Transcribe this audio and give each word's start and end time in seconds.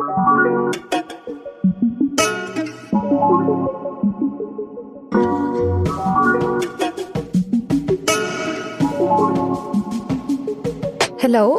Hallo 0.00 0.72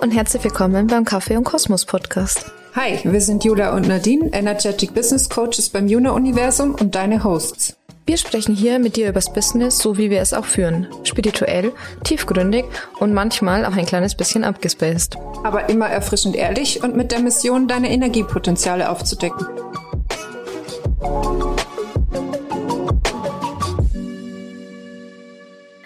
und 0.01 0.09
herzlich 0.09 0.43
willkommen 0.43 0.87
beim 0.87 1.05
Kaffee 1.05 1.37
und 1.37 1.43
Kosmos 1.43 1.85
Podcast. 1.85 2.51
Hi, 2.75 2.99
wir 3.03 3.21
sind 3.21 3.43
Jula 3.43 3.75
und 3.75 3.87
Nadine, 3.87 4.33
Energetic 4.33 4.95
Business 4.95 5.29
Coaches 5.29 5.69
beim 5.69 5.87
Juna 5.87 6.09
Universum 6.11 6.73
und 6.73 6.95
deine 6.95 7.23
Hosts. 7.23 7.77
Wir 8.03 8.17
sprechen 8.17 8.55
hier 8.55 8.79
mit 8.79 8.95
dir 8.95 9.09
übers 9.09 9.31
Business, 9.31 9.77
so 9.77 9.95
wie 9.95 10.09
wir 10.09 10.21
es 10.21 10.33
auch 10.33 10.45
führen. 10.45 10.87
Spirituell, 11.03 11.71
tiefgründig 12.03 12.65
und 12.99 13.13
manchmal 13.13 13.63
auch 13.63 13.75
ein 13.75 13.85
kleines 13.85 14.15
bisschen 14.15 14.43
abgespaced. 14.43 15.17
Aber 15.43 15.69
immer 15.69 15.87
erfrischend 15.87 16.35
ehrlich 16.35 16.83
und 16.83 16.95
mit 16.95 17.11
der 17.11 17.19
Mission, 17.19 17.67
deine 17.67 17.91
Energiepotenziale 17.91 18.89
aufzudecken. 18.89 19.45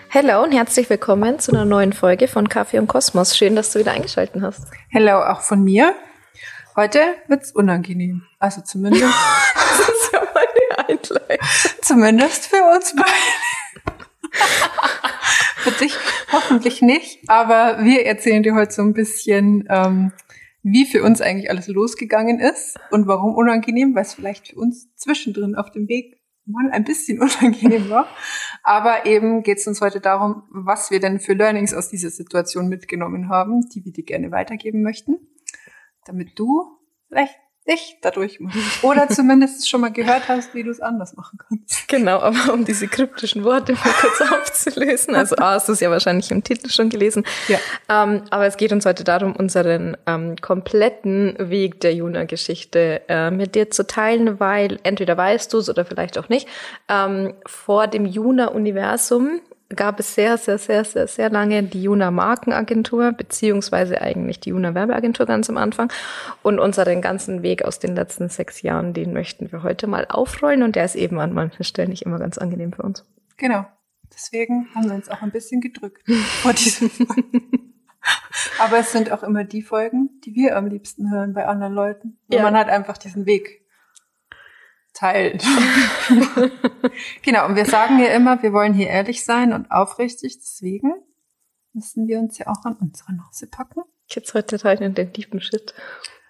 Hallo 0.09 0.43
und 0.43 0.53
herzlich 0.53 0.89
willkommen 0.89 1.39
zu 1.39 1.51
einer 1.51 1.65
neuen 1.65 1.91
Folge 1.91 2.29
von 2.29 2.47
Kaffee 2.47 2.79
und 2.79 2.87
Kosmos. 2.87 3.35
Schön, 3.35 3.57
dass 3.57 3.73
du 3.73 3.79
wieder 3.79 3.91
eingeschaltet 3.91 4.41
hast. 4.41 4.67
Hello, 4.87 5.21
auch 5.21 5.41
von 5.41 5.61
mir. 5.61 5.93
Heute 6.77 6.99
wird's 7.27 7.51
unangenehm. 7.51 8.23
Also 8.39 8.61
zumindest. 8.61 9.03
das 9.77 9.89
ist 9.89 10.13
ja 10.13 10.24
meine 10.75 10.89
Einleitung. 10.89 11.17
Zumindest 11.81 12.47
für 12.47 12.63
uns 12.75 12.95
beide. 12.95 13.09
für 15.57 15.71
dich 15.71 15.95
hoffentlich 16.31 16.81
nicht. 16.81 17.19
Aber 17.27 17.83
wir 17.83 18.05
erzählen 18.05 18.43
dir 18.43 18.55
heute 18.55 18.73
so 18.73 18.81
ein 18.81 18.93
bisschen, 18.93 19.67
ähm, 19.69 20.11
wie 20.63 20.85
für 20.85 21.03
uns 21.03 21.21
eigentlich 21.21 21.49
alles 21.49 21.67
losgegangen 21.67 22.39
ist 22.39 22.77
und 22.91 23.07
warum 23.07 23.35
unangenehm, 23.35 23.93
weil 23.95 24.03
es 24.03 24.15
vielleicht 24.15 24.49
für 24.49 24.55
uns 24.55 24.93
zwischendrin 24.95 25.55
auf 25.55 25.71
dem 25.71 25.87
Weg 25.87 26.19
mal 26.45 26.69
ein 26.71 26.83
bisschen 26.83 27.19
unangenehm 27.21 27.89
war. 27.89 28.07
Aber 28.63 29.05
eben 29.05 29.43
geht 29.43 29.59
es 29.59 29.67
uns 29.67 29.81
heute 29.81 29.99
darum, 29.99 30.43
was 30.49 30.91
wir 30.91 30.99
denn 30.99 31.19
für 31.19 31.33
Learnings 31.33 31.73
aus 31.73 31.89
dieser 31.89 32.09
Situation 32.09 32.67
mitgenommen 32.67 33.29
haben, 33.29 33.67
die 33.69 33.83
wir 33.85 33.91
dir 33.91 34.03
gerne 34.03 34.31
weitergeben 34.31 34.81
möchten, 34.81 35.17
damit 36.05 36.37
du 36.39 36.79
vielleicht 37.07 37.35
nicht 37.65 37.97
dadurch 38.01 38.39
musst. 38.39 38.83
Oder 38.83 39.09
zumindest 39.09 39.69
schon 39.69 39.81
mal 39.81 39.91
gehört 39.91 40.27
hast, 40.27 40.53
wie 40.53 40.63
du 40.63 40.69
es 40.69 40.79
anders 40.79 41.15
machen 41.15 41.39
kannst. 41.47 41.87
Genau, 41.87 42.19
aber 42.19 42.53
um 42.53 42.65
diese 42.65 42.87
kryptischen 42.87 43.43
Worte 43.43 43.73
mal 43.73 43.93
kurz 44.01 44.21
aufzulösen. 44.31 45.15
Also 45.15 45.35
A, 45.37 45.53
hast 45.53 45.67
du 45.67 45.73
es 45.73 45.79
ja 45.79 45.89
wahrscheinlich 45.89 46.31
im 46.31 46.43
Titel 46.43 46.69
schon 46.69 46.89
gelesen. 46.89 47.25
Ja. 47.47 47.57
Ähm, 47.89 48.23
aber 48.29 48.45
es 48.45 48.57
geht 48.57 48.71
uns 48.71 48.85
heute 48.85 49.03
darum, 49.03 49.35
unseren 49.35 49.97
ähm, 50.05 50.35
kompletten 50.41 51.35
Weg 51.39 51.79
der 51.81 51.93
Juna-Geschichte 51.93 53.01
äh, 53.07 53.31
mit 53.31 53.55
dir 53.55 53.71
zu 53.71 53.87
teilen, 53.87 54.39
weil 54.39 54.79
entweder 54.83 55.17
weißt 55.17 55.51
du 55.53 55.57
es 55.59 55.69
oder 55.69 55.85
vielleicht 55.85 56.17
auch 56.17 56.29
nicht. 56.29 56.47
Ähm, 56.87 57.33
vor 57.45 57.87
dem 57.87 58.05
Juna-Universum 58.05 59.41
gab 59.69 59.99
es 59.99 60.13
sehr, 60.13 60.37
sehr, 60.37 60.57
sehr, 60.57 60.85
sehr, 60.85 61.07
sehr 61.07 61.29
lange 61.29 61.63
die 61.63 61.83
Juna 61.83 62.11
Markenagentur, 62.11 63.11
beziehungsweise 63.11 64.01
eigentlich 64.01 64.39
die 64.39 64.49
Juna 64.49 64.75
Werbeagentur 64.75 65.25
ganz 65.25 65.49
am 65.49 65.57
Anfang. 65.57 65.91
Und 66.43 66.59
unseren 66.59 67.01
ganzen 67.01 67.41
Weg 67.41 67.63
aus 67.65 67.79
den 67.79 67.95
letzten 67.95 68.29
sechs 68.29 68.61
Jahren, 68.61 68.93
den 68.93 69.13
möchten 69.13 69.51
wir 69.51 69.63
heute 69.63 69.87
mal 69.87 70.05
aufrollen. 70.07 70.63
Und 70.63 70.75
der 70.75 70.85
ist 70.85 70.95
eben 70.95 71.19
an 71.19 71.33
manchen 71.33 71.63
Stellen 71.63 71.89
nicht 71.89 72.03
immer 72.03 72.19
ganz 72.19 72.37
angenehm 72.37 72.73
für 72.73 72.83
uns. 72.83 73.05
Genau. 73.37 73.65
Deswegen 74.13 74.67
haben 74.75 74.87
wir 74.87 74.95
uns 74.95 75.09
auch 75.09 75.21
ein 75.21 75.31
bisschen 75.31 75.61
gedrückt 75.61 76.03
vor 76.41 76.53
diesem 76.53 76.91
Aber 78.59 78.77
es 78.77 78.91
sind 78.91 79.11
auch 79.11 79.23
immer 79.23 79.43
die 79.43 79.61
Folgen, 79.61 80.21
die 80.23 80.35
wir 80.35 80.55
am 80.57 80.67
liebsten 80.67 81.11
hören 81.11 81.33
bei 81.33 81.47
anderen 81.47 81.73
Leuten. 81.73 82.17
Und 82.27 82.35
ja. 82.35 82.43
man 82.43 82.55
hat 82.55 82.69
einfach 82.69 82.97
diesen 82.97 83.25
Weg 83.25 83.64
teilt. 84.95 85.43
genau, 87.21 87.45
und 87.45 87.55
wir 87.55 87.65
sagen 87.65 87.99
ja 87.99 88.07
immer, 88.07 88.41
wir 88.41 88.53
wollen 88.53 88.73
hier 88.73 88.87
ehrlich 88.87 89.23
sein 89.23 89.53
und 89.53 89.69
aufrichtig, 89.69 90.39
deswegen 90.39 90.95
müssen 91.73 92.07
wir 92.07 92.17
uns 92.19 92.39
ja 92.39 92.47
auch 92.47 92.65
an 92.65 92.75
unsere 92.77 93.13
Nase 93.13 93.45
packen. 93.47 93.83
Heute 94.33 94.63
rein 94.63 94.77
in 94.79 94.95
den 94.95 95.13
tiefen 95.13 95.41
Shit. 95.41 95.73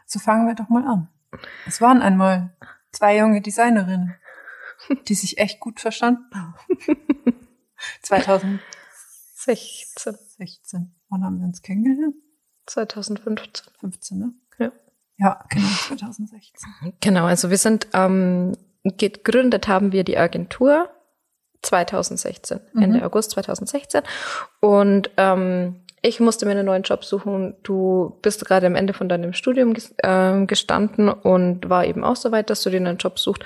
So 0.05 0.19
fangen 0.19 0.47
wir 0.47 0.55
doch 0.55 0.69
mal 0.69 0.85
an. 0.85 1.09
Es 1.67 1.81
waren 1.81 2.01
einmal 2.01 2.55
zwei 2.91 3.17
junge 3.17 3.41
Designerinnen, 3.41 4.15
die 5.07 5.15
sich 5.15 5.37
echt 5.37 5.59
gut 5.59 5.79
verstanden 5.79 6.25
haben. 6.33 6.55
2016. 8.01 10.17
16. 10.37 10.95
Wann 11.09 11.23
haben 11.23 11.39
wir 11.39 11.45
uns 11.45 11.61
kennengelernt? 11.61 12.15
2015. 12.65 13.73
15, 13.79 14.19
ne? 14.19 14.33
Ja. 14.57 14.71
Ja, 15.17 15.43
genau, 15.49 15.67
2016. 15.87 16.93
Genau, 16.99 17.25
also 17.25 17.49
wir 17.49 17.57
sind, 17.57 17.87
ähm, 17.93 18.55
gegründet 18.83 19.67
haben 19.67 19.91
wir 19.91 20.03
die 20.03 20.17
Agentur 20.17 20.89
2016, 21.61 22.59
mhm. 22.73 22.81
Ende 22.81 23.05
August 23.05 23.31
2016. 23.31 24.01
Und 24.59 25.09
ähm, 25.17 25.81
ich 26.01 26.19
musste 26.19 26.45
mir 26.45 26.51
einen 26.51 26.65
neuen 26.65 26.83
Job 26.83 27.03
suchen. 27.03 27.55
Du 27.63 28.19
bist 28.21 28.45
gerade 28.45 28.67
am 28.67 28.75
Ende 28.75 28.93
von 28.93 29.09
deinem 29.09 29.33
Studium 29.33 29.73
äh, 29.97 30.45
gestanden 30.45 31.09
und 31.09 31.67
war 31.69 31.85
eben 31.85 32.03
auch 32.03 32.15
so 32.15 32.31
weit, 32.31 32.49
dass 32.49 32.61
du 32.61 32.69
dir 32.69 32.77
einen 32.77 32.97
Job 32.97 33.17
sucht 33.17 33.43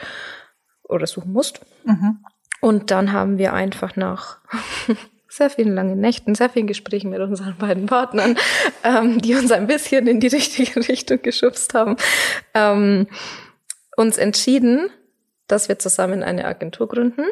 oder 0.83 1.07
suchen 1.07 1.31
musst. 1.31 1.61
Mhm. 1.85 2.19
Und 2.61 2.91
dann 2.91 3.13
haben 3.13 3.37
wir 3.37 3.53
einfach 3.53 3.95
nach 3.95 4.39
sehr 5.29 5.49
vielen 5.49 5.75
langen 5.75 5.99
Nächten, 5.99 6.35
sehr 6.35 6.49
vielen 6.49 6.67
Gesprächen 6.67 7.11
mit 7.11 7.19
unseren 7.21 7.55
beiden 7.57 7.85
Partnern, 7.85 8.35
ähm, 8.83 9.21
die 9.21 9.35
uns 9.35 9.51
ein 9.51 9.67
bisschen 9.67 10.07
in 10.07 10.19
die 10.19 10.27
richtige 10.27 10.75
Richtung 10.89 11.21
geschubst 11.21 11.73
haben, 11.73 11.95
ähm, 12.53 13.07
uns 13.95 14.17
entschieden, 14.17 14.89
dass 15.47 15.69
wir 15.69 15.79
zusammen 15.79 16.23
eine 16.23 16.45
Agentur 16.45 16.87
gründen 16.87 17.25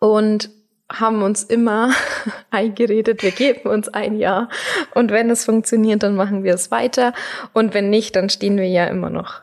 und 0.00 0.50
haben 0.90 1.22
uns 1.22 1.44
immer 1.44 1.92
eingeredet, 2.50 3.22
wir 3.22 3.30
geben 3.30 3.68
uns 3.68 3.88
ein 3.88 4.16
Jahr 4.16 4.48
und 4.94 5.10
wenn 5.10 5.30
es 5.30 5.44
funktioniert, 5.44 6.02
dann 6.02 6.16
machen 6.16 6.42
wir 6.42 6.54
es 6.54 6.70
weiter 6.70 7.12
und 7.52 7.74
wenn 7.74 7.90
nicht, 7.90 8.16
dann 8.16 8.28
stehen 8.28 8.56
wir 8.56 8.68
ja 8.68 8.86
immer 8.86 9.10
noch 9.10 9.42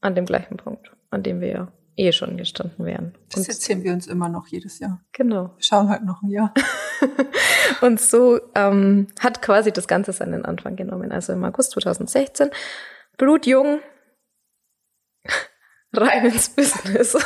an 0.00 0.14
dem 0.14 0.26
gleichen 0.26 0.56
Punkt, 0.56 0.92
an 1.10 1.22
dem 1.22 1.40
wir 1.40 1.48
ja 1.48 1.72
eh 1.96 2.12
schon 2.12 2.36
gestanden 2.36 2.84
wären. 2.84 3.14
Das 3.30 3.48
erzählen 3.48 3.82
wir 3.82 3.92
uns 3.92 4.06
immer 4.06 4.28
noch 4.28 4.46
jedes 4.46 4.78
Jahr. 4.78 5.04
Genau. 5.12 5.54
Wir 5.56 5.62
schauen 5.62 5.88
halt 5.88 6.04
noch 6.04 6.22
ein 6.22 6.30
Jahr. 6.30 6.54
und 7.80 8.00
so 8.00 8.40
ähm, 8.54 9.08
hat 9.20 9.42
quasi 9.42 9.72
das 9.72 9.88
Ganze 9.88 10.12
seinen 10.12 10.44
Anfang 10.44 10.76
genommen. 10.76 11.12
Also 11.12 11.32
im 11.32 11.44
August 11.44 11.72
2016, 11.72 12.50
blutjung, 13.18 13.80
rein 15.92 16.26
ins 16.26 16.48
Business. 16.50 17.16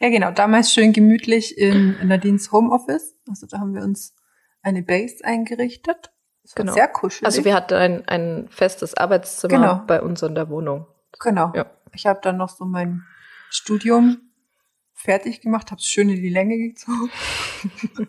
ja, 0.00 0.08
genau. 0.08 0.30
Damals 0.30 0.72
schön 0.72 0.92
gemütlich 0.92 1.58
in, 1.58 1.96
in 2.00 2.08
Nadines 2.08 2.52
Homeoffice. 2.52 3.16
Also 3.28 3.46
da 3.46 3.58
haben 3.58 3.74
wir 3.74 3.82
uns 3.82 4.14
eine 4.62 4.82
Base 4.82 5.24
eingerichtet. 5.24 6.10
Das 6.42 6.54
genau. 6.54 6.72
sehr 6.72 6.88
kuschelig. 6.88 7.26
Also 7.26 7.44
wir 7.44 7.54
hatten 7.54 7.74
ein, 7.74 8.08
ein 8.08 8.48
festes 8.48 8.94
Arbeitszimmer 8.94 9.54
genau. 9.54 9.82
bei 9.86 10.00
uns 10.00 10.22
in 10.22 10.34
der 10.34 10.48
Wohnung. 10.48 10.86
Genau. 11.20 11.52
Ja. 11.54 11.66
Ich 11.92 12.06
habe 12.06 12.20
dann 12.22 12.36
noch 12.36 12.48
so 12.48 12.64
mein 12.64 13.02
Studium 13.50 14.32
fertig 14.94 15.40
gemacht, 15.40 15.70
habe 15.70 15.80
es 15.80 15.86
schön 15.86 16.08
in 16.08 16.22
die 16.22 16.28
Länge 16.28 16.58
gezogen 16.58 17.10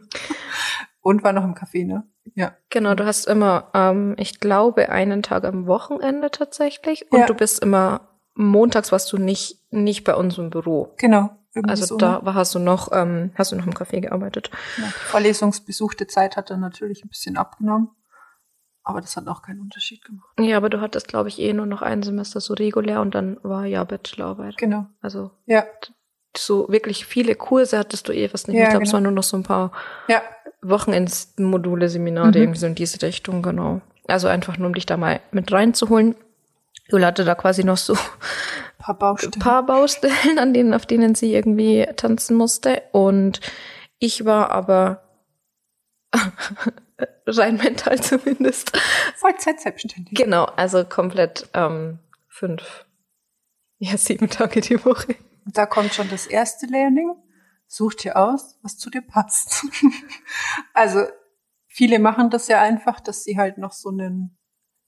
und 1.02 1.24
war 1.24 1.34
noch 1.34 1.44
im 1.44 1.54
Café, 1.54 1.86
ne? 1.86 2.08
Ja. 2.36 2.56
Genau, 2.70 2.96
du 2.96 3.06
hast 3.06 3.26
immer, 3.26 3.70
ähm, 3.74 4.16
ich 4.18 4.40
glaube, 4.40 4.90
einen 4.90 5.24
Tag 5.24 5.44
am 5.46 5.68
Wochenende 5.68 6.32
tatsächlich 6.32 7.12
und 7.12 7.20
ja. 7.20 7.26
du 7.26 7.34
bist 7.34 7.62
immer 7.62 8.10
montags 8.40 8.92
warst 8.92 9.12
du 9.12 9.18
nicht 9.18 9.60
nicht 9.72 10.04
bei 10.06 10.16
uns 10.16 10.38
im 10.38 10.50
Büro. 10.50 10.94
Genau. 10.98 11.32
Also 11.64 11.86
so. 11.86 11.98
da 11.98 12.24
war, 12.24 12.36
hast 12.36 12.56
du 12.56 12.60
noch 12.60 12.90
ähm, 12.94 13.32
hast 13.36 13.52
du 13.52 13.56
noch 13.56 13.68
im 13.68 13.74
Café 13.74 14.00
gearbeitet. 14.00 14.50
Ja, 14.78 14.86
die 14.86 15.10
Vorlesungsbesuchte 15.10 16.08
Zeit 16.08 16.38
hat 16.38 16.50
dann 16.50 16.62
natürlich 16.62 17.04
ein 17.04 17.10
bisschen 17.10 17.38
abgenommen. 17.38 17.90
Aber 18.90 19.02
das 19.02 19.16
hat 19.16 19.28
auch 19.28 19.42
keinen 19.42 19.62
Unterschied 19.62 20.04
gemacht. 20.04 20.28
Ja, 20.40 20.58
aber 20.58 20.70
du 20.70 20.82
hattest, 20.82 21.08
glaube 21.08 21.30
ich, 21.30 21.40
eh 21.40 21.54
nur 21.54 21.66
noch 21.66 21.82
ein 21.82 22.04
Semester 22.04 22.42
so 22.42 22.54
regulär 22.54 23.02
und 23.02 23.16
dann 23.16 23.38
war 23.44 23.66
ja 23.66 23.84
Bachelorarbeit. 23.84 24.58
Genau. 24.58 24.88
Also 25.02 25.32
ja. 25.46 25.64
so 26.36 26.68
wirklich 26.70 27.06
viele 27.06 27.36
Kurse 27.36 27.78
hattest 27.78 28.08
du 28.08 28.14
eh 28.14 28.28
fast 28.28 28.48
nicht. 28.48 28.58
Ja, 28.58 28.64
ich 28.64 28.70
glaube, 28.70 28.84
genau. 28.84 28.90
es 28.90 28.94
waren 28.94 29.04
nur 29.04 29.12
noch 29.12 29.24
so 29.24 29.38
ein 29.38 29.44
paar 29.44 29.72
ja. 30.08 30.22
Wochenendsmodule, 30.62 31.90
Seminare, 31.90 32.30
mhm. 32.30 32.36
irgendwie 32.36 32.60
so 32.60 32.68
in 32.68 32.76
diese 32.76 33.02
Richtung, 33.02 33.42
genau. 33.42 33.82
Also 34.08 34.28
einfach 34.28 34.58
nur, 34.58 34.68
um 34.68 34.74
dich 34.74 34.86
da 34.86 34.98
mal 34.98 35.20
mit 35.32 35.52
reinzuholen. 35.52 36.16
Jule 36.90 37.06
hatte 37.06 37.24
da 37.24 37.36
quasi 37.36 37.64
noch 37.64 37.78
so 37.78 37.96
paar 38.80 38.98
Baustellen. 38.98 39.40
paar 39.40 39.66
Baustellen, 39.66 40.40
an 40.40 40.54
denen, 40.54 40.74
auf 40.74 40.86
denen 40.86 41.16
sie 41.16 41.34
irgendwie 41.34 41.88
tanzen 41.96 42.36
musste. 42.36 42.82
Und 42.92 43.40
ich 44.00 44.26
war 44.26 44.52
aber 44.52 45.04
rein 47.26 47.58
mental 47.58 48.00
zumindest. 48.02 48.78
Vollzeit 49.18 49.60
selbstständig. 49.60 50.18
Genau, 50.18 50.46
also 50.46 50.84
komplett 50.84 51.50
ähm, 51.54 52.00
fünf, 52.28 52.86
ja, 53.78 53.98
sieben 53.98 54.30
Tage 54.30 54.62
die 54.62 54.84
Woche. 54.84 55.16
Da 55.46 55.66
kommt 55.66 55.94
schon 55.94 56.10
das 56.10 56.28
erste 56.28 56.66
Learning. 56.68 57.14
Such 57.68 57.94
dir 57.96 58.18
aus, 58.18 58.58
was 58.64 58.78
zu 58.78 58.90
dir 58.90 59.02
passt. 59.02 59.66
also 60.74 61.06
viele 61.68 62.00
machen 62.00 62.30
das 62.30 62.48
ja 62.48 62.62
einfach, 62.62 63.00
dass 63.00 63.24
sie 63.24 63.38
halt 63.38 63.58
noch 63.58 63.74
so 63.74 63.90
einen 63.90 64.38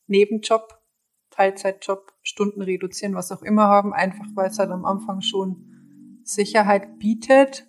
Nebenjob 0.07 0.81
Teilzeitjob, 1.31 2.11
Stunden 2.21 2.61
reduzieren, 2.61 3.15
was 3.15 3.31
auch 3.31 3.41
immer 3.41 3.63
haben, 3.63 3.93
einfach 3.93 4.25
weil 4.35 4.49
es 4.49 4.59
halt 4.59 4.69
am 4.69 4.85
Anfang 4.85 5.21
schon 5.21 5.65
Sicherheit 6.23 6.99
bietet 6.99 7.65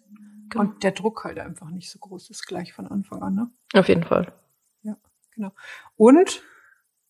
genau. 0.52 0.64
und 0.64 0.82
der 0.82 0.92
Druck 0.92 1.24
halt 1.24 1.38
einfach 1.38 1.70
nicht 1.70 1.90
so 1.90 1.98
groß 1.98 2.30
ist 2.30 2.46
gleich 2.46 2.72
von 2.72 2.86
Anfang 2.86 3.22
an. 3.22 3.34
Ne? 3.34 3.50
Auf 3.74 3.88
jeden 3.88 4.04
Fall. 4.04 4.32
Ja, 4.82 4.96
genau. 5.34 5.52
Und 5.96 6.42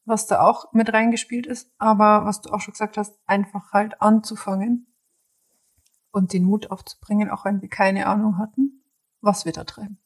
was 0.04 0.26
da 0.26 0.40
auch 0.40 0.72
mit 0.72 0.92
reingespielt 0.92 1.46
ist, 1.46 1.70
aber 1.78 2.24
was 2.24 2.40
du 2.40 2.50
auch 2.50 2.60
schon 2.60 2.72
gesagt 2.72 2.96
hast, 2.96 3.18
einfach 3.26 3.72
halt 3.72 4.00
anzufangen 4.00 4.92
und 6.10 6.32
den 6.32 6.44
Mut 6.44 6.70
aufzubringen, 6.70 7.30
auch 7.30 7.44
wenn 7.44 7.62
wir 7.62 7.68
keine 7.68 8.06
Ahnung 8.06 8.38
hatten, 8.38 8.84
was 9.20 9.44
wir 9.44 9.52
da 9.52 9.64
treiben. 9.64 10.01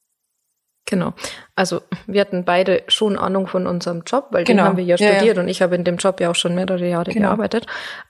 Genau. 0.86 1.14
Also 1.56 1.80
wir 2.06 2.20
hatten 2.20 2.44
beide 2.44 2.84
schon 2.86 3.18
Ahnung 3.18 3.48
von 3.48 3.66
unserem 3.66 4.02
Job, 4.06 4.28
weil 4.30 4.44
genau. 4.44 4.62
den 4.62 4.68
haben 4.68 4.76
wir 4.76 4.84
ja 4.84 4.96
studiert 4.96 5.22
ja, 5.22 5.32
ja. 5.32 5.40
und 5.40 5.48
ich 5.48 5.60
habe 5.60 5.74
in 5.74 5.82
dem 5.82 5.96
Job 5.96 6.20
ja 6.20 6.30
auch 6.30 6.34
schon 6.36 6.54
mehrere 6.54 6.86
Jahre 6.86 7.10
genau. 7.10 7.28
gearbeitet. 7.28 7.66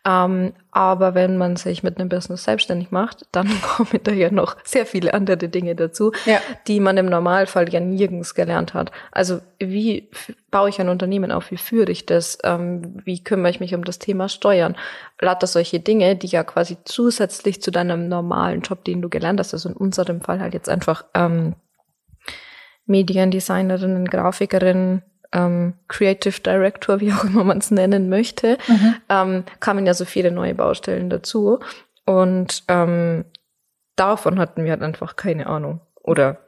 Ähm, 0.07 0.53
aber 0.73 1.15
wenn 1.15 1.39
man 1.39 1.57
sich 1.57 1.83
mit 1.83 1.99
einem 1.99 2.11
Business 2.11 2.45
selbstständig 2.45 2.91
macht, 2.91 3.27
dann 3.33 3.49
kommen 3.63 4.01
da 4.03 4.13
ja 4.13 4.31
noch 4.31 4.57
sehr 4.63 4.85
viele 4.85 5.15
andere 5.15 5.49
Dinge 5.49 5.75
dazu, 5.75 6.13
ja. 6.27 6.39
die 6.67 6.81
man 6.81 6.99
im 6.99 7.07
Normalfall 7.07 7.73
ja 7.73 7.81
nirgends 7.81 8.35
gelernt 8.35 8.75
hat. 8.75 8.93
Also 9.11 9.41
wie 9.59 10.11
baue 10.51 10.69
ich 10.69 10.79
ein 10.79 10.91
Unternehmen 10.91 11.33
auf? 11.33 11.51
Wie 11.51 11.57
führe 11.57 11.91
ich 11.91 12.05
das? 12.05 12.37
Ähm, 12.45 13.01
wie 13.05 13.25
kümmere 13.25 13.51
ich 13.51 13.61
mich 13.61 13.75
um 13.75 13.85
das 13.85 13.99
Thema 13.99 14.29
Steuern? 14.29 14.77
Lauter 15.19 15.47
solche 15.47 15.81
Dinge, 15.81 16.15
die 16.17 16.27
ja 16.27 16.45
quasi 16.45 16.77
zusätzlich 16.85 17.63
zu 17.63 17.71
deinem 17.71 18.09
normalen 18.09 18.61
Job, 18.61 18.85
den 18.85 19.01
du 19.01 19.09
gelernt 19.09 19.41
hast, 19.41 19.55
also 19.55 19.71
in 19.71 19.77
unserem 19.77 20.21
Fall 20.21 20.41
halt 20.41 20.53
jetzt 20.53 20.69
einfach 20.69 21.05
ähm, 21.15 21.55
Mediendesignerin, 22.87 24.07
Grafikerin, 24.07 25.03
ähm, 25.33 25.75
Creative 25.89 26.41
Director, 26.41 27.01
wie 27.01 27.13
auch 27.13 27.25
immer 27.25 27.45
man 27.45 27.59
es 27.59 27.71
nennen 27.71 28.09
möchte, 28.09 28.59
mhm. 28.67 28.95
ähm, 29.09 29.45
kamen 29.61 29.87
ja 29.87 29.95
so 29.95 30.05
viele 30.05 30.31
neue 30.31 30.55
Baustellen 30.55 31.11
dazu. 31.11 31.59
Und 32.05 32.65
ähm, 32.69 33.25
davon 33.97 34.39
hatten 34.39 34.65
wir 34.65 34.71
halt 34.71 34.83
einfach 34.83 35.17
keine 35.17 35.47
Ahnung. 35.47 35.81
Oder 36.03 36.39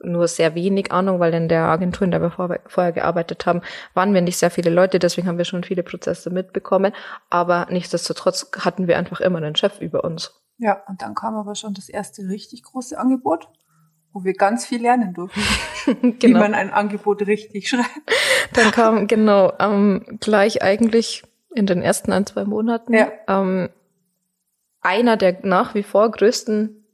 nur 0.00 0.28
sehr 0.28 0.54
wenig 0.54 0.92
Ahnung, 0.92 1.18
weil 1.18 1.34
in 1.34 1.48
der 1.48 1.64
Agentur, 1.64 2.04
in 2.04 2.12
der 2.12 2.22
wir 2.22 2.30
vor, 2.30 2.56
vorher 2.66 2.92
gearbeitet 2.92 3.46
haben, 3.46 3.62
waren 3.94 4.14
wir 4.14 4.20
nicht 4.20 4.38
sehr 4.38 4.50
viele 4.50 4.70
Leute, 4.70 5.00
deswegen 5.00 5.26
haben 5.26 5.38
wir 5.38 5.44
schon 5.44 5.64
viele 5.64 5.82
Prozesse 5.82 6.30
mitbekommen. 6.30 6.92
Aber 7.30 7.66
nichtsdestotrotz 7.70 8.50
hatten 8.60 8.86
wir 8.86 8.96
einfach 8.96 9.20
immer 9.20 9.38
einen 9.38 9.56
Chef 9.56 9.80
über 9.80 10.04
uns. 10.04 10.32
Ja, 10.58 10.82
und 10.88 11.02
dann 11.02 11.14
kam 11.14 11.36
aber 11.36 11.54
schon 11.54 11.74
das 11.74 11.88
erste 11.88 12.22
richtig 12.22 12.62
große 12.62 12.98
Angebot 12.98 13.48
wo 14.12 14.24
wir 14.24 14.32
ganz 14.34 14.66
viel 14.66 14.82
lernen 14.82 15.14
durften, 15.14 15.40
genau. 16.18 16.20
wie 16.20 16.32
man 16.32 16.54
ein 16.54 16.72
Angebot 16.72 17.26
richtig 17.26 17.68
schreibt. 17.68 17.88
Dann 18.52 18.70
kam 18.70 19.06
genau 19.08 19.52
ähm, 19.58 20.18
gleich 20.20 20.62
eigentlich 20.62 21.22
in 21.54 21.66
den 21.66 21.82
ersten 21.82 22.12
ein, 22.12 22.26
zwei 22.26 22.44
Monaten 22.44 22.94
ja. 22.94 23.10
ähm, 23.26 23.68
einer 24.80 25.16
der 25.16 25.38
nach 25.42 25.74
wie 25.74 25.82
vor 25.82 26.10
größten 26.10 26.84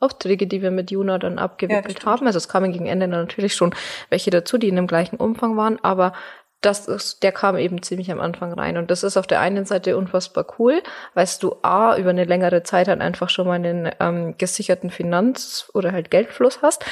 Aufträge, 0.00 0.46
die 0.46 0.62
wir 0.62 0.70
mit 0.70 0.90
Juna 0.90 1.18
dann 1.18 1.38
abgewickelt 1.38 2.00
ja, 2.00 2.06
haben. 2.06 2.26
Also 2.26 2.36
es 2.36 2.48
kamen 2.48 2.72
gegen 2.72 2.86
Ende 2.86 3.08
natürlich 3.08 3.54
schon 3.54 3.74
welche 4.10 4.30
dazu, 4.30 4.58
die 4.58 4.68
in 4.68 4.76
dem 4.76 4.86
gleichen 4.86 5.16
Umfang 5.16 5.56
waren, 5.56 5.82
aber 5.82 6.12
das 6.60 6.88
ist, 6.88 7.22
der 7.22 7.30
kam 7.30 7.56
eben 7.56 7.82
ziemlich 7.82 8.10
am 8.10 8.20
Anfang 8.20 8.52
rein. 8.52 8.76
Und 8.76 8.90
das 8.90 9.04
ist 9.04 9.16
auf 9.16 9.26
der 9.26 9.40
einen 9.40 9.64
Seite 9.64 9.96
unfassbar 9.96 10.46
cool, 10.58 10.82
weil 11.14 11.28
du 11.40 11.54
A, 11.62 11.96
über 11.96 12.10
eine 12.10 12.24
längere 12.24 12.64
Zeit 12.64 12.88
halt 12.88 13.00
einfach 13.00 13.30
schon 13.30 13.46
mal 13.46 13.54
einen 13.54 13.90
ähm, 14.00 14.36
gesicherten 14.38 14.90
Finanz- 14.90 15.70
oder 15.72 15.92
halt 15.92 16.10
Geldfluss 16.10 16.60
hast. 16.62 16.84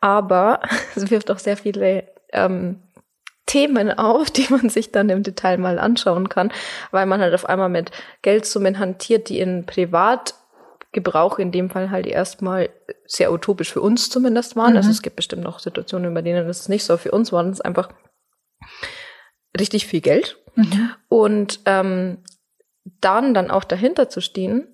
Aber 0.00 0.60
es 0.94 1.10
wirft 1.10 1.30
auch 1.30 1.38
sehr 1.38 1.56
viele 1.56 2.04
ähm, 2.32 2.82
Themen 3.46 3.96
auf, 3.96 4.30
die 4.30 4.46
man 4.50 4.68
sich 4.68 4.92
dann 4.92 5.08
im 5.08 5.22
Detail 5.22 5.56
mal 5.56 5.78
anschauen 5.78 6.28
kann, 6.28 6.52
weil 6.90 7.06
man 7.06 7.20
halt 7.20 7.32
auf 7.32 7.46
einmal 7.46 7.70
mit 7.70 7.92
Geldsummen 8.20 8.78
hantiert, 8.78 9.30
die 9.30 9.40
in 9.40 9.64
Privatgebrauch 9.64 11.38
in 11.38 11.52
dem 11.52 11.70
Fall 11.70 11.90
halt 11.90 12.06
erstmal 12.06 12.68
sehr 13.06 13.32
utopisch 13.32 13.72
für 13.72 13.80
uns 13.80 14.10
zumindest 14.10 14.56
waren. 14.56 14.76
Also 14.76 14.76
mhm. 14.76 14.76
Also 14.78 14.90
es 14.90 15.02
gibt 15.02 15.16
bestimmt 15.16 15.42
noch 15.42 15.58
Situationen, 15.58 16.12
bei 16.12 16.20
denen 16.20 16.46
es 16.46 16.68
nicht 16.68 16.84
so 16.84 16.98
für 16.98 17.12
uns 17.12 17.32
war. 17.32 17.46
Es 17.46 17.62
einfach 17.62 17.88
richtig 19.58 19.86
viel 19.86 20.00
Geld. 20.00 20.38
Mhm. 20.54 20.90
Und 21.08 21.60
ähm, 21.66 22.18
dann 23.00 23.34
dann 23.34 23.50
auch 23.50 23.64
dahinter 23.64 24.08
zu 24.08 24.20
stehen, 24.20 24.68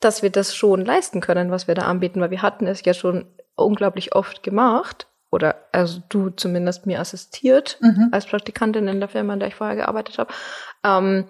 dass 0.00 0.22
wir 0.22 0.30
das 0.30 0.54
schon 0.54 0.84
leisten 0.84 1.20
können, 1.20 1.50
was 1.50 1.68
wir 1.68 1.74
da 1.74 1.82
anbieten, 1.82 2.20
weil 2.20 2.30
wir 2.30 2.42
hatten 2.42 2.66
es 2.66 2.84
ja 2.84 2.94
schon 2.94 3.26
unglaublich 3.56 4.14
oft 4.14 4.42
gemacht 4.42 5.06
oder 5.30 5.56
also 5.72 6.00
du 6.08 6.30
zumindest 6.30 6.86
mir 6.86 7.00
assistiert 7.00 7.78
mhm. 7.80 8.08
als 8.12 8.26
Praktikantin 8.26 8.88
in 8.88 9.00
der 9.00 9.08
Firma, 9.08 9.34
in 9.34 9.40
der 9.40 9.48
ich 9.48 9.54
vorher 9.54 9.76
gearbeitet 9.76 10.18
habe. 10.18 10.32
Ähm, 10.84 11.26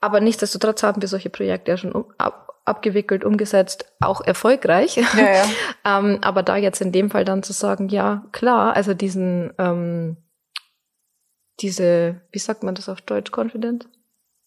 aber 0.00 0.20
nichtsdestotrotz 0.20 0.82
haben 0.82 1.00
wir 1.00 1.08
solche 1.08 1.30
Projekte 1.30 1.70
ja 1.70 1.76
schon 1.76 1.92
um, 1.92 2.12
ab, 2.18 2.60
abgewickelt, 2.64 3.24
umgesetzt, 3.24 3.86
auch 4.00 4.20
erfolgreich. 4.20 4.96
Ja, 4.96 5.04
ja. 5.16 5.44
ähm, 5.98 6.18
aber 6.22 6.42
da 6.42 6.56
jetzt 6.56 6.80
in 6.80 6.92
dem 6.92 7.10
Fall 7.10 7.24
dann 7.24 7.42
zu 7.42 7.52
sagen, 7.52 7.88
ja 7.88 8.24
klar, 8.32 8.74
also 8.74 8.92
diesen 8.92 9.52
ähm, 9.58 10.18
diese, 11.60 12.20
wie 12.32 12.38
sagt 12.38 12.62
man 12.62 12.74
das 12.74 12.88
auf 12.88 13.00
Deutsch, 13.00 13.30
Confident? 13.32 13.88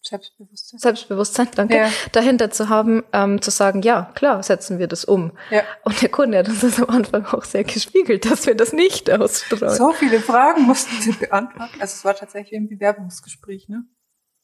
Selbstbewusstsein. 0.00 0.78
Selbstbewusstsein, 0.78 1.48
danke. 1.54 1.76
Ja. 1.76 1.90
Dahinter 2.12 2.50
zu 2.50 2.68
haben, 2.68 3.04
ähm, 3.12 3.42
zu 3.42 3.50
sagen, 3.50 3.82
ja, 3.82 4.12
klar, 4.14 4.42
setzen 4.42 4.78
wir 4.78 4.86
das 4.86 5.04
um. 5.04 5.32
Ja. 5.50 5.62
Und 5.84 6.00
der 6.00 6.08
Kunde 6.08 6.38
hat 6.38 6.48
uns 6.48 6.60
das 6.60 6.80
am 6.80 6.88
Anfang 6.88 7.26
auch 7.26 7.44
sehr 7.44 7.64
gespiegelt, 7.64 8.30
dass 8.30 8.46
wir 8.46 8.54
das 8.54 8.72
nicht 8.72 9.10
ausstrahlen. 9.10 9.76
So 9.76 9.92
viele 9.92 10.20
Fragen 10.20 10.62
mussten 10.62 11.00
sie 11.02 11.12
beantworten. 11.12 11.80
Also 11.80 11.94
es 11.94 12.04
war 12.04 12.14
tatsächlich 12.14 12.58
ein 12.58 12.68
Bewerbungsgespräch, 12.68 13.68
ne? 13.68 13.84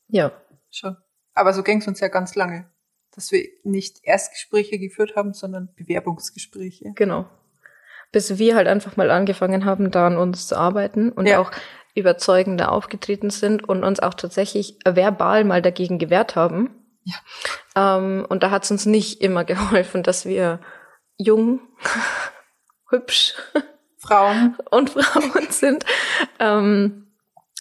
Ja. 0.08 0.32
Schon. 0.70 0.96
Aber 1.34 1.52
so 1.52 1.62
ging 1.62 1.78
es 1.78 1.88
uns 1.88 2.00
ja 2.00 2.08
ganz 2.08 2.34
lange. 2.34 2.70
Dass 3.14 3.30
wir 3.30 3.46
nicht 3.62 4.00
Erstgespräche 4.02 4.78
geführt 4.78 5.14
haben, 5.14 5.34
sondern 5.34 5.72
Bewerbungsgespräche. 5.76 6.92
Genau. 6.96 7.28
Bis 8.10 8.38
wir 8.38 8.56
halt 8.56 8.66
einfach 8.66 8.96
mal 8.96 9.10
angefangen 9.10 9.64
haben, 9.64 9.92
da 9.92 10.08
an 10.08 10.18
uns 10.18 10.48
zu 10.48 10.56
arbeiten 10.56 11.12
und 11.12 11.26
ja. 11.26 11.38
auch 11.38 11.52
überzeugender 11.94 12.72
aufgetreten 12.72 13.30
sind 13.30 13.68
und 13.68 13.84
uns 13.84 14.00
auch 14.00 14.14
tatsächlich 14.14 14.78
verbal 14.84 15.44
mal 15.44 15.62
dagegen 15.62 15.98
gewehrt 15.98 16.36
haben. 16.36 16.70
Ja. 17.04 17.96
Ähm, 17.96 18.26
und 18.28 18.42
da 18.42 18.50
hat 18.50 18.64
es 18.64 18.70
uns 18.70 18.86
nicht 18.86 19.20
immer 19.20 19.44
geholfen, 19.44 20.02
dass 20.02 20.26
wir 20.26 20.60
jung, 21.16 21.60
hübsch 22.90 23.34
Frauen 23.98 24.56
und 24.70 24.90
Frauen 24.90 25.50
sind. 25.50 25.84
Ähm, 26.38 27.00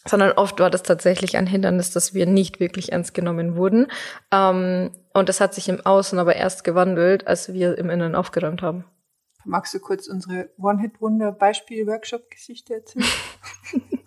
sondern 0.05 0.33
oft 0.33 0.59
war 0.59 0.69
das 0.69 0.83
tatsächlich 0.83 1.37
ein 1.37 1.47
Hindernis, 1.47 1.91
dass 1.91 2.13
wir 2.13 2.25
nicht 2.25 2.59
wirklich 2.59 2.91
ernst 2.91 3.13
genommen 3.13 3.55
wurden. 3.55 3.87
Ähm, 4.31 4.91
und 5.13 5.29
das 5.29 5.39
hat 5.39 5.53
sich 5.53 5.69
im 5.69 5.85
Außen 5.85 6.19
aber 6.19 6.35
erst 6.35 6.65
gewandelt, 6.65 7.25
als 7.25 7.53
wir 7.53 7.77
im 7.77 7.89
Innen 7.89 8.15
aufgeräumt 8.15 8.61
haben. 8.61 8.83
Magst 9.45 9.73
du 9.73 9.79
kurz 9.79 10.07
unsere 10.07 10.49
One-Hit-Wonder-Beispiel-Workshop-Geschichte 10.57 12.73
erzählen? 12.75 13.05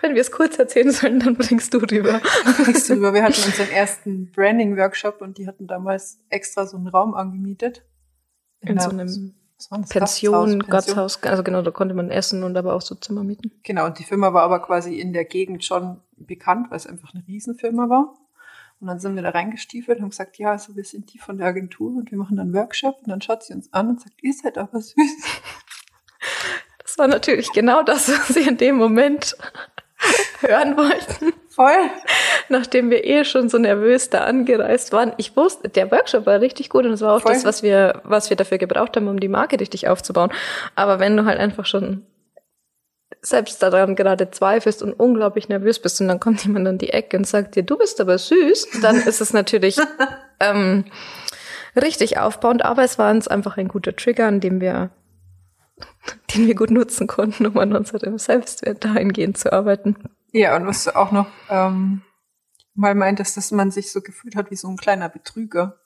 Wenn 0.00 0.14
wir 0.14 0.20
es 0.20 0.30
kurz 0.30 0.58
erzählen 0.58 0.90
sollen, 0.90 1.20
dann 1.20 1.36
bringst 1.36 1.74
du 1.74 1.78
rüber. 1.78 2.20
Bringst 2.64 2.88
du 2.88 2.94
rüber. 2.94 3.14
Wir 3.14 3.24
hatten 3.24 3.42
unseren 3.44 3.70
ersten 3.70 4.30
Branding-Workshop 4.32 5.20
und 5.20 5.38
die 5.38 5.46
hatten 5.46 5.66
damals 5.66 6.20
extra 6.28 6.66
so 6.66 6.76
einen 6.76 6.88
Raum 6.88 7.14
angemietet. 7.14 7.84
In, 8.60 8.70
in 8.70 8.80
so 8.80 8.90
einem 8.90 9.34
Pension, 9.88 10.60
Gasthaus, 10.60 11.22
also 11.22 11.42
genau, 11.42 11.62
da 11.62 11.70
konnte 11.70 11.94
man 11.94 12.10
essen 12.10 12.44
und 12.44 12.56
aber 12.56 12.74
auch 12.74 12.80
so 12.80 12.94
Zimmer 12.94 13.24
mieten. 13.24 13.50
Genau, 13.64 13.86
und 13.86 13.98
die 13.98 14.04
Firma 14.04 14.32
war 14.32 14.42
aber 14.42 14.60
quasi 14.60 15.00
in 15.00 15.12
der 15.12 15.24
Gegend 15.24 15.64
schon 15.64 16.00
bekannt, 16.16 16.70
weil 16.70 16.76
es 16.76 16.86
einfach 16.86 17.12
eine 17.12 17.26
Riesenfirma 17.26 17.88
war. 17.88 18.14
Und 18.80 18.86
dann 18.86 19.00
sind 19.00 19.16
wir 19.16 19.22
da 19.22 19.30
reingestiefelt 19.30 19.98
und 19.98 20.02
haben 20.04 20.10
gesagt, 20.10 20.38
ja, 20.38 20.52
also 20.52 20.76
wir 20.76 20.84
sind 20.84 21.12
die 21.12 21.18
von 21.18 21.38
der 21.38 21.48
Agentur 21.48 21.96
und 21.96 22.12
wir 22.12 22.18
machen 22.18 22.36
dann 22.36 22.54
Workshop. 22.54 22.98
Und 23.00 23.08
dann 23.08 23.20
schaut 23.20 23.42
sie 23.42 23.52
uns 23.52 23.72
an 23.72 23.88
und 23.88 24.00
sagt, 24.00 24.22
ihr 24.22 24.32
seid 24.32 24.56
aber 24.56 24.80
süß. 24.80 24.94
Das 26.98 27.04
war 27.04 27.14
natürlich 27.14 27.52
genau 27.52 27.84
das, 27.84 28.08
was 28.08 28.26
sie 28.26 28.40
in 28.40 28.56
dem 28.56 28.74
Moment 28.74 29.36
hören 30.40 30.76
wollten. 30.76 31.32
Voll. 31.48 31.90
Nachdem 32.48 32.90
wir 32.90 33.04
eh 33.04 33.24
schon 33.24 33.48
so 33.48 33.58
nervös 33.58 34.10
da 34.10 34.24
angereist 34.24 34.90
waren. 34.90 35.12
Ich 35.16 35.36
wusste, 35.36 35.68
der 35.68 35.92
Workshop 35.92 36.26
war 36.26 36.40
richtig 36.40 36.70
gut 36.70 36.86
und 36.86 36.90
es 36.90 37.00
war 37.00 37.14
auch 37.14 37.22
Voll. 37.22 37.34
das, 37.34 37.44
was 37.44 37.62
wir, 37.62 38.00
was 38.02 38.30
wir 38.30 38.36
dafür 38.36 38.58
gebraucht 38.58 38.96
haben, 38.96 39.06
um 39.06 39.20
die 39.20 39.28
Marke 39.28 39.60
richtig 39.60 39.86
aufzubauen. 39.86 40.32
Aber 40.74 40.98
wenn 40.98 41.16
du 41.16 41.24
halt 41.24 41.38
einfach 41.38 41.66
schon 41.66 42.04
selbst 43.20 43.62
daran 43.62 43.94
gerade 43.94 44.32
zweifelst 44.32 44.82
und 44.82 44.92
unglaublich 44.92 45.48
nervös 45.48 45.78
bist 45.78 46.00
und 46.00 46.08
dann 46.08 46.18
kommt 46.18 46.44
jemand 46.44 46.66
an 46.66 46.78
die 46.78 46.90
Ecke 46.90 47.16
und 47.16 47.28
sagt 47.28 47.54
dir, 47.54 47.62
du 47.62 47.78
bist 47.78 48.00
aber 48.00 48.18
süß, 48.18 48.80
dann 48.82 48.96
ist 49.06 49.20
es 49.20 49.32
natürlich 49.32 49.76
ähm, 50.40 50.84
richtig 51.80 52.18
aufbauend. 52.18 52.64
Aber 52.64 52.82
es 52.82 52.98
war 52.98 53.12
uns 53.12 53.28
einfach 53.28 53.56
ein 53.56 53.68
guter 53.68 53.94
Trigger, 53.94 54.26
an 54.26 54.40
dem 54.40 54.60
wir 54.60 54.90
den 56.34 56.46
wir 56.46 56.54
gut 56.54 56.70
nutzen 56.70 57.06
konnten, 57.06 57.46
um 57.46 57.58
an 57.58 57.74
unserem 57.74 58.18
Selbstwert 58.18 58.84
dahingehend 58.84 59.38
zu 59.38 59.52
arbeiten. 59.52 59.96
Ja, 60.32 60.56
und 60.56 60.66
was 60.66 60.84
du 60.84 60.94
auch 60.94 61.10
noch 61.12 61.26
ähm, 61.48 62.02
mal 62.74 62.94
meintest, 62.94 63.36
dass 63.36 63.50
man 63.50 63.70
sich 63.70 63.92
so 63.92 64.00
gefühlt 64.00 64.36
hat 64.36 64.50
wie 64.50 64.56
so 64.56 64.68
ein 64.68 64.76
kleiner 64.76 65.08
Betrüger. 65.08 65.80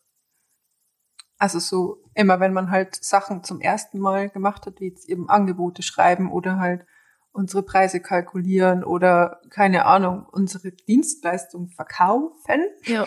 Also 1.39 1.59
so 1.59 2.05
immer, 2.15 2.39
wenn 2.41 2.53
man 2.53 2.71
halt 2.71 2.95
Sachen 3.03 3.43
zum 3.43 3.61
ersten 3.61 3.99
Mal 3.99 4.29
gemacht 4.31 4.67
hat, 4.67 4.79
wie 4.81 4.89
jetzt 4.89 5.09
eben 5.09 5.29
Angebote 5.29 5.83
schreiben 5.83 6.31
oder 6.31 6.59
halt 6.59 6.87
unsere 7.33 7.63
Preise 7.63 8.01
kalkulieren 8.01 8.85
oder 8.85 9.41
keine 9.51 9.87
Ahnung, 9.87 10.27
unsere 10.31 10.71
Dienstleistung 10.71 11.69
verkaufen, 11.71 12.67
Ja. 12.85 13.07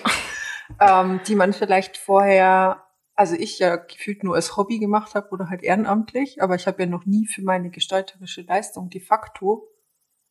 ähm, 0.80 1.20
die 1.28 1.36
man 1.36 1.54
vielleicht 1.54 1.98
vorher, 1.98 2.85
also 3.16 3.36
ich 3.36 3.60
ja 3.60 3.76
gefühlt 3.78 4.24
nur 4.24 4.36
als 4.36 4.58
Hobby 4.58 4.80
gemacht 4.80 5.16
habe 5.16 5.30
oder 5.30 5.50
halt 5.50 5.64
ehrenamtlich, 5.64 6.42
aber 6.42 6.56
ich 6.56 6.68
habe 6.68 6.84
ja 6.84 6.90
noch 6.90 7.06
nie 7.06 7.28
für 7.28 7.42
meine 7.42 7.70
gestalterische 7.70 8.42
Leistung 8.42 8.90
de 8.90 9.02
facto 9.02 9.70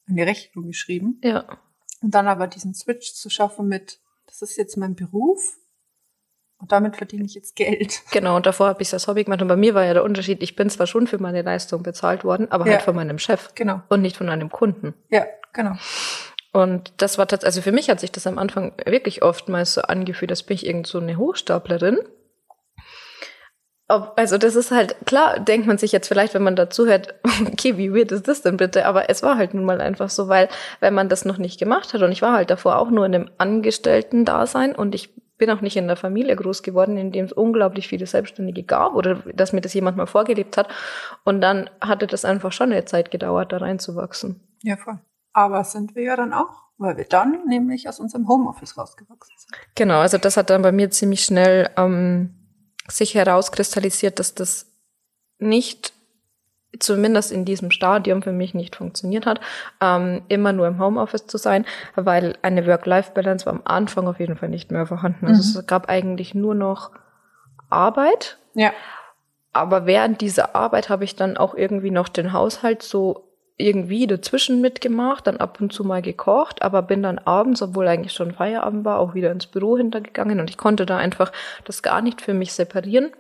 eine 0.06 0.26
Rechnung 0.26 0.66
geschrieben. 0.66 1.20
Ja. 1.24 1.44
Und 2.02 2.14
dann 2.14 2.26
aber 2.28 2.46
diesen 2.46 2.74
Switch 2.74 3.14
zu 3.14 3.30
schaffen 3.30 3.66
mit, 3.68 4.00
das 4.26 4.42
ist 4.42 4.56
jetzt 4.56 4.76
mein 4.76 4.94
Beruf 4.94 5.56
und 6.58 6.72
damit 6.72 6.96
verdiene 6.96 7.24
ich 7.24 7.34
jetzt 7.34 7.56
Geld. 7.56 8.02
Genau, 8.12 8.36
und 8.36 8.44
davor 8.46 8.68
habe 8.68 8.82
ich 8.82 8.88
es 8.88 8.94
als 8.94 9.06
Hobby 9.08 9.24
gemacht. 9.24 9.40
Und 9.42 9.48
bei 9.48 9.56
mir 9.56 9.74
war 9.74 9.84
ja 9.84 9.94
der 9.94 10.04
Unterschied, 10.04 10.42
ich 10.42 10.54
bin 10.56 10.68
zwar 10.70 10.86
schon 10.86 11.06
für 11.06 11.18
meine 11.18 11.42
Leistung 11.42 11.82
bezahlt 11.82 12.24
worden, 12.24 12.50
aber 12.50 12.66
Ja. 12.66 12.72
halt 12.72 12.82
von 12.82 12.94
meinem 12.94 13.18
Chef 13.18 13.54
Genau. 13.54 13.80
und 13.88 14.02
nicht 14.02 14.16
von 14.16 14.28
einem 14.28 14.50
Kunden. 14.50 14.94
Ja, 15.08 15.26
genau. 15.52 15.72
Und 16.52 16.92
das 16.98 17.18
war 17.18 17.26
tatsächlich, 17.26 17.46
also 17.56 17.62
für 17.62 17.72
mich 17.72 17.90
hat 17.90 18.00
sich 18.00 18.12
das 18.12 18.26
am 18.26 18.38
Anfang 18.38 18.74
wirklich 18.86 19.22
oftmals 19.22 19.74
so 19.74 19.82
angefühlt, 19.82 20.30
als 20.30 20.42
bin 20.44 20.54
ich 20.54 20.66
irgend 20.66 20.86
so 20.86 20.98
eine 20.98 21.16
Hochstaplerin. 21.16 21.98
Also 24.16 24.38
das 24.38 24.56
ist 24.56 24.70
halt, 24.70 24.96
klar 25.06 25.40
denkt 25.40 25.66
man 25.66 25.78
sich 25.78 25.92
jetzt 25.92 26.08
vielleicht, 26.08 26.34
wenn 26.34 26.42
man 26.42 26.56
dazu 26.56 26.86
hört, 26.86 27.14
okay, 27.46 27.76
wie 27.76 27.94
weird 27.94 28.12
ist 28.12 28.28
das 28.28 28.42
denn 28.42 28.56
bitte? 28.56 28.86
Aber 28.86 29.10
es 29.10 29.22
war 29.22 29.36
halt 29.36 29.54
nun 29.54 29.64
mal 29.64 29.80
einfach 29.80 30.10
so, 30.10 30.28
weil 30.28 30.48
wenn 30.80 30.94
man 30.94 31.08
das 31.08 31.24
noch 31.24 31.38
nicht 31.38 31.58
gemacht 31.58 31.94
hat 31.94 32.02
und 32.02 32.12
ich 32.12 32.22
war 32.22 32.32
halt 32.32 32.50
davor 32.50 32.78
auch 32.78 32.90
nur 32.90 33.06
in 33.06 33.14
einem 33.14 33.30
Angestellten-Dasein 33.38 34.74
und 34.74 34.94
ich 34.94 35.10
bin 35.36 35.50
auch 35.50 35.60
nicht 35.60 35.76
in 35.76 35.88
der 35.88 35.96
Familie 35.96 36.36
groß 36.36 36.62
geworden, 36.62 36.96
in 36.96 37.10
dem 37.10 37.24
es 37.24 37.32
unglaublich 37.32 37.88
viele 37.88 38.06
Selbstständige 38.06 38.62
gab 38.62 38.94
oder 38.94 39.16
dass 39.34 39.52
mir 39.52 39.60
das 39.60 39.74
jemand 39.74 39.96
mal 39.96 40.06
vorgelebt 40.06 40.56
hat. 40.56 40.68
Und 41.24 41.40
dann 41.40 41.68
hatte 41.80 42.06
das 42.06 42.24
einfach 42.24 42.52
schon 42.52 42.72
eine 42.72 42.84
Zeit 42.84 43.10
gedauert, 43.10 43.52
da 43.52 43.58
reinzuwachsen. 43.58 44.40
Ja, 44.62 44.76
voll. 44.76 44.98
Aber 45.32 45.64
sind 45.64 45.96
wir 45.96 46.04
ja 46.04 46.16
dann 46.16 46.32
auch, 46.32 46.62
weil 46.78 46.96
wir 46.96 47.04
dann 47.04 47.46
nämlich 47.48 47.88
aus 47.88 47.98
unserem 47.98 48.28
Homeoffice 48.28 48.78
rausgewachsen 48.78 49.34
sind. 49.36 49.50
Genau, 49.74 49.98
also 49.98 50.18
das 50.18 50.36
hat 50.36 50.50
dann 50.50 50.62
bei 50.62 50.70
mir 50.70 50.90
ziemlich 50.90 51.24
schnell 51.24 51.68
ähm, 51.76 52.43
sich 52.88 53.14
herauskristallisiert, 53.14 54.18
dass 54.18 54.34
das 54.34 54.66
nicht, 55.38 55.92
zumindest 56.80 57.30
in 57.32 57.44
diesem 57.44 57.70
Stadium 57.70 58.22
für 58.22 58.32
mich 58.32 58.52
nicht 58.54 58.76
funktioniert 58.76 59.26
hat, 59.26 59.40
ähm, 59.80 60.22
immer 60.28 60.52
nur 60.52 60.66
im 60.66 60.80
Homeoffice 60.80 61.26
zu 61.26 61.38
sein, 61.38 61.64
weil 61.94 62.36
eine 62.42 62.66
Work-Life-Balance 62.66 63.46
war 63.46 63.52
am 63.52 63.62
Anfang 63.64 64.08
auf 64.08 64.18
jeden 64.18 64.36
Fall 64.36 64.48
nicht 64.48 64.70
mehr 64.72 64.86
vorhanden. 64.86 65.26
Also 65.26 65.58
Mhm. 65.58 65.60
es 65.60 65.66
gab 65.66 65.88
eigentlich 65.88 66.34
nur 66.34 66.54
noch 66.54 66.90
Arbeit, 67.70 68.38
Ja. 68.54 68.72
aber 69.52 69.86
während 69.86 70.20
dieser 70.20 70.54
Arbeit 70.56 70.88
habe 70.88 71.04
ich 71.04 71.14
dann 71.16 71.36
auch 71.36 71.54
irgendwie 71.54 71.90
noch 71.90 72.08
den 72.08 72.32
Haushalt 72.32 72.82
so 72.82 73.28
irgendwie 73.56 74.06
dazwischen 74.06 74.61
mitgemacht, 74.61 75.26
dann 75.26 75.37
ab 75.37 75.61
und 75.61 75.73
zu 75.73 75.84
mal 75.84 76.02
gekocht, 76.02 76.62
aber 76.62 76.82
bin 76.82 77.02
dann 77.02 77.18
abends, 77.18 77.62
obwohl 77.62 77.87
eigentlich 77.87 78.12
schon 78.12 78.32
Feierabend 78.32 78.84
war, 78.84 78.99
auch 78.99 79.14
wieder 79.14 79.30
ins 79.30 79.46
Büro 79.46 79.76
hintergegangen 79.76 80.40
und 80.40 80.50
ich 80.50 80.56
konnte 80.56 80.87
da 80.87 80.96
einfach 80.96 81.30
das 81.64 81.82
gar 81.82 82.02
nicht 82.02 82.20
für 82.20 82.34
mich 82.34 82.52
separieren. 82.52 83.12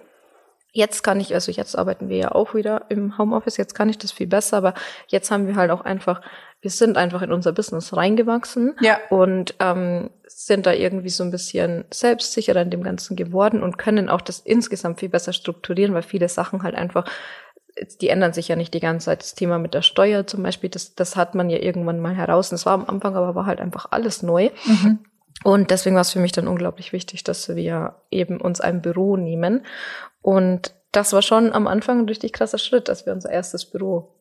Jetzt 0.72 1.04
kann 1.04 1.20
ich, 1.20 1.32
also 1.34 1.52
jetzt 1.52 1.78
arbeiten 1.78 2.08
wir 2.08 2.16
ja 2.16 2.32
auch 2.32 2.52
wieder 2.54 2.86
im 2.88 3.16
Homeoffice, 3.16 3.56
jetzt 3.58 3.74
kann 3.74 3.88
ich 3.88 3.98
das 3.98 4.10
viel 4.10 4.26
besser, 4.26 4.56
aber 4.56 4.74
jetzt 5.06 5.30
haben 5.30 5.46
wir 5.46 5.54
halt 5.54 5.70
auch 5.70 5.82
einfach, 5.82 6.20
wir 6.60 6.70
sind 6.70 6.96
einfach 6.96 7.22
in 7.22 7.30
unser 7.32 7.52
Business 7.52 7.96
reingewachsen 7.96 8.74
Ja. 8.80 8.98
und 9.10 9.54
ähm, 9.60 10.10
sind 10.26 10.66
da 10.66 10.72
irgendwie 10.72 11.10
so 11.10 11.22
ein 11.22 11.30
bisschen 11.30 11.84
selbstsicherer 11.92 12.62
in 12.62 12.70
dem 12.70 12.82
Ganzen 12.82 13.14
geworden 13.14 13.62
und 13.62 13.78
können 13.78 14.08
auch 14.08 14.20
das 14.20 14.40
insgesamt 14.40 14.98
viel 14.98 15.10
besser 15.10 15.32
strukturieren, 15.32 15.94
weil 15.94 16.02
viele 16.02 16.28
Sachen 16.28 16.64
halt 16.64 16.74
einfach, 16.74 17.04
die 18.00 18.08
ändern 18.08 18.32
sich 18.32 18.48
ja 18.48 18.56
nicht 18.56 18.74
die 18.74 18.80
ganze 18.80 19.06
Zeit. 19.06 19.20
Das 19.20 19.34
Thema 19.34 19.58
mit 19.58 19.74
der 19.74 19.82
Steuer 19.82 20.26
zum 20.26 20.42
Beispiel, 20.42 20.70
das, 20.70 20.94
das 20.94 21.16
hat 21.16 21.34
man 21.34 21.50
ja 21.50 21.58
irgendwann 21.58 22.00
mal 22.00 22.14
heraus. 22.14 22.50
Und 22.50 22.56
das 22.56 22.66
war 22.66 22.74
am 22.74 22.86
Anfang, 22.86 23.16
aber 23.16 23.34
war 23.34 23.46
halt 23.46 23.60
einfach 23.60 23.86
alles 23.90 24.22
neu. 24.22 24.50
Mhm. 24.64 25.00
Und 25.42 25.70
deswegen 25.70 25.96
war 25.96 26.02
es 26.02 26.12
für 26.12 26.20
mich 26.20 26.32
dann 26.32 26.48
unglaublich 26.48 26.92
wichtig, 26.92 27.24
dass 27.24 27.48
wir 27.48 27.96
eben 28.10 28.40
uns 28.40 28.60
ein 28.60 28.80
Büro 28.82 29.16
nehmen. 29.16 29.66
Und 30.22 30.74
das 30.92 31.12
war 31.12 31.22
schon 31.22 31.52
am 31.52 31.66
Anfang 31.66 32.00
ein 32.00 32.08
richtig 32.08 32.32
krasser 32.32 32.58
Schritt, 32.58 32.88
dass 32.88 33.04
wir 33.06 33.12
unser 33.12 33.30
erstes 33.30 33.68
Büro 33.68 34.14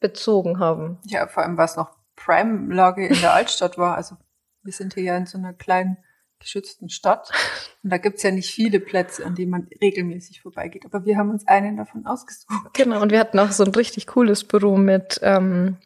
bezogen 0.00 0.60
haben. 0.60 0.98
Ja, 1.04 1.26
vor 1.26 1.42
allem, 1.42 1.58
was 1.58 1.76
noch 1.76 1.96
Prime-Lage 2.14 3.06
in 3.06 3.20
der 3.20 3.34
Altstadt 3.34 3.78
war. 3.78 3.96
Also 3.96 4.16
wir 4.62 4.72
sind 4.72 4.94
hier 4.94 5.02
ja 5.02 5.16
in 5.16 5.26
so 5.26 5.38
einer 5.38 5.52
kleinen 5.52 5.96
geschützten 6.40 6.88
Stadt. 6.88 7.30
Und 7.82 7.90
da 7.90 7.98
gibt's 7.98 8.22
ja 8.22 8.30
nicht 8.30 8.50
viele 8.50 8.80
Plätze, 8.80 9.24
an 9.24 9.34
denen 9.34 9.50
man 9.50 9.68
regelmäßig 9.80 10.40
vorbeigeht. 10.42 10.84
Aber 10.84 11.04
wir 11.04 11.16
haben 11.16 11.30
uns 11.30 11.46
einen 11.46 11.76
davon 11.76 12.06
ausgesucht. 12.06 12.50
Genau, 12.74 13.00
und 13.00 13.12
wir 13.12 13.20
hatten 13.20 13.38
auch 13.38 13.50
so 13.52 13.64
ein 13.64 13.70
richtig 13.74 14.06
cooles 14.08 14.44
Büro 14.44 14.76
mit 14.76 15.20
ähm, 15.22 15.76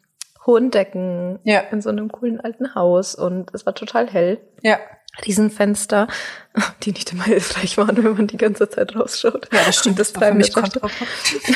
hohen 0.45 0.71
Decken 0.71 1.39
Ja. 1.43 1.59
in 1.71 1.81
so 1.81 1.89
einem 1.89 2.11
coolen 2.11 2.39
alten 2.41 2.75
Haus 2.75 3.15
und 3.15 3.53
es 3.53 3.65
war 3.65 3.75
total 3.75 4.09
hell. 4.09 4.39
Ja. 4.61 4.79
Riesenfenster, 5.25 6.07
die 6.83 6.91
nicht 6.91 7.13
immer 7.13 7.25
hilfreich 7.25 7.77
waren, 7.77 8.03
wenn 8.03 8.15
man 8.15 8.27
die 8.27 8.37
ganze 8.37 8.67
Zeit 8.67 8.95
rausschaut. 8.95 9.47
Ja, 9.53 9.59
das 9.65 9.77
stimmt. 9.77 9.99
Das 9.99 10.11
Das 10.11 10.21
Kräfte. 10.23 10.51
kontraproduktiv. 10.79 11.55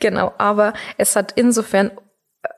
Genau, 0.00 0.32
aber 0.38 0.72
es 0.96 1.14
hat 1.16 1.32
insofern 1.36 1.90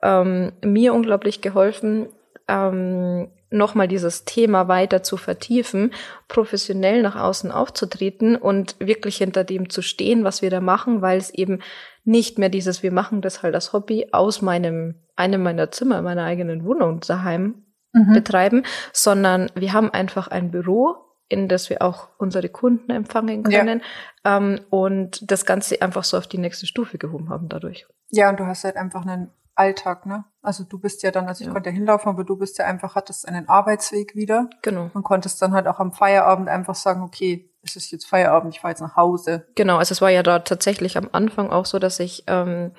ähm, 0.02 0.52
mir 0.62 0.94
unglaublich 0.94 1.40
geholfen, 1.40 2.08
ähm, 2.46 3.28
nochmal 3.50 3.88
dieses 3.88 4.24
Thema 4.24 4.68
weiter 4.68 5.02
zu 5.02 5.16
vertiefen, 5.16 5.92
professionell 6.28 7.02
nach 7.02 7.16
außen 7.16 7.50
aufzutreten 7.50 8.36
und 8.36 8.76
wirklich 8.78 9.16
hinter 9.16 9.44
dem 9.44 9.70
zu 9.70 9.82
stehen, 9.82 10.24
was 10.24 10.42
wir 10.42 10.50
da 10.50 10.60
machen, 10.60 11.02
weil 11.02 11.18
es 11.18 11.30
eben 11.30 11.60
nicht 12.04 12.38
mehr 12.38 12.48
dieses, 12.48 12.82
wir 12.82 12.92
machen 12.92 13.20
das 13.20 13.42
halt 13.42 13.54
als 13.54 13.72
Hobby 13.72 14.08
aus 14.12 14.42
meinem, 14.42 14.96
einem 15.16 15.42
meiner 15.42 15.70
Zimmer, 15.70 16.02
meiner 16.02 16.24
eigenen 16.24 16.64
Wohnung 16.64 17.00
daheim 17.00 17.64
Mhm. 17.94 18.12
betreiben, 18.12 18.62
sondern 18.92 19.50
wir 19.54 19.72
haben 19.72 19.90
einfach 19.90 20.28
ein 20.28 20.50
Büro, 20.50 20.96
in 21.28 21.48
das 21.48 21.70
wir 21.70 21.80
auch 21.80 22.08
unsere 22.18 22.50
Kunden 22.50 22.90
empfangen 22.90 23.50
Ja. 23.50 23.60
können 23.60 23.82
ähm, 24.26 24.60
und 24.68 25.30
das 25.30 25.46
Ganze 25.46 25.80
einfach 25.80 26.04
so 26.04 26.18
auf 26.18 26.26
die 26.26 26.36
nächste 26.36 26.66
Stufe 26.66 26.98
gehoben 26.98 27.30
haben 27.30 27.48
dadurch. 27.48 27.86
Ja, 28.10 28.28
und 28.28 28.40
du 28.40 28.46
hast 28.46 28.64
halt 28.64 28.76
einfach 28.76 29.06
einen 29.06 29.30
Alltag, 29.58 30.06
ne? 30.06 30.24
Also 30.42 30.64
du 30.64 30.78
bist 30.78 31.02
ja 31.02 31.10
dann, 31.10 31.26
also 31.28 31.42
ich 31.42 31.48
Ja. 31.48 31.52
konnte 31.52 31.70
ja 31.70 31.74
hinlaufen, 31.74 32.08
aber 32.10 32.24
du 32.24 32.36
bist 32.36 32.58
ja 32.58 32.64
einfach, 32.66 32.94
hattest 32.94 33.26
einen 33.28 33.48
Arbeitsweg 33.48 34.14
wieder 34.14 34.48
Genau. 34.62 34.90
und 34.94 35.02
konntest 35.02 35.42
dann 35.42 35.52
halt 35.52 35.66
auch 35.66 35.78
am 35.80 35.92
Feierabend 35.92 36.48
einfach 36.48 36.74
sagen, 36.74 37.02
okay, 37.02 37.50
es 37.62 37.76
ist 37.76 37.90
jetzt 37.90 38.06
Feierabend, 38.06 38.54
ich 38.54 38.60
fahre 38.60 38.72
jetzt 38.72 38.80
nach 38.80 38.96
Hause. 38.96 39.46
Genau, 39.56 39.76
also 39.78 39.92
es 39.92 40.00
war 40.00 40.10
ja 40.10 40.22
da 40.22 40.38
tatsächlich 40.38 40.96
am 40.96 41.08
Anfang 41.12 41.50
auch 41.50 41.66
so, 41.66 41.78
dass 41.78 41.98
ich 42.00 42.24
ähm, 42.28 42.70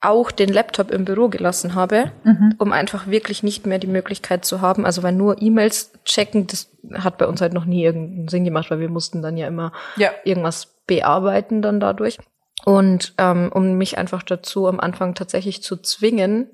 auch 0.00 0.30
den 0.30 0.48
Laptop 0.48 0.90
im 0.90 1.04
Büro 1.04 1.28
gelassen 1.28 1.74
habe, 1.74 2.10
Mhm. 2.24 2.54
um 2.58 2.72
einfach 2.72 3.06
wirklich 3.08 3.42
nicht 3.42 3.66
mehr 3.66 3.78
die 3.78 3.86
Möglichkeit 3.86 4.46
zu 4.46 4.62
haben. 4.62 4.86
Also 4.86 5.02
weil 5.02 5.12
nur 5.12 5.42
E-Mails 5.42 5.92
checken, 6.06 6.46
das 6.46 6.70
hat 6.94 7.18
bei 7.18 7.26
uns 7.26 7.42
halt 7.42 7.52
noch 7.52 7.66
nie 7.66 7.84
irgendeinen 7.84 8.28
Sinn 8.28 8.44
gemacht, 8.44 8.70
weil 8.70 8.80
wir 8.80 8.88
mussten 8.88 9.20
dann 9.20 9.36
ja 9.36 9.46
immer 9.46 9.72
Ja. 9.96 10.10
irgendwas 10.24 10.74
bearbeiten 10.86 11.60
dann 11.60 11.78
dadurch. 11.80 12.18
Und 12.64 13.14
ähm, 13.18 13.50
um 13.52 13.74
mich 13.78 13.98
einfach 13.98 14.22
dazu 14.22 14.66
am 14.66 14.80
Anfang 14.80 15.14
tatsächlich 15.14 15.62
zu 15.62 15.76
zwingen, 15.76 16.50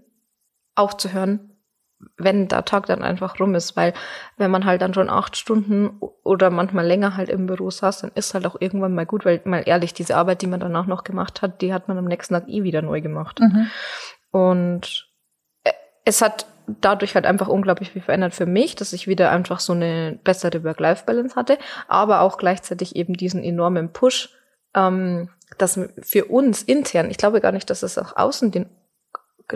aufzuhören, 0.75 1.57
wenn 2.19 2.49
der 2.49 2.65
Tag 2.65 2.87
dann 2.87 3.03
einfach 3.03 3.41
rum 3.41 3.55
ist, 3.55 3.77
weil 3.77 3.95
wenn 4.37 4.51
man 4.51 4.65
halt 4.67 4.83
dann 4.83 4.95
schon 4.95 5.09
acht 5.09 5.37
Stunden 5.37 5.99
oder 6.23 6.51
manchmal 6.51 6.87
länger 6.87 7.17
halt 7.17 7.31
im 7.31 7.47
Büro 7.47 7.71
saß, 7.71 8.03
dann 8.03 8.13
ist 8.15 8.35
halt 8.35 8.47
auch 8.47 8.57
irgendwann 8.61 8.95
mal 8.95 9.07
gut, 9.07 9.25
weil 9.25 9.41
mal 9.45 9.63
ehrlich, 9.65 9.95
diese 9.95 10.17
Arbeit, 10.17 10.43
die 10.43 10.47
man 10.47 10.61
danach 10.61 10.87
noch 10.87 11.05
gemacht 11.05 11.41
hat, 11.43 11.63
die 11.63 11.73
hat 11.73 11.89
man 11.89 11.97
am 11.99 12.05
nächsten 12.05 12.35
Tag 12.35 12.49
eh 12.49 12.63
wieder 12.63 12.83
neu 12.83 13.01
gemacht. 13.01 13.41
Mhm. 13.41 13.71
Und 14.31 15.09
äh, 15.65 15.73
es 16.05 16.21
hat 16.21 16.47
dadurch 16.67 17.15
halt 17.15 17.27
einfach 17.27 17.49
unglaublich 17.49 17.93
viel 17.93 18.03
verändert 18.03 18.35
für 18.35 18.47
mich, 18.47 18.75
dass 18.75 18.93
ich 18.93 19.07
wieder 19.07 19.31
einfach 19.31 19.61
so 19.61 19.73
eine 19.73 20.19
bessere 20.23 20.65
Work-Life-Balance 20.65 21.37
hatte, 21.37 21.59
aber 21.89 22.21
auch 22.21 22.39
gleichzeitig 22.39 22.97
eben 22.97 23.15
diesen 23.15 23.43
enormen 23.43 23.93
Push, 23.93 24.31
ähm, 24.75 25.31
dass 25.59 25.79
für 26.03 26.25
uns 26.27 26.63
intern, 26.63 27.11
ich 27.11 27.19
glaube 27.19 27.41
gar 27.41 27.53
nicht, 27.53 27.71
dass 27.71 27.83
es 27.83 27.99
auch 27.99 28.17
außen 28.17 28.51
den 28.51 28.69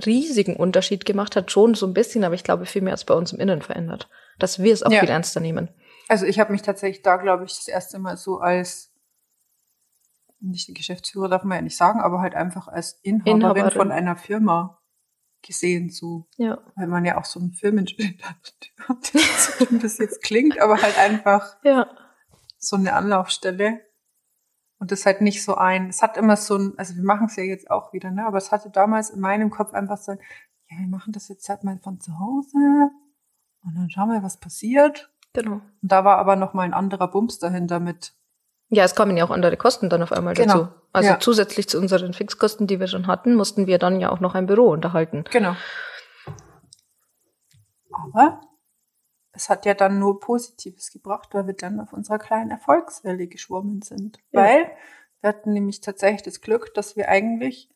riesigen 0.06 0.54
Unterschied 0.56 1.04
gemacht 1.04 1.34
hat, 1.34 1.50
schon 1.50 1.74
so 1.74 1.86
ein 1.86 1.94
bisschen, 1.94 2.22
aber 2.24 2.34
ich 2.36 2.44
glaube 2.44 2.64
viel 2.66 2.82
mehr 2.82 2.92
als 2.92 3.04
bei 3.04 3.14
uns 3.14 3.32
im 3.32 3.40
Innen 3.40 3.60
verändert, 3.60 4.08
dass 4.38 4.60
wir 4.62 4.72
es 4.72 4.82
auch 4.84 4.92
Ja. 4.92 5.00
viel 5.00 5.08
ernster 5.10 5.40
nehmen. 5.40 5.68
Also 6.08 6.26
ich 6.26 6.38
habe 6.38 6.52
mich 6.52 6.62
tatsächlich 6.62 7.02
da, 7.02 7.16
glaube 7.16 7.44
ich, 7.44 7.56
das 7.56 7.66
erste 7.68 7.98
Mal 7.98 8.16
so 8.16 8.38
als 8.38 8.92
nicht 10.42 10.74
Geschäftsführer 10.74 11.28
darf 11.28 11.44
man 11.44 11.56
ja 11.56 11.62
nicht 11.62 11.76
sagen, 11.76 12.00
aber 12.00 12.20
halt 12.20 12.34
einfach 12.34 12.66
als 12.68 12.98
Inhaberin, 13.02 13.40
Inhaberin. 13.42 13.70
von 13.72 13.92
einer 13.92 14.16
Firma 14.16 14.80
gesehen, 15.42 15.90
so 15.90 16.28
Ja. 16.36 16.58
weil 16.76 16.86
man 16.86 17.04
ja 17.04 17.18
auch 17.18 17.24
so 17.24 17.40
ein 17.40 17.52
Firmenschild 17.52 18.22
hat, 18.88 19.12
so 19.12 19.64
dumm 19.66 19.80
das 19.80 19.98
jetzt 19.98 20.22
klingt, 20.22 20.58
aber 20.60 20.80
halt 20.80 20.96
einfach 20.98 21.56
Ja. 21.62 21.88
so 22.58 22.76
eine 22.76 22.94
Anlaufstelle. 22.94 23.80
Und 24.80 24.90
das 24.90 25.04
halt 25.06 25.20
nicht 25.20 25.44
so 25.44 25.54
ein, 25.56 25.90
es 25.90 26.02
hat 26.02 26.16
immer 26.16 26.36
so 26.36 26.56
ein, 26.56 26.72
also 26.78 26.96
wir 26.96 27.04
machen 27.04 27.26
es 27.26 27.36
ja 27.36 27.44
jetzt 27.44 27.70
auch 27.70 27.92
wieder, 27.92 28.10
ne? 28.10 28.26
Aber 28.26 28.38
es 28.38 28.50
hatte 28.50 28.70
damals 28.70 29.10
in 29.10 29.20
meinem 29.20 29.50
Kopf 29.50 29.74
einfach 29.74 29.98
so, 29.98 30.12
ein, 30.12 30.18
ja, 30.70 30.78
wir 30.78 30.88
machen 30.88 31.12
das 31.12 31.28
jetzt 31.28 31.48
halt 31.48 31.62
mal 31.64 31.78
von 31.82 32.00
zu 32.00 32.18
Hause 32.18 32.90
und 33.62 33.74
dann 33.76 33.90
schauen 33.90 34.08
wir, 34.10 34.22
was 34.22 34.38
passiert. 34.40 35.12
Genau. 35.34 35.52
Und 35.56 35.62
da 35.82 36.04
war 36.04 36.16
aber 36.16 36.34
noch 36.34 36.54
mal 36.54 36.62
ein 36.62 36.72
anderer 36.74 37.08
Bums 37.08 37.38
dahinter 37.38 37.78
mit, 37.78 38.14
Ja, 38.70 38.84
es 38.84 38.94
kommen 38.94 39.16
ja 39.16 39.24
auch 39.24 39.30
andere 39.30 39.56
Kosten 39.56 39.90
dann 39.90 40.02
auf 40.02 40.12
einmal 40.12 40.32
Genau. 40.34 40.54
dazu. 40.54 40.68
Also 40.94 41.10
Ja. 41.10 41.20
zusätzlich 41.20 41.68
zu 41.68 41.78
unseren 41.78 42.14
Fixkosten, 42.14 42.66
die 42.66 42.80
wir 42.80 42.86
schon 42.88 43.06
hatten, 43.06 43.34
mussten 43.34 43.66
wir 43.66 43.78
dann 43.78 44.00
ja 44.00 44.10
auch 44.10 44.20
noch 44.20 44.34
ein 44.34 44.46
Büro 44.46 44.70
unterhalten. 44.70 45.24
Genau. 45.30 45.56
Aber 47.90 48.40
es 49.32 49.48
hat 49.48 49.64
ja 49.66 49.74
dann 49.74 49.98
nur 49.98 50.18
Positives 50.20 50.90
gebracht, 50.90 51.28
weil 51.32 51.46
wir 51.46 51.54
dann 51.54 51.80
auf 51.80 51.92
unserer 51.92 52.18
kleinen 52.18 52.50
Erfolgswelle 52.50 53.26
geschwommen 53.28 53.82
sind. 53.82 54.18
Ja. 54.32 54.40
Weil 54.42 54.70
wir 55.20 55.28
hatten 55.28 55.52
nämlich 55.52 55.80
tatsächlich 55.80 56.22
das 56.22 56.40
Glück, 56.40 56.74
dass 56.74 56.96
wir 56.96 57.08
eigentlich, 57.08 57.70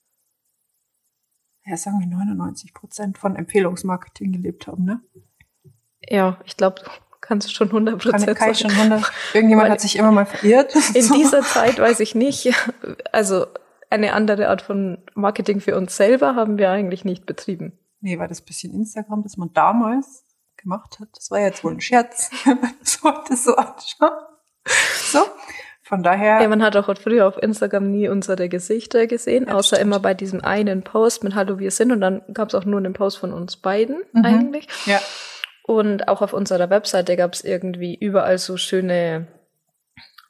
ja, 1.64 1.76
sagen 1.76 2.00
wir 2.00 2.06
99 2.06 2.74
Prozent 2.74 3.18
von 3.18 3.36
Empfehlungsmarketing 3.36 4.32
gelebt 4.32 4.66
haben, 4.66 4.84
ne? 4.84 5.00
Ja, 6.08 6.38
ich 6.44 6.56
glaube, 6.56 6.82
du 6.82 6.90
kannst 7.20 7.54
schon 7.54 7.68
100 7.68 8.02
Kann, 8.02 8.10
Prozent 8.12 8.36
kann 8.38 8.50
ich 8.50 8.58
schon 8.58 8.76
wundern. 8.76 9.04
Irgendjemand 9.32 9.66
Weil- 9.66 9.72
hat 9.72 9.80
sich 9.80 9.96
immer 9.96 10.12
mal 10.12 10.26
verirrt. 10.26 10.74
In 10.94 11.02
So. 11.02 11.14
dieser 11.14 11.42
Zeit 11.42 11.78
weiß 11.78 12.00
ich 12.00 12.14
nicht. 12.14 12.52
Also 13.12 13.46
eine 13.90 14.12
andere 14.12 14.48
Art 14.48 14.60
von 14.62 14.98
Marketing 15.14 15.60
für 15.60 15.76
uns 15.76 15.96
selber 15.96 16.34
haben 16.34 16.58
wir 16.58 16.70
eigentlich 16.70 17.04
nicht 17.04 17.24
betrieben. 17.26 17.78
Nee, 18.00 18.18
war 18.18 18.28
das 18.28 18.42
bisschen 18.42 18.74
Instagram, 18.74 19.22
das 19.22 19.36
man 19.38 19.52
damals 19.54 20.23
gemacht 20.64 20.98
hat. 21.00 21.08
Das 21.14 21.30
war 21.30 21.38
jetzt 21.40 21.62
wohl 21.62 21.72
ein 21.72 21.80
Scherz, 21.80 22.30
wenn 22.44 22.60
man 22.60 22.74
das 22.80 23.00
heute 23.04 23.36
so 23.36 23.54
anschaut. 23.56 24.12
So, 25.10 25.20
von 25.82 26.02
daher. 26.02 26.40
Ja, 26.40 26.48
man 26.48 26.62
hat 26.62 26.76
auch 26.76 26.88
früher 26.98 27.28
auf 27.28 27.36
Instagram 27.40 27.90
nie 27.90 28.08
unsere 28.08 28.48
Gesichter 28.48 29.06
gesehen, 29.06 29.46
Ja, 29.48 29.54
außer 29.54 29.76
stimmt. 29.76 29.82
immer 29.82 30.00
bei 30.00 30.14
diesem 30.14 30.42
einen 30.42 30.82
Post 30.82 31.22
mit 31.22 31.34
Hallo, 31.34 31.58
wir 31.58 31.70
sind. 31.70 31.92
Und 31.92 32.00
dann 32.00 32.22
gab 32.32 32.48
es 32.48 32.54
auch 32.54 32.64
nur 32.64 32.78
einen 32.78 32.94
Post 32.94 33.18
von 33.18 33.32
uns 33.32 33.56
beiden 33.56 33.98
Mhm. 34.12 34.24
eigentlich. 34.24 34.68
ja, 34.86 35.00
Und 35.66 36.08
auch 36.08 36.20
auf 36.22 36.32
unserer 36.32 36.68
Webseite 36.70 37.16
gab 37.16 37.34
es 37.34 37.44
irgendwie 37.44 37.94
überall 37.94 38.38
so 38.38 38.56
schöne 38.56 39.26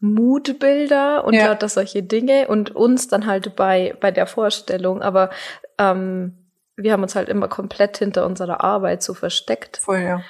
Moodbilder 0.01 1.25
und 1.25 1.35
Ja. 1.35 1.47
lauter 1.47 1.69
solche 1.69 2.03
Dinge 2.03 2.49
und 2.49 2.75
uns 2.75 3.09
dann 3.09 3.27
halt 3.27 3.57
bei, 3.57 3.95
bei 4.01 4.11
der 4.11 4.27
Vorstellung. 4.27 5.01
Aber 5.03 5.31
ähm, 5.79 6.44
wir 6.77 6.93
haben 6.93 7.03
uns 7.03 7.15
halt 7.15 7.29
immer 7.29 7.49
komplett 7.49 7.99
hinter 7.99 8.27
unserer 8.27 8.63
Arbeit 8.63 9.03
so 9.03 9.15
versteckt 9.15 9.79
voll, 9.79 10.01
ja. 10.01 10.23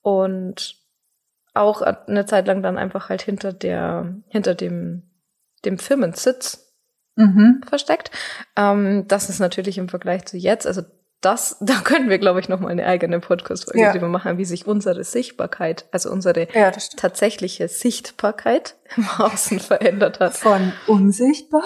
und 0.00 0.76
auch 1.54 1.82
eine 1.82 2.26
Zeit 2.26 2.46
lang 2.46 2.62
dann 2.62 2.78
einfach 2.78 3.08
halt 3.08 3.22
hinter 3.22 3.52
der, 3.52 4.14
hinter 4.28 4.54
dem, 4.54 5.10
dem 5.64 5.78
Firmensitz 5.78 6.68
Mhm. 7.14 7.60
versteckt. 7.68 8.10
Ähm, 8.56 9.06
das 9.06 9.28
ist 9.28 9.38
natürlich 9.38 9.76
im 9.76 9.90
Vergleich 9.90 10.24
zu 10.24 10.38
jetzt, 10.38 10.66
also 10.66 10.82
das, 11.22 11.56
da 11.60 11.74
können 11.80 12.10
wir, 12.10 12.18
glaube 12.18 12.40
ich, 12.40 12.48
noch 12.48 12.60
mal 12.60 12.68
eine 12.68 12.84
eigene 12.86 13.18
Podcast-Folge 13.20 13.80
Ja. 13.80 13.92
drüber 13.92 14.08
machen, 14.08 14.36
wie 14.38 14.44
sich 14.44 14.66
unsere 14.66 15.02
Sichtbarkeit, 15.04 15.86
also 15.90 16.10
unsere 16.10 16.46
Ja, 16.54 16.70
das 16.70 16.90
tatsächliche 16.90 17.68
Sichtbarkeit 17.68 18.76
im 18.96 19.08
Außen 19.18 19.58
verändert 19.60 20.20
hat. 20.20 20.36
Von 20.36 20.72
unsichtbar. 20.86 21.62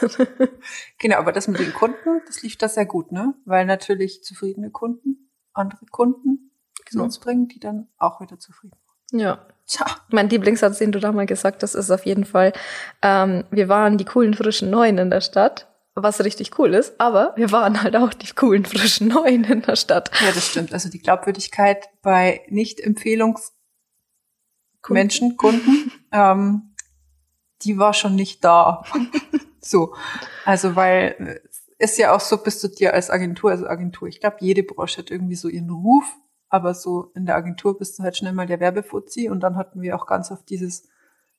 genau, 0.98 1.16
aber 1.18 1.32
das 1.32 1.48
mit 1.48 1.60
den 1.60 1.72
Kunden, 1.72 2.22
das 2.26 2.42
lief 2.42 2.56
da 2.56 2.68
sehr 2.68 2.86
gut, 2.86 3.12
ne? 3.12 3.34
Weil 3.44 3.64
natürlich 3.66 4.22
zufriedene 4.24 4.70
Kunden 4.70 5.30
andere 5.52 5.86
Kunden 5.90 6.50
zu 6.86 6.92
Genau. 6.92 7.04
uns 7.04 7.18
bringen, 7.18 7.48
die 7.48 7.60
dann 7.60 7.88
auch 7.98 8.20
wieder 8.22 8.38
zufrieden 8.38 8.78
sind. 9.10 9.20
Ja. 9.20 9.46
Tja, 9.66 9.84
Mein 10.08 10.30
Lieblingssatz, 10.30 10.78
den 10.78 10.92
du 10.92 10.98
da 11.00 11.12
mal 11.12 11.26
gesagt 11.26 11.62
hast, 11.62 11.74
ist 11.74 11.90
auf 11.90 12.06
jeden 12.06 12.24
Fall, 12.24 12.54
ähm, 13.02 13.44
wir 13.50 13.68
waren 13.68 13.98
die 13.98 14.06
coolen, 14.06 14.32
frischen 14.32 14.70
Neuen 14.70 14.96
in 14.96 15.10
der 15.10 15.20
Stadt, 15.20 15.67
was 16.02 16.24
richtig 16.24 16.58
cool 16.58 16.74
ist, 16.74 17.00
aber 17.00 17.32
wir 17.36 17.52
waren 17.52 17.82
halt 17.82 17.96
auch 17.96 18.14
die 18.14 18.32
coolen, 18.34 18.64
frischen 18.64 19.08
Neuen 19.08 19.44
in 19.44 19.62
der 19.62 19.76
Stadt. 19.76 20.10
ja, 20.20 20.32
das 20.32 20.48
stimmt. 20.48 20.72
Also 20.72 20.88
die 20.88 21.00
Glaubwürdigkeit 21.00 21.88
bei 22.02 22.42
Nicht-Empfehlungs- 22.48 23.52
Menschen, 24.88 25.36
Kunden, 25.36 25.92
ähm, 26.12 26.74
die 27.62 27.78
war 27.78 27.92
schon 27.94 28.14
nicht 28.14 28.44
da. 28.44 28.84
so. 29.60 29.94
Also, 30.44 30.76
weil 30.76 31.14
äh, 31.18 31.48
es 31.78 31.90
ist 31.90 31.98
ja 31.98 32.14
auch 32.14 32.20
so, 32.20 32.38
bist 32.38 32.62
du 32.64 32.68
dir 32.68 32.94
als 32.94 33.10
Agentur, 33.10 33.50
also 33.50 33.66
Agentur, 33.66 34.08
ich 34.08 34.20
glaube, 34.20 34.36
jede 34.40 34.62
Branche 34.62 34.98
hat 34.98 35.10
irgendwie 35.10 35.34
so 35.34 35.48
ihren 35.48 35.70
Ruf, 35.70 36.04
aber 36.48 36.74
so 36.74 37.12
in 37.14 37.26
der 37.26 37.36
Agentur 37.36 37.78
bist 37.78 37.98
du 37.98 38.02
halt 38.02 38.16
schnell 38.16 38.32
mal 38.32 38.46
der 38.46 38.60
Werbefuzzi 38.60 39.28
und 39.28 39.40
dann 39.40 39.56
hatten 39.56 39.82
wir 39.82 39.94
auch 39.94 40.06
ganz 40.06 40.30
oft 40.30 40.48
dieses, 40.48 40.88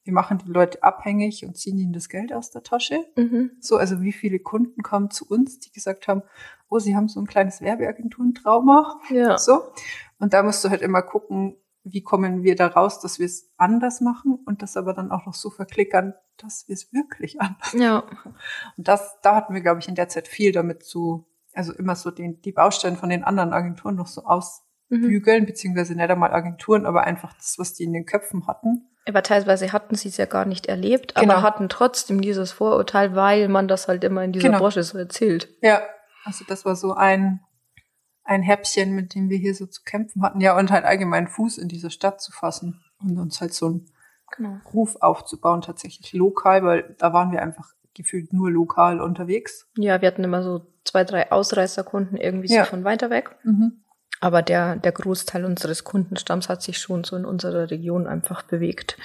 wir 0.09 0.13
machen 0.15 0.39
die 0.39 0.51
Leute 0.51 0.81
abhängig 0.81 1.45
und 1.45 1.55
ziehen 1.55 1.77
ihnen 1.77 1.93
das 1.93 2.09
Geld 2.09 2.33
aus 2.33 2.49
der 2.49 2.63
Tasche. 2.63 3.05
Mhm. 3.15 3.51
So, 3.59 3.77
also 3.77 4.01
wie 4.01 4.11
viele 4.11 4.39
Kunden 4.39 4.81
kamen 4.81 5.11
zu 5.11 5.27
uns, 5.27 5.59
die 5.59 5.71
gesagt 5.71 6.07
haben, 6.07 6.23
oh, 6.67 6.79
sie 6.79 6.95
haben 6.95 7.07
so 7.07 7.19
ein 7.19 7.27
kleines 7.27 7.61
Werbeagenturentrauma. 7.61 8.99
Ja. 9.11 9.37
So. 9.37 9.61
Und 10.17 10.33
da 10.33 10.41
musst 10.41 10.63
du 10.65 10.69
halt 10.69 10.81
immer 10.81 11.03
gucken, 11.03 11.55
wie 11.83 12.01
kommen 12.01 12.43
wir 12.43 12.55
da 12.55 12.67
raus, 12.67 12.99
dass 12.99 13.19
wir 13.19 13.25
es 13.27 13.51
anders 13.57 14.01
machen 14.01 14.39
und 14.45 14.61
das 14.63 14.75
aber 14.77 14.93
dann 14.93 15.11
auch 15.11 15.27
noch 15.27 15.35
so 15.35 15.49
verklickern, 15.51 16.13
dass 16.37 16.67
wir 16.67 16.73
es 16.73 16.91
wirklich 16.91 17.39
anders 17.41 17.73
Ja. 17.73 18.03
Und 18.77 18.87
das, 18.87 19.19
da 19.21 19.35
hatten 19.35 19.53
wir, 19.53 19.61
glaube 19.61 19.79
ich, 19.79 19.87
in 19.87 19.95
der 19.95 20.09
Zeit 20.09 20.27
viel 20.27 20.51
damit 20.51 20.83
zu, 20.83 21.27
also 21.53 21.71
immer 21.73 21.95
so 21.95 22.09
den, 22.09 22.41
die 22.41 22.51
Baustellen 22.51 22.97
von 22.97 23.09
den 23.09 23.23
anderen 23.23 23.53
Agenturen 23.53 23.95
noch 23.95 24.07
so 24.07 24.21
Mhm. 24.21 24.27
ausbügeln, 24.27 25.45
beziehungsweise 25.45 25.93
nicht 25.93 26.09
einmal 26.09 26.33
Agenturen, 26.33 26.87
aber 26.87 27.03
einfach 27.03 27.33
das, 27.33 27.59
was 27.59 27.75
die 27.75 27.83
in 27.83 27.93
den 27.93 28.07
Köpfen 28.07 28.47
hatten. 28.47 28.87
Aber 29.09 29.23
teilweise 29.23 29.73
hatten 29.73 29.95
sie 29.95 30.07
es 30.09 30.17
ja 30.17 30.25
gar 30.25 30.45
nicht 30.45 30.67
erlebt, 30.67 31.15
Genau. 31.15 31.33
aber 31.33 31.41
hatten 31.41 31.67
trotzdem 31.67 32.21
dieses 32.21 32.51
Vorurteil, 32.51 33.15
weil 33.15 33.47
man 33.49 33.67
das 33.67 33.87
halt 33.87 34.03
immer 34.03 34.23
in 34.23 34.31
dieser 34.31 34.47
Genau. 34.49 34.59
Branche 34.59 34.83
so 34.83 34.97
erzählt. 34.97 35.49
Ja, 35.61 35.81
also 36.25 36.45
das 36.47 36.63
war 36.65 36.75
so 36.75 36.93
ein, 36.93 37.41
ein 38.23 38.43
Häppchen, 38.43 38.93
mit 38.93 39.15
dem 39.15 39.29
wir 39.29 39.37
hier 39.37 39.55
so 39.55 39.65
zu 39.65 39.81
kämpfen 39.83 40.21
hatten. 40.21 40.39
Ja, 40.41 40.57
und 40.57 40.69
halt 40.71 40.85
allgemein 40.85 41.27
Fuß 41.27 41.57
in 41.57 41.67
diese 41.67 41.89
Stadt 41.89 42.21
zu 42.21 42.31
fassen 42.31 42.81
und 43.03 43.17
uns 43.17 43.41
halt 43.41 43.53
so 43.53 43.65
einen 43.65 43.85
Genau. 44.37 44.57
Ruf 44.75 44.95
aufzubauen, 45.01 45.61
tatsächlich 45.61 46.13
lokal, 46.13 46.63
weil 46.63 46.95
da 46.99 47.11
waren 47.13 47.31
wir 47.31 47.41
einfach 47.41 47.67
gefühlt 47.95 48.31
nur 48.31 48.51
lokal 48.51 49.01
unterwegs. 49.01 49.67
Ja, 49.75 50.01
wir 50.01 50.07
hatten 50.07 50.23
immer 50.23 50.43
so 50.43 50.67
zwei, 50.85 51.03
drei 51.03 51.31
Ausreißerkunden 51.31 52.15
irgendwie 52.15 52.53
Ja. 52.53 52.63
so 52.65 52.69
von 52.69 52.83
weiter 52.83 53.09
weg. 53.09 53.35
Aber 54.19 54.41
der, 54.41 54.75
der 54.75 54.91
Großteil 54.91 55.45
unseres 55.45 55.83
Kundenstamms 55.83 56.49
hat 56.49 56.61
sich 56.61 56.77
schon 56.77 57.03
so 57.03 57.15
in 57.15 57.25
unserer 57.25 57.71
Region 57.71 58.07
einfach 58.07 58.43
bewegt. 58.43 58.97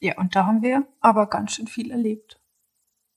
Ja, 0.00 0.18
und 0.18 0.34
da 0.36 0.46
haben 0.46 0.62
wir 0.62 0.86
aber 1.00 1.28
ganz 1.28 1.52
schön 1.52 1.68
viel 1.68 1.90
erlebt. 1.90 2.40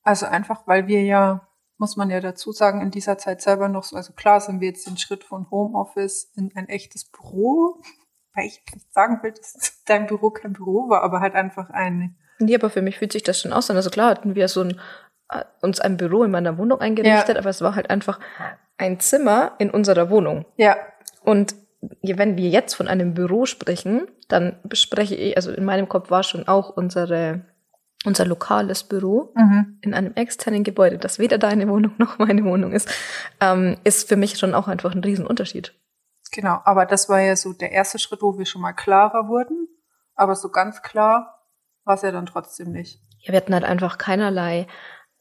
Also 0.03 0.25
einfach, 0.25 0.65
weil 0.67 0.87
wir 0.87 1.03
ja, 1.03 1.47
muss 1.77 1.97
man 1.97 2.09
ja 2.09 2.19
dazu 2.19 2.51
sagen, 2.51 2.81
in 2.81 2.91
dieser 2.91 3.17
Zeit 3.17 3.41
selber 3.41 3.67
noch 3.67 3.83
so, 3.83 3.95
also 3.95 4.13
klar 4.13 4.39
sind 4.39 4.61
wir 4.61 4.69
jetzt 4.69 4.87
den 4.87 4.97
Schritt 4.97 5.23
von 5.23 5.49
Homeoffice 5.51 6.31
in 6.35 6.51
ein 6.55 6.69
echtes 6.69 7.05
Büro, 7.05 7.81
weil 8.33 8.45
ich 8.45 8.63
nicht 8.73 8.93
sagen 8.93 9.21
will, 9.23 9.31
dass 9.31 9.83
dein 9.85 10.07
Büro 10.07 10.29
kein 10.29 10.53
Büro 10.53 10.89
war, 10.89 11.03
aber 11.03 11.19
halt 11.19 11.35
einfach 11.35 11.69
eine, 11.69 12.15
Nee, 12.41 12.55
aber 12.55 12.69
für 12.69 12.81
mich 12.81 12.97
fühlt 12.97 13.11
sich 13.11 13.23
das 13.23 13.41
schon 13.41 13.51
aus. 13.51 13.69
an. 13.69 13.75
Also 13.75 13.89
klar 13.89 14.11
hatten 14.11 14.33
wir 14.33 14.47
so 14.47 14.61
ein, 14.61 14.79
uns 15.61 15.79
ein 15.79 15.97
Büro 15.97 16.23
in 16.23 16.31
meiner 16.31 16.57
Wohnung 16.57 16.81
eingerichtet, 16.81 17.37
aber 17.37 17.49
es 17.49 17.61
war 17.61 17.75
halt 17.75 17.89
einfach 17.89 18.19
ein 18.77 18.99
Zimmer 18.99 19.53
in 19.59 19.69
unserer 19.69 20.09
Wohnung. 20.09 20.45
ja, 20.57 20.77
Und 21.23 21.55
wenn 22.01 22.37
wir 22.37 22.49
jetzt 22.49 22.73
von 22.73 22.87
einem 22.87 23.13
Büro 23.13 23.45
sprechen, 23.45 24.07
dann 24.27 24.57
bespreche 24.63 25.15
ich, 25.15 25.37
also 25.37 25.51
in 25.51 25.65
meinem 25.65 25.87
Kopf 25.87 26.09
war 26.09 26.23
schon 26.23 26.47
auch 26.47 26.75
unsere, 26.75 27.45
unser 28.05 28.25
lokales 28.25 28.83
Büro 28.83 29.33
mhm. 29.35 29.77
in 29.81 29.93
einem 29.93 30.13
externen 30.15 30.63
Gebäude, 30.63 30.97
das 30.97 31.19
weder 31.19 31.37
deine 31.37 31.67
Wohnung 31.67 31.93
noch 31.97 32.17
meine 32.19 32.43
Wohnung 32.43 32.71
ist, 32.71 32.89
ähm, 33.39 33.77
ist 33.83 34.09
für 34.09 34.15
mich 34.15 34.37
schon 34.37 34.53
auch 34.53 34.67
einfach 34.67 34.93
ein 34.93 35.03
Riesenunterschied. 35.03 35.73
genau. 36.31 36.59
Aber 36.65 36.85
das 36.85 37.07
war 37.09 37.21
ja 37.21 37.35
so 37.35 37.53
der 37.53 37.71
erste 37.71 37.99
Schritt, 37.99 38.21
wo 38.21 38.37
wir 38.37 38.45
schon 38.45 38.61
mal 38.61 38.73
klarer 38.73 39.27
wurden. 39.27 39.67
Aber 40.15 40.35
so 40.35 40.49
ganz 40.49 40.81
klar 40.81 41.45
war 41.85 41.95
es 41.95 42.01
ja 42.01 42.11
dann 42.11 42.25
trotzdem 42.25 42.71
nicht. 42.71 43.01
Ja, 43.19 43.33
wir 43.33 43.37
hatten 43.37 43.53
halt 43.53 43.63
einfach 43.63 43.97
keinerlei, 43.97 44.67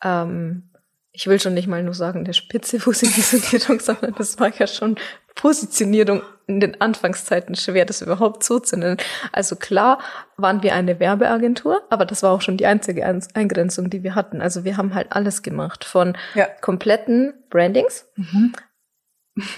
ähm, 0.02 0.70
ich 1.12 1.26
will 1.26 1.40
schon 1.40 1.54
nicht 1.54 1.66
mal 1.66 1.82
nur 1.82 1.94
sagen, 1.94 2.24
der 2.24 2.32
spitze 2.32 2.78
Positionierung, 2.78 3.80
sondern 3.80 4.14
das 4.16 4.38
war 4.38 4.54
ja 4.54 4.66
schon 4.66 4.96
Positionierung 5.34 6.22
in 6.46 6.60
den 6.60 6.80
Anfangszeiten 6.80 7.54
schwer, 7.56 7.84
das 7.84 8.00
überhaupt 8.02 8.42
so 8.44 8.58
zu 8.58 8.76
nennen. 8.76 8.96
Also 9.32 9.56
klar 9.56 9.98
waren 10.36 10.62
wir 10.62 10.74
eine 10.74 10.98
Werbeagentur, 11.00 11.82
aber 11.90 12.06
das 12.06 12.22
war 12.22 12.30
auch 12.32 12.40
schon 12.40 12.56
die 12.56 12.66
einzige 12.66 13.04
Ein- 13.04 13.24
Eingrenzung, 13.34 13.90
die 13.90 14.02
wir 14.02 14.14
hatten. 14.14 14.40
Also 14.40 14.64
wir 14.64 14.76
haben 14.76 14.94
halt 14.94 15.12
alles 15.12 15.42
gemacht, 15.42 15.84
von 15.84 16.16
Ja. 16.34 16.46
kompletten 16.60 17.34
Brandings, 17.50 18.06
Mhm. 18.16 18.54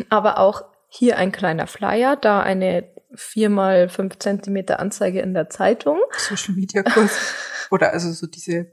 aber 0.09 0.39
auch 0.39 0.63
hier 0.89 1.17
ein 1.19 1.31
kleiner 1.33 1.67
Flyer, 1.67 2.17
da 2.17 2.41
eine 2.41 2.89
vier 3.15 3.51
mal 3.51 3.89
fünf 3.89 4.19
Zentimeter 4.19 4.81
Anzeige 4.81 5.21
in 5.21 5.35
der 5.35 5.51
Zeitung. 5.51 5.99
Social 6.17 6.55
Media 6.55 6.83
Kurs. 6.83 7.35
Oder 7.71 7.93
also 7.93 8.11
so 8.13 8.27
diese 8.27 8.73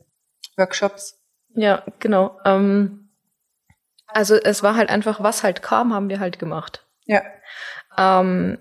Workshops. 0.57 1.19
Ja, 1.57 1.83
genau. 1.97 2.39
Ähm, 2.45 3.09
also 4.05 4.35
es 4.35 4.61
war 4.61 4.75
halt 4.75 4.89
einfach, 4.89 5.23
was 5.23 5.41
halt 5.41 5.63
kam, 5.63 5.91
haben 5.91 6.07
wir 6.07 6.19
halt 6.19 6.37
gemacht. 6.37 6.85
Ja. 7.05 7.23
Ähm, 7.97 8.59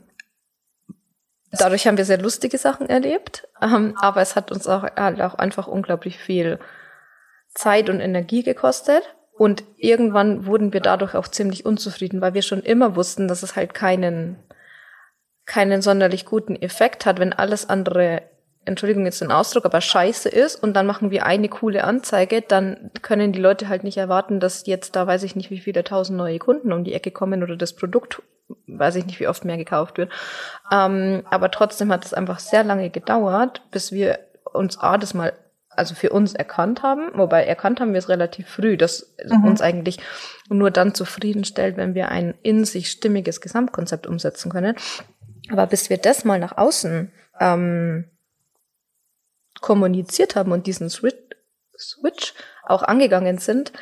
dadurch 1.53 1.87
haben 1.87 1.99
wir 1.99 2.07
sehr 2.07 2.21
lustige 2.23 2.57
Sachen 2.57 2.89
erlebt, 2.89 3.49
ähm, 3.61 3.95
aber 4.01 4.23
es 4.23 4.35
hat 4.35 4.51
uns 4.51 4.67
auch, 4.67 4.83
halt 4.83 5.21
auch 5.21 5.35
einfach 5.35 5.67
unglaublich 5.67 6.19
viel 6.19 6.59
Zeit 7.55 7.91
und 7.91 8.01
Energie 8.01 8.43
gekostet. 8.43 9.03
Und 9.35 9.63
irgendwann 9.77 10.47
wurden 10.47 10.73
wir 10.73 10.81
dadurch 10.81 11.15
auch 11.15 11.29
ziemlich 11.29 11.67
unzufrieden, 11.67 12.23
weil 12.23 12.33
wir 12.33 12.41
schon 12.41 12.63
immer 12.63 12.97
wussten, 12.97 13.29
dass 13.29 13.43
es 13.43 13.57
halt 13.57 13.75
keinen, 13.75 14.43
keinen 15.45 15.83
sonderlich 15.83 16.25
guten 16.25 16.57
Effekt 16.57 17.05
hat, 17.05 17.19
wenn 17.19 17.35
alles 17.35 17.69
andere 17.69 18.23
Entschuldigung 18.67 19.05
jetzt 19.05 19.21
den 19.21 19.31
Ausdruck, 19.31 19.65
aber 19.65 19.81
scheiße 19.81 20.29
ist 20.29 20.57
und 20.57 20.75
dann 20.75 20.87
machen 20.87 21.11
wir 21.11 21.25
eine 21.25 21.49
coole 21.49 21.85
Anzeige, 21.85 22.43
dann 22.43 22.91
können 23.01 23.33
die 23.33 23.41
Leute 23.41 23.69
halt 23.69 23.85
nicht 23.85 23.97
erwarten, 23.97 24.41
dass 24.41 24.67
jetzt 24.67 24.97
da 24.97 25.07
weiß 25.07 25.23
ich 25.23 25.37
nicht, 25.37 25.51
wie 25.51 25.61
viele 25.61 25.85
tausend 25.85 26.19
neue 26.19 26.39
Kunden 26.39 26.73
um 26.73 26.85
die 26.85 26.93
Ecke 26.93 27.13
kommen 27.13 27.43
oder 27.43 27.57
das 27.57 27.75
Produkt, 27.75 28.23
weiß 28.67 28.97
ich 28.97 29.07
nicht, 29.07 29.21
wie 29.21 29.29
oft 29.29 29.45
mehr 29.45 29.57
gekauft 29.57 29.99
wird. 29.99 30.11
Ähm, 30.73 31.23
aber 31.31 31.51
trotzdem 31.51 31.93
hat 31.93 32.05
es 32.05 32.13
einfach 32.13 32.41
sehr 32.41 32.65
lange 32.65 32.91
gedauert, 32.91 33.63
bis 33.71 33.93
wir 33.93 34.19
uns 34.53 34.79
A, 34.79 34.99
das 34.99 35.15
mal 35.15 35.33
also 35.71 35.95
für 35.95 36.11
uns 36.11 36.35
erkannt 36.35 36.83
haben, 36.83 37.11
wobei 37.15 37.45
erkannt 37.45 37.81
haben 37.81 37.93
wir 37.93 37.99
es 37.99 38.09
relativ 38.09 38.49
früh, 38.49 38.77
dass 38.77 39.15
mhm. 39.25 39.45
uns 39.45 39.61
eigentlich 39.61 39.99
nur 40.49 40.71
dann 40.71 40.95
zufriedenstellt, 40.95 41.77
wenn 41.77 41.95
wir 41.95 42.09
ein 42.09 42.35
in 42.43 42.65
sich 42.65 42.91
stimmiges 42.91 43.41
Gesamtkonzept 43.41 44.07
umsetzen 44.07 44.51
können. 44.51 44.75
Aber 45.51 45.67
bis 45.67 45.91
wir 45.91 45.99
das 45.99 46.25
mal 46.25 46.39
nach 46.39 46.57
außen 46.57 47.13
ähm, 47.41 48.07
kommuniziert 49.61 50.37
haben 50.37 50.53
und 50.53 50.67
diesen 50.67 50.91
Switch 50.91 52.35
auch 52.65 52.83
angegangen 52.83 53.39
sind, 53.39 53.73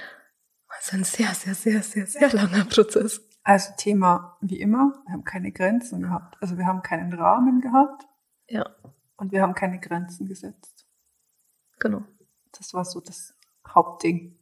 war 0.69 0.77
es 0.81 0.93
ein 0.93 1.05
sehr, 1.05 1.35
sehr, 1.35 1.55
sehr, 1.55 1.83
sehr, 1.83 2.07
sehr 2.07 2.33
langer 2.33 2.65
Prozess. 2.65 3.23
Also 3.43 3.73
Thema 3.77 4.39
wie 4.41 4.61
immer, 4.61 5.03
wir 5.07 5.13
haben 5.13 5.25
keine 5.25 5.53
Grenzen 5.53 6.03
gehabt. 6.03 6.37
Also 6.41 6.57
wir 6.57 6.67
haben 6.67 6.83
keinen 6.83 7.13
Rahmen 7.13 7.61
gehabt. 7.61 8.05
Ja. 8.49 8.65
Und 9.17 9.33
wir 9.33 9.43
haben 9.43 9.55
keine 9.55 9.79
Grenzen 9.79 10.27
gesetzt. 10.27 10.87
Genau. 11.79 12.03
Das 12.57 12.73
war 12.73 12.85
so 12.85 13.01
das 13.01 13.39
Hauptding. 13.69 14.39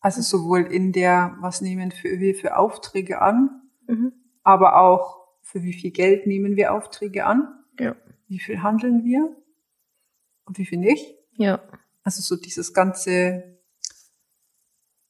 Also 0.00 0.22
sowohl 0.22 0.62
in 0.62 0.92
der, 0.92 1.36
was 1.40 1.60
nehmen 1.60 1.92
wir 2.02 2.34
für 2.34 2.56
Aufträge 2.56 3.20
an, 3.20 3.62
mhm. 3.86 4.12
aber 4.42 4.80
auch 4.80 5.26
für 5.42 5.62
wie 5.62 5.72
viel 5.72 5.92
Geld 5.92 6.26
nehmen 6.26 6.56
wir 6.56 6.74
Aufträge 6.74 7.24
an, 7.24 7.64
ja. 7.78 7.94
wie 8.26 8.40
viel 8.40 8.62
handeln 8.62 9.04
wir 9.04 9.34
und 10.46 10.58
wie 10.58 10.66
viel 10.66 10.78
nicht. 10.78 11.14
Ja. 11.36 11.60
Also 12.02 12.22
so 12.22 12.40
dieses 12.40 12.72
ganze, 12.72 13.58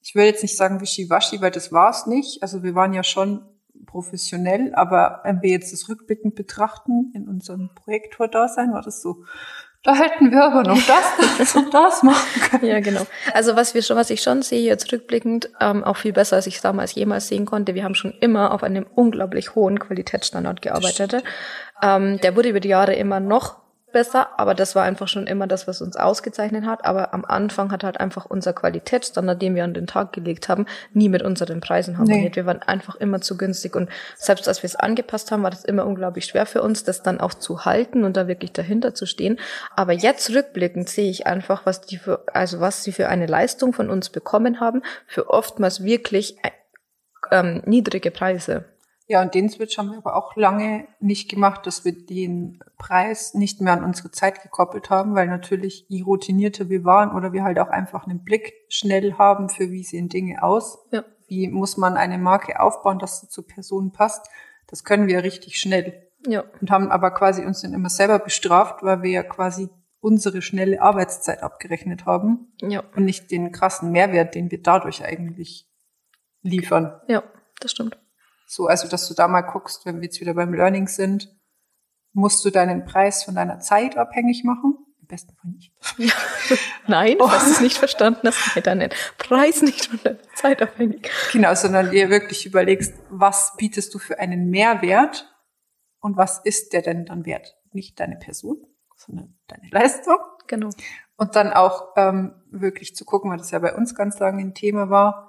ich 0.00 0.14
will 0.14 0.24
jetzt 0.24 0.42
nicht 0.42 0.56
sagen 0.56 0.80
wischiwaschi, 0.80 1.40
weil 1.40 1.50
das 1.50 1.70
war 1.72 1.90
es 1.90 2.06
nicht. 2.06 2.42
Also 2.42 2.62
wir 2.62 2.74
waren 2.74 2.92
ja 2.92 3.04
schon 3.04 3.46
professionell, 3.84 4.74
aber 4.74 5.20
wenn 5.24 5.42
wir 5.42 5.50
jetzt 5.50 5.72
das 5.72 5.88
rückblickend 5.88 6.34
betrachten, 6.34 7.12
in 7.14 7.28
unserem 7.28 7.70
Projektor-Dasein 7.74 8.72
war 8.72 8.82
das 8.82 9.02
so, 9.02 9.24
da 9.82 9.94
hätten 9.94 10.32
wir 10.32 10.42
aber 10.42 10.64
noch 10.64 10.80
das 11.38 11.54
und 11.54 11.72
das 11.72 12.02
machen 12.02 12.40
können. 12.40 12.66
Ja, 12.66 12.80
genau. 12.80 13.06
Also 13.34 13.54
was 13.54 13.72
wir 13.72 13.82
schon, 13.82 13.96
was 13.96 14.10
ich 14.10 14.20
schon 14.20 14.42
sehe 14.42 14.64
jetzt 14.64 14.90
rückblickend, 14.92 15.50
ähm, 15.60 15.84
auch 15.84 15.96
viel 15.96 16.12
besser, 16.12 16.36
als 16.36 16.48
ich 16.48 16.56
es 16.56 16.62
damals 16.62 16.94
jemals 16.96 17.28
sehen 17.28 17.46
konnte. 17.46 17.76
Wir 17.76 17.84
haben 17.84 17.94
schon 17.94 18.12
immer 18.20 18.52
auf 18.52 18.64
einem 18.64 18.84
unglaublich 18.84 19.54
hohen 19.54 19.78
Qualitätsstandard 19.78 20.60
gearbeitet. 20.60 21.22
Ähm, 21.82 22.18
der 22.20 22.34
wurde 22.34 22.48
über 22.48 22.58
die 22.58 22.70
Jahre 22.70 22.94
immer 22.94 23.20
noch 23.20 23.65
besser, 23.96 24.38
aber 24.38 24.54
das 24.54 24.74
war 24.74 24.82
einfach 24.84 25.08
schon 25.08 25.26
immer 25.26 25.46
das, 25.46 25.66
was 25.66 25.80
uns 25.80 25.96
ausgezeichnet 25.96 26.66
hat. 26.66 26.84
Aber 26.84 27.14
am 27.14 27.24
Anfang 27.24 27.72
hat 27.72 27.82
halt 27.82 27.98
einfach 27.98 28.26
unser 28.26 28.52
Qualitätsstandard, 28.52 29.40
den 29.40 29.54
wir 29.54 29.64
an 29.64 29.72
den 29.72 29.86
Tag 29.86 30.12
gelegt 30.12 30.50
haben, 30.50 30.66
nie 30.92 31.08
mit 31.08 31.22
unseren 31.22 31.60
Preisen 31.60 31.96
harmoniert. 31.96 32.32
Nee. 32.32 32.36
Wir 32.36 32.44
waren 32.44 32.60
einfach 32.60 32.96
immer 32.96 33.22
zu 33.22 33.38
günstig 33.38 33.74
und 33.74 33.88
selbst 34.14 34.48
als 34.48 34.62
wir 34.62 34.68
es 34.68 34.76
angepasst 34.76 35.30
haben, 35.30 35.42
war 35.42 35.48
das 35.48 35.64
immer 35.64 35.86
unglaublich 35.86 36.26
schwer 36.26 36.44
für 36.44 36.60
uns, 36.60 36.84
das 36.84 37.02
dann 37.02 37.20
auch 37.20 37.32
zu 37.32 37.64
halten 37.64 38.04
und 38.04 38.18
da 38.18 38.28
wirklich 38.28 38.52
dahinter 38.52 38.94
zu 38.94 39.06
stehen. 39.06 39.40
Aber 39.74 39.94
jetzt 39.94 40.28
rückblickend 40.28 40.90
sehe 40.90 41.10
ich 41.10 41.26
einfach, 41.26 41.64
was 41.64 41.80
die 41.80 41.96
für, 41.96 42.22
also 42.34 42.60
was 42.60 42.84
sie 42.84 42.92
für 42.92 43.08
eine 43.08 43.24
Leistung 43.24 43.72
von 43.72 43.88
uns 43.88 44.10
bekommen 44.10 44.60
haben, 44.60 44.82
für 45.06 45.30
oftmals 45.30 45.84
wirklich 45.84 46.36
ähm, 47.30 47.62
niedrige 47.64 48.10
Preise. 48.10 48.66
Ja, 49.08 49.22
und 49.22 49.34
den 49.34 49.48
Switch 49.48 49.78
haben 49.78 49.90
wir 49.90 49.98
aber 49.98 50.16
auch 50.16 50.34
lange 50.34 50.88
nicht 50.98 51.30
gemacht, 51.30 51.64
dass 51.66 51.84
wir 51.84 51.92
den 51.92 52.58
Preis 52.76 53.34
nicht 53.34 53.60
mehr 53.60 53.72
an 53.72 53.84
unsere 53.84 54.10
Zeit 54.10 54.42
gekoppelt 54.42 54.90
haben, 54.90 55.14
weil 55.14 55.28
natürlich, 55.28 55.86
je 55.88 56.02
routinierter 56.02 56.68
wir 56.68 56.84
waren 56.84 57.14
oder 57.14 57.32
wir 57.32 57.44
halt 57.44 57.60
auch 57.60 57.68
einfach 57.68 58.06
einen 58.06 58.24
Blick 58.24 58.52
schnell 58.68 59.14
haben 59.14 59.48
für 59.48 59.70
wie 59.70 59.84
sehen 59.84 60.08
Dinge 60.08 60.42
aus, 60.42 60.78
ja. 60.90 61.04
wie 61.28 61.46
muss 61.48 61.76
man 61.76 61.96
eine 61.96 62.18
Marke 62.18 62.58
aufbauen, 62.58 62.98
dass 62.98 63.20
sie 63.20 63.28
zur 63.28 63.46
Person 63.46 63.92
passt, 63.92 64.28
das 64.66 64.82
können 64.82 65.06
wir 65.06 65.22
richtig 65.22 65.58
schnell. 65.58 66.10
Ja. 66.26 66.42
Und 66.60 66.72
haben 66.72 66.90
aber 66.90 67.12
quasi 67.12 67.44
uns 67.44 67.62
dann 67.62 67.74
immer 67.74 67.90
selber 67.90 68.18
bestraft, 68.18 68.82
weil 68.82 69.02
wir 69.02 69.10
ja 69.10 69.22
quasi 69.22 69.68
unsere 70.00 70.42
schnelle 70.42 70.82
Arbeitszeit 70.82 71.44
abgerechnet 71.44 72.06
haben 72.06 72.52
ja. 72.60 72.82
und 72.96 73.04
nicht 73.04 73.30
den 73.30 73.52
krassen 73.52 73.92
Mehrwert, 73.92 74.34
den 74.34 74.50
wir 74.50 74.60
dadurch 74.60 75.04
eigentlich 75.04 75.68
liefern. 76.42 77.00
Ja, 77.06 77.22
das 77.60 77.70
stimmt. 77.70 77.98
So, 78.46 78.68
also, 78.68 78.88
dass 78.88 79.08
du 79.08 79.14
da 79.14 79.26
mal 79.28 79.42
guckst, 79.42 79.84
wenn 79.84 79.96
wir 79.96 80.04
jetzt 80.04 80.20
wieder 80.20 80.34
beim 80.34 80.54
Learning 80.54 80.86
sind, 80.86 81.36
musst 82.12 82.44
du 82.44 82.50
deinen 82.50 82.84
Preis 82.84 83.24
von 83.24 83.34
deiner 83.34 83.58
Zeit 83.58 83.98
abhängig 83.98 84.44
machen. 84.44 84.78
Am 85.00 85.06
besten 85.06 85.34
Fall 85.36 85.50
nicht. 85.50 85.72
Ja. 85.98 86.12
Nein, 86.86 87.16
oh. 87.18 87.24
du 87.26 87.30
hast 87.30 87.50
es 87.50 87.60
nicht 87.60 87.76
verstanden, 87.76 88.20
dass 88.22 88.36
du 88.54 88.60
deinen 88.62 88.90
Preis 89.18 89.62
nicht 89.62 89.86
von 89.86 90.00
deiner 90.02 90.22
Zeit 90.34 90.62
abhängig. 90.62 91.10
Genau, 91.32 91.54
sondern 91.54 91.90
dir 91.90 92.08
wirklich 92.08 92.46
überlegst, 92.46 92.94
was 93.10 93.54
bietest 93.56 93.92
du 93.92 93.98
für 93.98 94.18
einen 94.18 94.48
Mehrwert 94.48 95.28
und 96.00 96.16
was 96.16 96.38
ist 96.38 96.72
der 96.72 96.82
denn 96.82 97.04
dann 97.04 97.26
wert? 97.26 97.56
Nicht 97.72 97.98
deine 97.98 98.16
Person, 98.16 98.64
sondern 98.96 99.36
deine 99.48 99.68
Leistung. 99.70 100.18
Genau. 100.46 100.70
Und 101.16 101.34
dann 101.34 101.52
auch 101.52 101.88
ähm, 101.96 102.34
wirklich 102.50 102.94
zu 102.94 103.04
gucken, 103.04 103.30
weil 103.30 103.38
das 103.38 103.50
ja 103.50 103.58
bei 103.58 103.74
uns 103.74 103.94
ganz 103.94 104.18
lange 104.18 104.40
ein 104.40 104.54
Thema 104.54 104.88
war, 104.88 105.25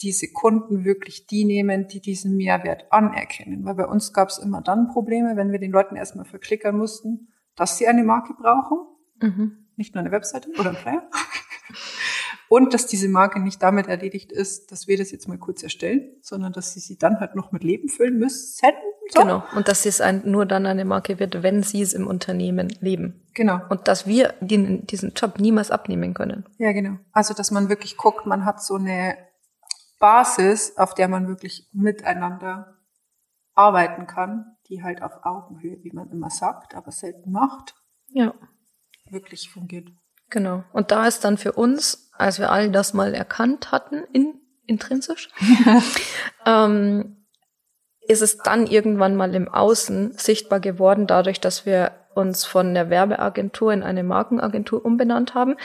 diese 0.00 0.32
Kunden 0.32 0.84
wirklich 0.84 1.26
die 1.26 1.44
nehmen, 1.44 1.88
die 1.88 2.00
diesen 2.00 2.36
Mehrwert 2.36 2.86
anerkennen. 2.90 3.64
Weil 3.64 3.74
bei 3.74 3.86
uns 3.86 4.12
gab 4.12 4.28
es 4.28 4.38
immer 4.38 4.60
dann 4.62 4.88
Probleme, 4.88 5.36
wenn 5.36 5.52
wir 5.52 5.58
den 5.58 5.72
Leuten 5.72 5.96
erstmal 5.96 6.24
verklickern 6.24 6.76
mussten, 6.76 7.28
dass 7.56 7.78
sie 7.78 7.88
eine 7.88 8.04
Marke 8.04 8.34
brauchen. 8.34 8.78
Mhm. 9.20 9.66
Nicht 9.76 9.94
nur 9.94 10.00
eine 10.00 10.12
Webseite 10.12 10.50
oder 10.58 10.70
ein 10.70 10.76
Flyer. 10.76 11.08
Und 12.48 12.72
dass 12.72 12.86
diese 12.86 13.08
Marke 13.08 13.40
nicht 13.40 13.62
damit 13.62 13.88
erledigt 13.88 14.32
ist, 14.32 14.72
dass 14.72 14.88
wir 14.88 14.96
das 14.96 15.10
jetzt 15.10 15.28
mal 15.28 15.36
kurz 15.36 15.62
erstellen, 15.62 16.08
sondern 16.22 16.52
dass 16.52 16.72
sie 16.72 16.80
sie 16.80 16.96
dann 16.96 17.20
halt 17.20 17.34
noch 17.34 17.52
mit 17.52 17.62
Leben 17.62 17.88
füllen 17.88 18.18
müssen. 18.18 18.58
So. 19.10 19.20
Genau. 19.20 19.42
Und 19.54 19.68
dass 19.68 19.84
es 19.84 20.00
ein, 20.00 20.22
nur 20.24 20.46
dann 20.46 20.66
eine 20.66 20.84
Marke 20.84 21.18
wird, 21.18 21.42
wenn 21.42 21.62
sie 21.62 21.82
es 21.82 21.92
im 21.92 22.06
Unternehmen 22.06 22.68
leben. 22.80 23.22
Genau. 23.34 23.60
Und 23.68 23.86
dass 23.88 24.06
wir 24.06 24.34
den, 24.40 24.86
diesen 24.86 25.12
Job 25.12 25.38
niemals 25.38 25.70
abnehmen 25.70 26.14
können. 26.14 26.44
Ja, 26.58 26.72
genau. 26.72 26.98
Also, 27.12 27.34
dass 27.34 27.50
man 27.50 27.68
wirklich 27.68 27.96
guckt, 27.96 28.26
man 28.26 28.44
hat 28.44 28.62
so 28.62 28.76
eine 28.76 29.16
Basis, 29.98 30.76
auf 30.76 30.94
der 30.94 31.08
man 31.08 31.28
wirklich 31.28 31.68
miteinander 31.72 32.76
arbeiten 33.54 34.06
kann, 34.06 34.56
die 34.68 34.82
halt 34.82 35.02
auf 35.02 35.24
Augenhöhe, 35.24 35.78
wie 35.82 35.92
man 35.92 36.10
immer 36.10 36.30
sagt, 36.30 36.74
aber 36.74 36.92
selten 36.92 37.32
macht, 37.32 37.74
ja. 38.08 38.32
wirklich 39.10 39.50
fungiert. 39.50 39.88
Genau. 40.30 40.62
Und 40.72 40.90
da 40.90 41.06
ist 41.06 41.24
dann 41.24 41.38
für 41.38 41.52
uns, 41.52 42.10
als 42.12 42.38
wir 42.38 42.52
all 42.52 42.70
das 42.70 42.94
mal 42.94 43.14
erkannt 43.14 43.72
hatten, 43.72 44.04
in, 44.12 44.40
intrinsisch, 44.66 45.30
ähm, 46.46 47.26
ist 48.00 48.22
es 48.22 48.38
dann 48.38 48.66
irgendwann 48.66 49.16
mal 49.16 49.34
im 49.34 49.48
Außen 49.48 50.12
sichtbar 50.12 50.60
geworden, 50.60 51.06
dadurch, 51.06 51.40
dass 51.40 51.66
wir 51.66 51.92
uns 52.14 52.44
von 52.44 52.74
der 52.74 52.90
Werbeagentur 52.90 53.72
in 53.72 53.82
eine 53.82 54.02
Markenagentur 54.02 54.84
umbenannt 54.84 55.34
haben, 55.34 55.56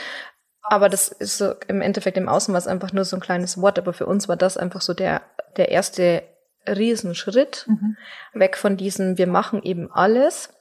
aber 0.64 0.88
das 0.88 1.08
ist 1.08 1.36
so 1.36 1.54
im 1.68 1.82
Endeffekt 1.82 2.16
im 2.16 2.28
Außen 2.28 2.52
war 2.52 2.58
es 2.58 2.66
einfach 2.66 2.92
nur 2.92 3.04
so 3.04 3.16
ein 3.16 3.20
kleines 3.20 3.60
Wort, 3.60 3.78
aber 3.78 3.92
für 3.92 4.06
uns 4.06 4.28
war 4.28 4.36
das 4.36 4.56
einfach 4.56 4.80
so 4.80 4.94
der, 4.94 5.22
der 5.56 5.68
erste 5.70 6.22
Riesenschritt 6.66 7.66
mhm. 7.68 7.96
weg 8.32 8.56
von 8.56 8.76
diesem, 8.76 9.18
wir 9.18 9.26
machen 9.26 9.62
eben 9.62 9.92
alles 9.92 10.53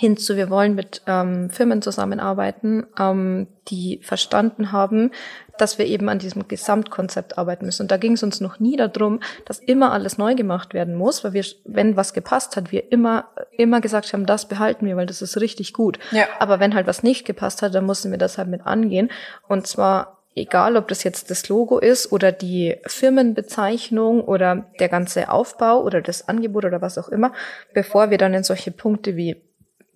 hinzu, 0.00 0.34
wir 0.36 0.48
wollen 0.48 0.74
mit 0.74 1.02
ähm, 1.06 1.50
Firmen 1.50 1.82
zusammenarbeiten, 1.82 2.86
ähm, 2.98 3.48
die 3.68 4.00
verstanden 4.02 4.72
haben, 4.72 5.10
dass 5.58 5.78
wir 5.78 5.84
eben 5.84 6.08
an 6.08 6.18
diesem 6.18 6.48
Gesamtkonzept 6.48 7.36
arbeiten 7.36 7.66
müssen. 7.66 7.82
Und 7.82 7.90
da 7.90 7.98
ging 7.98 8.14
es 8.14 8.22
uns 8.22 8.40
noch 8.40 8.58
nie 8.60 8.76
darum, 8.76 9.20
dass 9.44 9.58
immer 9.58 9.92
alles 9.92 10.16
neu 10.16 10.34
gemacht 10.34 10.72
werden 10.72 10.94
muss, 10.94 11.22
weil 11.22 11.34
wir, 11.34 11.44
wenn 11.66 11.96
was 11.96 12.14
gepasst 12.14 12.56
hat, 12.56 12.72
wir 12.72 12.90
immer, 12.90 13.28
immer 13.52 13.82
gesagt 13.82 14.10
haben, 14.14 14.24
das 14.24 14.48
behalten 14.48 14.86
wir, 14.86 14.96
weil 14.96 15.04
das 15.04 15.20
ist 15.20 15.38
richtig 15.38 15.74
gut. 15.74 15.98
Ja. 16.12 16.24
Aber 16.38 16.60
wenn 16.60 16.74
halt 16.74 16.86
was 16.86 17.02
nicht 17.02 17.26
gepasst 17.26 17.60
hat, 17.60 17.74
dann 17.74 17.84
mussten 17.84 18.10
wir 18.10 18.18
das 18.18 18.38
halt 18.38 18.48
mit 18.48 18.66
angehen. 18.66 19.10
Und 19.48 19.66
zwar 19.66 20.16
egal 20.34 20.76
ob 20.76 20.86
das 20.88 21.02
jetzt 21.02 21.30
das 21.30 21.48
Logo 21.48 21.78
ist 21.78 22.12
oder 22.12 22.32
die 22.32 22.76
Firmenbezeichnung 22.86 24.22
oder 24.22 24.64
der 24.78 24.88
ganze 24.88 25.28
Aufbau 25.28 25.82
oder 25.82 26.00
das 26.00 26.28
Angebot 26.28 26.64
oder 26.64 26.80
was 26.80 26.96
auch 26.96 27.08
immer, 27.08 27.32
bevor 27.74 28.10
wir 28.10 28.16
dann 28.16 28.32
in 28.32 28.44
solche 28.44 28.70
Punkte 28.70 29.16
wie 29.16 29.42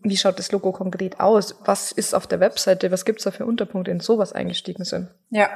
wie 0.04 0.16
schaut 0.16 0.38
das 0.38 0.52
Logo 0.52 0.70
konkret 0.70 1.18
aus? 1.18 1.56
Was 1.64 1.90
ist 1.90 2.14
auf 2.14 2.26
der 2.26 2.38
Webseite? 2.38 2.90
Was 2.90 3.04
gibt's 3.04 3.24
da 3.24 3.30
für 3.30 3.46
Unterpunkte 3.46 3.90
in 3.90 4.00
sowas 4.00 4.32
eingestiegen 4.32 4.84
sind? 4.84 5.10
Ja, 5.30 5.48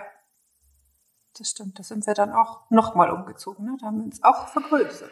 das 1.39 1.51
stimmt. 1.51 1.79
Da 1.79 1.83
sind 1.83 2.07
wir 2.07 2.15
dann 2.15 2.33
auch 2.33 2.63
nochmal 2.71 3.11
umgezogen. 3.11 3.67
Ne? 3.67 3.77
Da 3.81 3.87
haben 3.87 3.99
wir 3.99 4.05
uns 4.05 4.23
auch 4.25 4.49
vergrößert. 4.49 5.11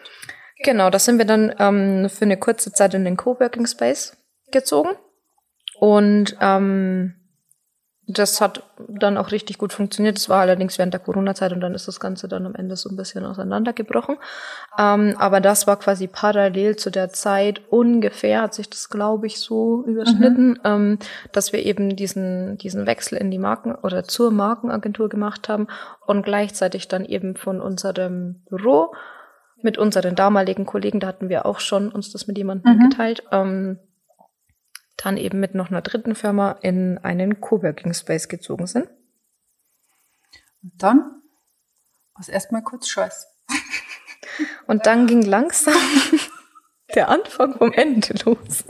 Genau, 0.64 0.90
da 0.90 0.98
sind 0.98 1.18
wir 1.18 1.26
dann 1.26 1.54
ähm, 1.58 2.08
für 2.08 2.24
eine 2.24 2.38
kurze 2.38 2.72
Zeit 2.72 2.94
in 2.94 3.04
den 3.04 3.16
Coworking 3.16 3.66
Space 3.66 4.16
gezogen. 4.50 4.90
Und 5.78 6.36
ähm, 6.40 7.14
das 8.08 8.40
hat 8.40 8.62
dann 8.88 9.16
auch 9.16 9.32
richtig 9.32 9.58
gut 9.58 9.72
funktioniert. 9.72 10.16
Das 10.16 10.28
war 10.28 10.40
allerdings 10.40 10.78
während 10.78 10.94
der 10.94 11.00
Corona-Zeit 11.00 11.52
und 11.52 11.60
dann 11.60 11.74
ist 11.74 11.88
das 11.88 11.98
Ganze 11.98 12.28
dann 12.28 12.46
am 12.46 12.54
Ende 12.54 12.76
so 12.76 12.88
ein 12.88 12.96
bisschen 12.96 13.24
auseinandergebrochen. 13.24 14.16
Ähm, 14.78 15.16
aber 15.18 15.40
das 15.40 15.66
war 15.66 15.76
quasi 15.78 16.06
parallel 16.06 16.76
zu 16.76 16.90
der 16.90 17.10
Zeit 17.10 17.62
ungefähr, 17.68 18.42
hat 18.42 18.54
sich 18.54 18.70
das, 18.70 18.90
glaube 18.90 19.26
ich, 19.26 19.40
so 19.40 19.82
überschnitten, 19.84 20.50
mhm. 20.50 20.60
ähm, 20.64 20.98
dass 21.32 21.52
wir 21.52 21.66
eben 21.66 21.96
diesen, 21.96 22.58
diesen 22.58 22.86
Wechsel 22.86 23.18
in 23.18 23.30
die 23.32 23.38
Marken 23.38 23.74
oder 23.74 24.04
zur 24.04 24.30
Markenagentur 24.30 25.08
gemacht 25.08 25.48
haben 25.48 25.66
und 26.06 26.24
gleichzeitig 26.24 26.86
dann 26.86 27.04
eben 27.04 27.34
von 27.34 27.60
unserem 27.60 28.42
Büro 28.48 28.94
mit 29.62 29.78
unseren 29.78 30.14
damaligen 30.14 30.64
Kollegen, 30.64 31.00
da 31.00 31.08
hatten 31.08 31.28
wir 31.28 31.44
auch 31.44 31.58
schon 31.58 31.90
uns 31.90 32.12
das 32.12 32.28
mit 32.28 32.38
jemandem 32.38 32.76
mhm. 32.76 32.88
geteilt, 32.88 33.24
ähm, 33.32 33.78
dann 34.96 35.16
eben 35.16 35.40
mit 35.40 35.54
noch 35.54 35.70
einer 35.70 35.82
dritten 35.82 36.14
Firma 36.14 36.52
in 36.62 36.98
einen 36.98 37.40
Coworking 37.40 37.92
Space 37.94 38.28
gezogen 38.28 38.66
sind. 38.66 38.88
Und 40.62 40.82
dann 40.82 40.98
war 42.14 42.20
es 42.20 42.28
erstmal 42.28 42.62
kurz 42.62 42.88
Scheiß. 42.88 43.26
Und 44.66 44.86
dann 44.86 45.06
ging 45.06 45.22
langsam 45.22 45.74
der 46.94 47.08
Anfang 47.08 47.56
vom 47.58 47.72
Ende 47.72 48.14
los. 48.24 48.64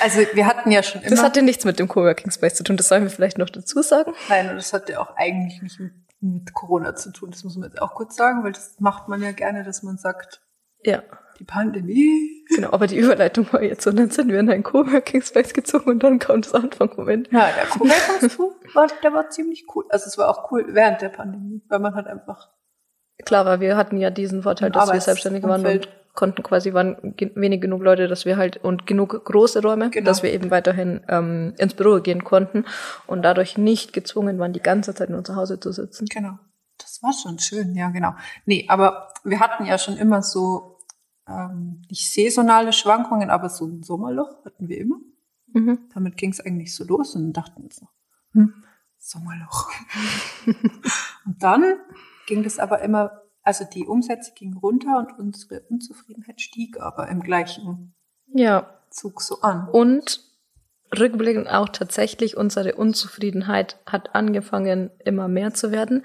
Also 0.00 0.20
wir 0.32 0.46
hatten 0.46 0.70
ja 0.70 0.82
schon 0.82 1.00
immer. 1.02 1.10
Das 1.10 1.22
hatte 1.22 1.42
nichts 1.42 1.64
mit 1.64 1.78
dem 1.78 1.88
Coworking 1.88 2.30
Space 2.30 2.54
zu 2.54 2.64
tun, 2.64 2.76
das 2.76 2.88
sollen 2.88 3.04
wir 3.04 3.10
vielleicht 3.10 3.38
noch 3.38 3.50
dazu 3.50 3.82
sagen. 3.82 4.12
Nein, 4.28 4.50
und 4.50 4.56
das 4.56 4.72
hatte 4.72 5.00
auch 5.00 5.16
eigentlich 5.16 5.62
nicht 5.62 5.80
mit, 5.80 5.92
mit 6.20 6.52
Corona 6.52 6.94
zu 6.94 7.12
tun. 7.12 7.30
Das 7.30 7.44
muss 7.44 7.56
man 7.56 7.70
jetzt 7.70 7.80
auch 7.80 7.94
kurz 7.94 8.16
sagen, 8.16 8.44
weil 8.44 8.52
das 8.52 8.78
macht 8.80 9.08
man 9.08 9.22
ja 9.22 9.32
gerne, 9.32 9.64
dass 9.64 9.82
man 9.82 9.96
sagt, 9.96 10.42
ja. 10.84 11.02
Die 11.38 11.44
Pandemie. 11.44 12.44
Genau, 12.48 12.72
aber 12.72 12.86
die 12.86 12.98
Überleitung 12.98 13.46
war 13.52 13.62
jetzt 13.62 13.82
so, 13.82 13.92
dann 13.92 14.10
sind 14.10 14.30
wir 14.30 14.40
in 14.40 14.50
einen 14.50 14.62
Coworking 14.62 15.22
Space 15.22 15.52
gezogen 15.52 15.90
und 15.90 16.02
dann 16.02 16.18
kam 16.18 16.42
das 16.42 16.54
Anfangsmoment. 16.54 17.28
Ja, 17.30 17.48
der 17.56 17.66
Coworking 17.66 18.30
Space 18.30 18.38
war, 18.74 18.88
der 19.02 19.12
war 19.12 19.30
ziemlich 19.30 19.66
cool. 19.74 19.84
Also 19.88 20.06
es 20.06 20.18
war 20.18 20.28
auch 20.28 20.50
cool 20.50 20.66
während 20.68 21.00
der 21.00 21.10
Pandemie, 21.10 21.62
weil 21.68 21.78
man 21.78 21.94
halt 21.94 22.06
einfach 22.06 22.48
Klar, 23.24 23.44
weil 23.46 23.60
wir 23.60 23.76
hatten 23.76 23.98
ja 23.98 24.10
diesen 24.10 24.42
Vorteil, 24.42 24.70
dass 24.70 24.92
wir 24.92 25.00
selbstständig 25.00 25.42
waren 25.42 25.66
und 25.66 25.88
konnten 26.14 26.42
quasi, 26.42 26.72
waren 26.72 27.14
wenig 27.34 27.60
genug 27.60 27.82
Leute, 27.82 28.08
dass 28.08 28.24
wir 28.24 28.36
halt, 28.36 28.56
und 28.58 28.86
genug 28.86 29.24
große 29.24 29.62
Räume, 29.62 29.90
genau. 29.90 30.06
dass 30.06 30.22
wir 30.22 30.32
eben 30.32 30.50
weiterhin 30.50 31.00
ähm, 31.08 31.54
ins 31.58 31.74
Büro 31.74 32.00
gehen 32.00 32.24
konnten 32.24 32.64
und 33.06 33.22
dadurch 33.22 33.58
nicht 33.58 33.92
gezwungen 33.92 34.38
waren, 34.38 34.52
die 34.52 34.62
ganze 34.62 34.94
Zeit 34.94 35.10
nur 35.10 35.24
zu 35.24 35.36
Hause 35.36 35.60
zu 35.60 35.72
sitzen. 35.72 36.06
Genau. 36.06 36.38
Das 36.78 37.00
war 37.02 37.12
schon 37.12 37.38
schön, 37.38 37.74
ja, 37.74 37.90
genau. 37.90 38.14
Nee, 38.46 38.66
aber 38.68 39.12
wir 39.24 39.40
hatten 39.40 39.64
ja 39.66 39.78
schon 39.78 39.96
immer 39.96 40.22
so, 40.22 40.77
ähm, 41.28 41.82
nicht 41.90 42.10
saisonale 42.12 42.72
Schwankungen, 42.72 43.30
aber 43.30 43.48
so 43.48 43.66
ein 43.66 43.82
Sommerloch 43.82 44.44
hatten 44.44 44.68
wir 44.68 44.78
immer. 44.78 44.96
Mhm. 45.52 45.88
Damit 45.94 46.16
ging 46.16 46.30
es 46.30 46.40
eigentlich 46.40 46.74
so 46.74 46.84
los 46.84 47.14
und 47.14 47.32
dachten 47.32 47.62
uns 47.62 47.80
noch, 47.80 47.92
hm, 48.32 48.64
Sommerloch. 48.98 49.70
und 51.26 51.42
dann 51.42 51.76
ging 52.26 52.42
das 52.42 52.58
aber 52.58 52.80
immer, 52.82 53.22
also 53.42 53.64
die 53.64 53.86
Umsätze 53.86 54.32
gingen 54.34 54.56
runter 54.56 54.98
und 54.98 55.18
unsere 55.18 55.60
Unzufriedenheit 55.68 56.40
stieg 56.40 56.80
aber 56.80 57.08
im 57.08 57.20
gleichen 57.20 57.94
ja. 58.26 58.66
Zug 58.90 59.22
so 59.22 59.40
an. 59.40 59.68
Und 59.68 60.20
rückblickend 60.96 61.48
auch 61.48 61.68
tatsächlich 61.68 62.36
unsere 62.36 62.74
Unzufriedenheit 62.74 63.78
hat 63.86 64.14
angefangen 64.14 64.90
immer 65.04 65.28
mehr 65.28 65.54
zu 65.54 65.70
werden. 65.70 66.04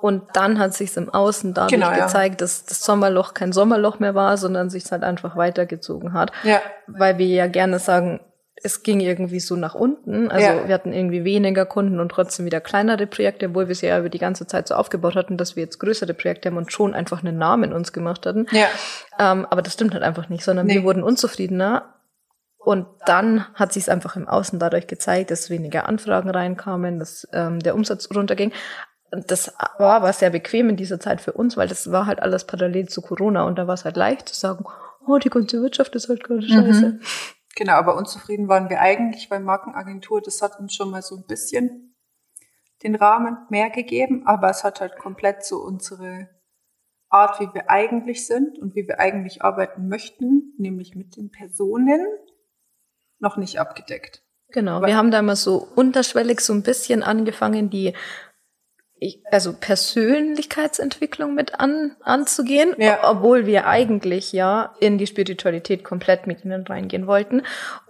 Und 0.00 0.22
dann 0.34 0.60
hat 0.60 0.74
sich 0.74 0.96
im 0.96 1.12
Außen 1.12 1.54
dadurch 1.54 1.72
genau, 1.72 1.90
ja. 1.90 2.06
gezeigt, 2.06 2.40
dass 2.40 2.64
das 2.64 2.84
Sommerloch 2.84 3.34
kein 3.34 3.52
Sommerloch 3.52 3.98
mehr 3.98 4.14
war, 4.14 4.36
sondern 4.36 4.70
sich 4.70 4.90
halt 4.92 5.02
einfach 5.02 5.36
weitergezogen 5.36 6.12
hat. 6.12 6.30
Ja. 6.44 6.60
Weil 6.86 7.18
wir 7.18 7.26
ja 7.26 7.48
gerne 7.48 7.80
sagen, 7.80 8.20
es 8.62 8.82
ging 8.82 9.00
irgendwie 9.00 9.40
so 9.40 9.56
nach 9.56 9.74
unten. 9.74 10.30
Also 10.30 10.46
ja. 10.46 10.68
wir 10.68 10.74
hatten 10.74 10.92
irgendwie 10.92 11.24
weniger 11.24 11.66
Kunden 11.66 12.00
und 12.00 12.10
trotzdem 12.10 12.46
wieder 12.46 12.60
kleinere 12.60 13.06
Projekte, 13.06 13.46
obwohl 13.46 13.68
wir 13.68 13.72
es 13.72 13.80
ja 13.80 13.98
über 13.98 14.08
die 14.08 14.18
ganze 14.18 14.46
Zeit 14.46 14.68
so 14.68 14.74
aufgebaut 14.74 15.16
hatten, 15.16 15.36
dass 15.36 15.56
wir 15.56 15.64
jetzt 15.64 15.78
größere 15.78 16.14
Projekte 16.14 16.48
haben 16.48 16.56
und 16.56 16.72
schon 16.72 16.94
einfach 16.94 17.22
einen 17.22 17.38
Namen 17.38 17.72
uns 17.72 17.92
gemacht 17.92 18.26
hatten. 18.26 18.46
Ja. 18.50 18.66
Ähm, 19.18 19.46
aber 19.50 19.62
das 19.62 19.74
stimmt 19.74 19.94
halt 19.94 20.02
einfach 20.02 20.28
nicht, 20.28 20.44
sondern 20.44 20.66
nee. 20.66 20.74
wir 20.74 20.84
wurden 20.84 21.02
unzufriedener. 21.02 21.94
Und 22.58 22.86
dann 23.06 23.46
hat 23.54 23.72
sich 23.72 23.84
es 23.84 23.88
einfach 23.88 24.16
im 24.16 24.28
Außen 24.28 24.58
dadurch 24.58 24.86
gezeigt, 24.86 25.30
dass 25.30 25.48
weniger 25.48 25.88
Anfragen 25.88 26.28
reinkamen, 26.28 26.98
dass 26.98 27.26
ähm, 27.32 27.60
der 27.60 27.74
Umsatz 27.74 28.08
runterging. 28.14 28.52
Das 29.10 29.54
war 29.78 29.94
aber 29.94 30.12
sehr 30.12 30.30
bequem 30.30 30.68
in 30.68 30.76
dieser 30.76 31.00
Zeit 31.00 31.20
für 31.20 31.32
uns, 31.32 31.56
weil 31.56 31.68
das 31.68 31.90
war 31.90 32.06
halt 32.06 32.20
alles 32.20 32.44
parallel 32.44 32.88
zu 32.88 33.00
Corona 33.00 33.44
und 33.44 33.58
da 33.58 33.66
war 33.66 33.74
es 33.74 33.84
halt 33.84 33.96
leicht 33.96 34.28
zu 34.28 34.34
sagen, 34.34 34.64
oh, 35.06 35.18
die 35.18 35.30
ganze 35.30 35.62
Wirtschaft 35.62 35.94
ist 35.94 36.08
halt 36.08 36.22
gerade 36.22 36.42
scheiße. 36.42 36.88
Mhm. 36.88 37.00
Genau, 37.56 37.72
aber 37.72 37.96
unzufrieden 37.96 38.48
waren 38.48 38.70
wir 38.70 38.80
eigentlich 38.80 39.28
bei 39.28 39.40
Markenagentur. 39.40 40.20
Das 40.20 40.42
hat 40.42 40.60
uns 40.60 40.74
schon 40.74 40.90
mal 40.90 41.02
so 41.02 41.16
ein 41.16 41.24
bisschen 41.26 41.96
den 42.82 42.94
Rahmen 42.94 43.38
mehr 43.50 43.70
gegeben, 43.70 44.22
aber 44.26 44.50
es 44.50 44.62
hat 44.62 44.80
halt 44.80 44.96
komplett 44.96 45.44
so 45.44 45.56
unsere 45.56 46.28
Art, 47.08 47.40
wie 47.40 47.52
wir 47.52 47.70
eigentlich 47.70 48.26
sind 48.26 48.58
und 48.58 48.76
wie 48.76 48.86
wir 48.86 49.00
eigentlich 49.00 49.42
arbeiten 49.42 49.88
möchten, 49.88 50.54
nämlich 50.58 50.94
mit 50.94 51.16
den 51.16 51.30
Personen, 51.30 52.06
noch 53.18 53.36
nicht 53.36 53.58
abgedeckt. 53.58 54.22
Genau, 54.50 54.80
wir 54.80 54.96
haben 54.96 55.10
da 55.10 55.20
mal 55.20 55.36
so 55.36 55.66
unterschwellig 55.74 56.40
so 56.40 56.52
ein 56.52 56.62
bisschen 56.62 57.02
angefangen, 57.02 57.70
die 57.70 57.94
also 59.30 59.52
Persönlichkeitsentwicklung 59.52 61.34
mit 61.34 61.60
an, 61.60 61.92
anzugehen, 62.02 62.74
ja. 62.78 62.98
obwohl 63.08 63.46
wir 63.46 63.66
eigentlich 63.66 64.32
ja 64.32 64.74
in 64.80 64.98
die 64.98 65.06
Spiritualität 65.06 65.84
komplett 65.84 66.26
mit 66.26 66.44
ihnen 66.44 66.66
reingehen 66.66 67.06
wollten 67.06 67.42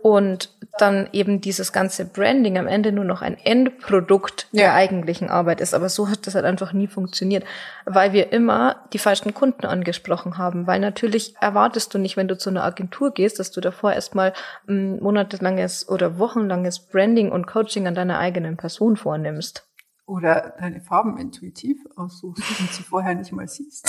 und 0.02 0.50
dann 0.78 1.08
eben 1.12 1.40
dieses 1.40 1.72
ganze 1.72 2.04
Branding 2.04 2.58
am 2.58 2.66
Ende 2.66 2.92
nur 2.92 3.04
noch 3.04 3.22
ein 3.22 3.38
Endprodukt 3.42 4.48
ja. 4.52 4.64
der 4.64 4.74
eigentlichen 4.74 5.30
Arbeit 5.30 5.60
ist. 5.60 5.74
Aber 5.74 5.88
so 5.88 6.08
hat 6.08 6.26
das 6.26 6.34
halt 6.34 6.44
einfach 6.44 6.72
nie 6.72 6.86
funktioniert, 6.86 7.44
weil 7.86 8.12
wir 8.12 8.32
immer 8.32 8.76
die 8.92 8.98
falschen 8.98 9.32
Kunden 9.32 9.66
angesprochen 9.66 10.36
haben, 10.36 10.66
weil 10.66 10.78
natürlich 10.78 11.34
erwartest 11.40 11.94
du 11.94 11.98
nicht, 11.98 12.16
wenn 12.16 12.28
du 12.28 12.36
zu 12.36 12.50
einer 12.50 12.64
Agentur 12.64 13.12
gehst, 13.12 13.38
dass 13.38 13.50
du 13.50 13.60
davor 13.60 13.92
erstmal 13.92 14.34
ein 14.68 15.00
monatelanges 15.00 15.88
oder 15.88 16.18
wochenlanges 16.18 16.80
Branding 16.80 17.32
und 17.32 17.46
Coaching 17.46 17.86
an 17.86 17.94
deiner 17.94 18.18
eigenen 18.18 18.56
Person 18.56 18.96
vornimmst 18.96 19.64
oder 20.08 20.54
deine 20.58 20.80
Farben 20.80 21.18
intuitiv 21.18 21.78
aussuchst 21.94 22.42
und 22.60 22.72
sie 22.72 22.82
vorher 22.82 23.14
nicht 23.14 23.30
mal 23.30 23.46
siehst. 23.46 23.86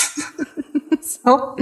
so. 1.02 1.56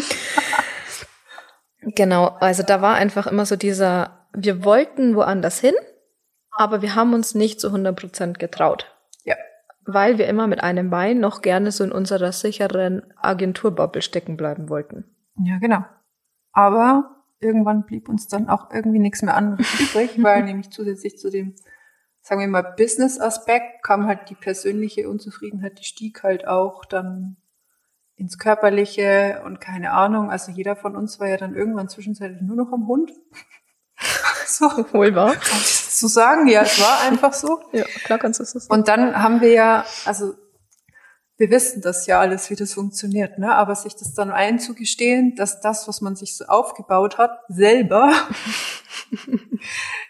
Genau, 1.82 2.30
also 2.40 2.64
da 2.64 2.82
war 2.82 2.96
einfach 2.96 3.28
immer 3.28 3.46
so 3.46 3.56
dieser, 3.56 4.28
wir 4.34 4.66
wollten 4.66 5.16
woanders 5.16 5.60
hin, 5.60 5.76
aber 6.52 6.82
wir 6.82 6.96
haben 6.96 7.14
uns 7.14 7.36
nicht 7.36 7.62
zu 7.62 7.68
100 7.68 7.96
Prozent 7.96 8.40
getraut. 8.40 8.92
Ja. 9.24 9.36
Weil 9.86 10.18
wir 10.18 10.28
immer 10.28 10.48
mit 10.48 10.64
einem 10.64 10.90
Bein 10.90 11.20
noch 11.20 11.42
gerne 11.44 11.72
so 11.72 11.84
in 11.84 11.92
unserer 11.92 12.32
sicheren 12.32 13.04
Agenturbubble 13.16 14.02
stecken 14.02 14.38
bleiben 14.38 14.70
wollten. 14.70 15.06
Ja, 15.36 15.60
genau. 15.60 15.86
Aber 16.52 17.24
irgendwann 17.40 17.86
blieb 17.86 18.10
uns 18.10 18.28
dann 18.28 18.50
auch 18.50 18.72
irgendwie 18.72 19.00
nichts 19.00 19.22
mehr 19.22 19.38
anderes 19.38 19.68
übrig, 19.80 20.22
weil 20.24 20.44
nämlich 20.46 20.72
zusätzlich 20.72 21.20
zu 21.20 21.30
dem 21.30 21.54
sagen 22.28 22.42
wir 22.42 22.48
mal, 22.50 22.62
Business-Aspekt 22.62 23.84
kam 23.84 24.06
halt 24.06 24.30
die 24.30 24.36
persönliche 24.36 25.08
Unzufriedenheit, 25.08 25.80
die 25.80 25.86
stieg 25.86 26.24
halt 26.24 26.46
auch 26.46 26.84
dann 26.84 27.38
ins 28.18 28.38
Körperliche 28.38 29.42
und 29.46 29.62
keine 29.62 29.94
Ahnung. 29.94 30.30
Also 30.30 30.52
jeder 30.52 30.76
von 30.76 30.98
uns 30.98 31.22
war 31.22 31.30
ja 31.30 31.38
dann 31.38 31.56
irgendwann 31.56 31.88
zwischenzeitlich 31.88 32.42
nur 32.42 32.58
noch 32.58 32.74
am 32.74 32.86
Hund. 32.86 33.14
so. 34.46 34.66
Wohl 34.92 35.16
wahr. 35.16 35.36
Zu 35.40 36.08
sagen, 36.08 36.48
ja, 36.48 36.64
es 36.64 36.82
war 36.82 37.00
einfach 37.08 37.32
so. 37.32 37.62
ja, 37.72 37.86
klar 38.04 38.20
kannst 38.20 38.42
du 38.42 38.44
es 38.44 38.52
so 38.52 38.60
sagen. 38.60 38.74
Und 38.78 38.90
dann 38.90 39.24
haben 39.24 39.40
wir 39.40 39.52
ja, 39.52 39.86
also 40.04 40.34
wir 41.38 41.50
wissen 41.50 41.82
das 41.82 42.08
ja 42.08 42.20
alles, 42.20 42.50
wie 42.50 42.56
das 42.56 42.74
funktioniert, 42.74 43.40
ne? 43.40 43.56
Aber 43.56 43.74
sich 43.76 43.96
das 43.96 44.14
dann 44.14 44.32
einzugestehen, 44.32 45.36
dass 45.36 45.62
das, 45.62 45.88
was 45.88 46.02
man 46.02 46.18
sich 46.18 46.36
so 46.36 46.46
aufgebaut 46.46 47.18
hat, 47.20 47.40
selber 47.48 48.12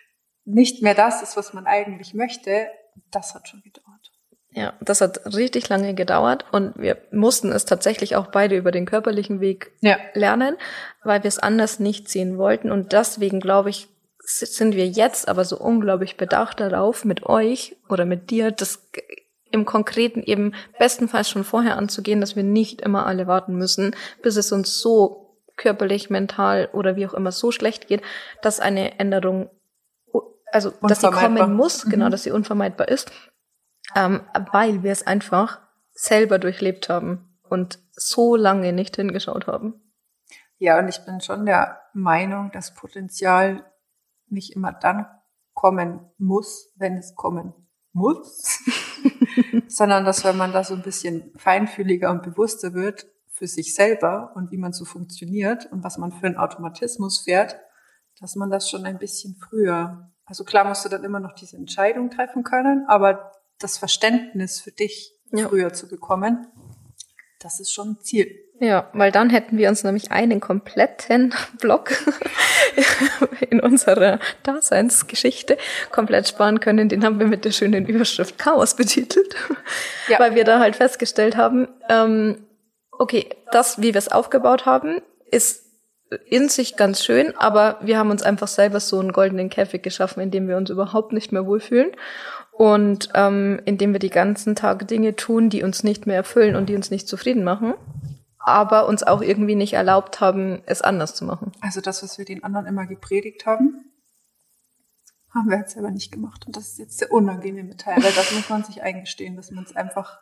nicht 0.48 0.82
mehr 0.82 0.96
das 0.96 1.22
ist, 1.22 1.38
was 1.38 1.54
man 1.54 1.68
eigentlich 1.68 2.14
möchte, 2.14 2.68
das 3.12 3.36
hat 3.36 3.48
schon 3.48 3.62
gedauert. 3.62 4.12
Ja, 4.52 4.74
das 4.82 5.02
hat 5.02 5.36
richtig 5.36 5.70
lange 5.70 5.94
gedauert 5.94 6.46
und 6.52 6.74
wir 6.78 6.98
mussten 7.12 7.52
es 7.52 7.66
tatsächlich 7.66 8.16
auch 8.16 8.28
beide 8.28 8.56
über 8.56 8.72
den 8.72 8.86
körperlichen 8.86 9.40
Weg 9.40 9.72
ja. 9.82 9.98
lernen, 10.14 10.58
weil 11.04 11.22
wir 11.22 11.28
es 11.28 11.38
anders 11.38 11.80
nicht 11.80 12.10
sehen 12.10 12.38
wollten 12.38 12.72
und 12.72 12.94
deswegen 12.94 13.40
glaube 13.40 13.70
ich, 13.70 13.90
sind 14.20 14.76
wir 14.76 14.88
jetzt 14.88 15.28
aber 15.28 15.46
so 15.46 15.58
unglaublich 15.58 16.18
bedacht 16.18 16.60
darauf, 16.60 17.06
mit 17.06 17.24
euch 17.24 17.76
oder 17.88 18.06
mit 18.06 18.32
dir 18.32 18.52
das 18.52 18.90
im 19.52 19.66
Konkreten 19.66 20.24
eben 20.24 20.54
bestenfalls 20.80 21.30
schon 21.30 21.44
vorher 21.44 21.78
anzugehen, 21.78 22.20
dass 22.20 22.36
wir 22.36 22.44
nicht 22.44 22.82
immer 22.82 23.06
alle 23.06 23.28
warten 23.28 23.56
müssen, 23.56 23.96
bis 24.24 24.38
es 24.38 24.52
uns 24.52 24.80
so 24.80 25.38
körperlich, 25.56 26.10
mental 26.10 26.70
oder 26.74 26.96
wie 26.96 27.06
auch 27.06 27.14
immer 27.14 27.32
so 27.32 27.52
schlecht 27.52 27.88
geht, 27.88 28.02
dass 28.42 28.60
eine 28.60 29.00
Änderung 29.00 29.50
also 30.52 30.72
dass 30.82 31.02
sie 31.02 31.12
kommen 31.12 31.54
muss, 31.54 31.84
genau, 31.84 31.88
mhm. 31.88 31.92
genau, 31.92 32.10
dass 32.10 32.24
sie 32.24 32.32
unvermeidbar 32.32 32.88
ist, 32.88 33.12
ähm, 33.96 34.22
weil 34.52 34.84
wir 34.84 34.92
es 34.92 35.06
einfach 35.06 35.60
selber 35.92 36.40
durchlebt 36.40 36.90
haben 36.90 37.38
und 37.44 37.80
so 37.92 38.36
lange 38.36 38.74
nicht 38.74 38.96
hingeschaut 38.96 39.48
haben. 39.48 39.82
Ja, 40.60 40.80
und 40.80 40.88
ich 40.88 41.04
bin 41.06 41.22
schon 41.22 41.46
der 41.46 41.82
Meinung, 41.94 42.52
dass 42.52 42.74
Potenzial 42.74 43.66
nicht 44.28 44.56
immer 44.56 44.72
dann 44.72 45.06
kommen 45.54 46.12
muss, 46.18 46.72
wenn 46.76 46.98
es 46.98 47.16
kommen 47.16 47.54
muss, 47.94 48.60
sondern 49.68 50.06
dass 50.06 50.24
wenn 50.24 50.38
man 50.38 50.52
da 50.52 50.64
so 50.64 50.76
ein 50.76 50.84
bisschen 50.84 51.34
feinfühliger 51.38 52.12
und 52.12 52.24
bewusster 52.24 52.74
wird 52.74 53.08
für 53.32 53.48
sich 53.48 53.74
selber 53.74 54.32
und 54.36 54.52
wie 54.52 54.58
man 54.58 54.74
so 54.74 54.86
funktioniert 54.86 55.72
und 55.72 55.84
was 55.84 55.98
man 55.98 56.12
für 56.12 56.28
einen 56.28 56.38
Automatismus 56.38 57.22
fährt, 57.22 57.60
dass 58.20 58.36
man 58.36 58.50
das 58.50 58.70
schon 58.70 58.86
ein 58.86 58.98
bisschen 58.98 59.36
früher, 59.36 60.12
also 60.28 60.44
klar 60.44 60.66
musst 60.66 60.86
du 60.86 60.90
dann 60.90 61.04
immer 61.04 61.20
noch 61.20 61.34
diese 61.34 61.58
Entscheidung 61.58 62.12
treffen 62.12 62.44
können, 62.44 62.86
aber 62.88 63.32
das 63.60 63.78
Verständnis 63.78 64.60
für 64.62 64.72
dich 64.72 65.14
ja. 65.32 65.48
früher 65.48 65.74
zu 65.74 65.88
bekommen, 65.88 66.48
das 67.40 67.60
ist 67.60 67.74
schon 67.74 67.92
ein 67.92 68.00
Ziel. 68.02 68.44
Ja, 68.60 68.90
weil 68.94 69.12
dann 69.12 69.30
hätten 69.30 69.58
wir 69.58 69.70
uns 69.70 69.84
nämlich 69.84 70.12
einen 70.12 70.40
kompletten 70.40 71.34
Block 71.62 71.92
in 73.50 73.60
unserer 73.60 74.20
Daseinsgeschichte 74.44 75.58
komplett 75.92 76.28
sparen 76.28 76.60
können. 76.60 76.90
Den 76.90 77.06
haben 77.06 77.20
wir 77.20 77.28
mit 77.28 77.46
der 77.46 77.52
schönen 77.52 77.86
Überschrift 77.86 78.38
Chaos 78.38 78.76
betitelt, 78.76 79.36
ja. 80.08 80.20
weil 80.20 80.36
wir 80.36 80.44
da 80.44 80.60
halt 80.60 80.76
festgestellt 80.76 81.38
haben, 81.38 81.68
ähm, 81.90 82.48
okay, 82.92 83.30
das, 83.52 83.80
wie 83.80 83.94
wir 83.94 84.00
es 84.00 84.12
aufgebaut 84.12 84.66
haben, 84.66 85.02
ist 85.30 85.67
in 86.30 86.50
sich 86.50 86.76
ganz 86.76 87.04
schön, 87.04 87.36
aber 87.38 87.78
wir 87.82 87.98
haben 87.98 88.12
uns 88.12 88.24
einfach 88.24 88.48
selber 88.48 88.80
so 88.80 89.00
einen 89.00 89.12
goldenen 89.12 89.50
Käfig 89.50 89.84
geschaffen, 89.84 90.22
in 90.22 90.32
dem 90.32 90.48
wir 90.48 90.58
uns 90.58 90.70
überhaupt 90.70 91.12
nicht 91.12 91.32
mehr 91.32 91.46
wohlfühlen 91.46 91.92
und 92.52 93.10
ähm, 93.14 93.62
indem 93.66 93.94
wir 93.94 94.00
die 94.00 94.10
ganzen 94.10 94.56
Tage 94.56 94.86
Dinge 94.86 95.16
tun, 95.16 95.50
die 95.50 95.64
uns 95.64 95.84
nicht 95.84 96.08
mehr 96.08 96.16
erfüllen 96.16 96.56
und 96.56 96.68
die 96.70 96.76
uns 96.76 96.92
nicht 96.92 97.08
zufrieden 97.08 97.44
machen, 97.44 97.74
aber 98.40 98.88
uns 98.88 99.04
auch 99.04 99.22
irgendwie 99.22 99.56
nicht 99.56 99.74
erlaubt 99.74 100.22
haben, 100.22 100.62
es 100.66 100.82
anders 100.82 101.14
zu 101.14 101.26
machen. 101.26 101.52
Also 101.62 101.82
das, 101.82 102.02
was 102.02 102.18
wir 102.18 102.26
den 102.26 102.44
anderen 102.44 102.66
immer 102.66 102.86
gepredigt 102.88 103.46
haben, 103.46 103.92
haben 105.34 105.50
wir 105.50 105.58
jetzt 105.58 105.74
selber 105.74 105.92
nicht 105.92 106.12
gemacht. 106.12 106.48
Und 106.48 106.56
das 106.56 106.70
ist 106.70 106.80
jetzt 106.80 107.02
der 107.02 107.12
unangenehme 107.12 107.76
Teil, 107.76 107.98
weil 107.98 108.14
das 108.14 108.32
muss 108.36 108.50
man 108.50 108.64
sich 108.64 108.82
eingestehen, 108.82 109.36
dass 109.36 109.52
man 109.52 109.66
es 109.66 109.76
einfach 109.76 110.20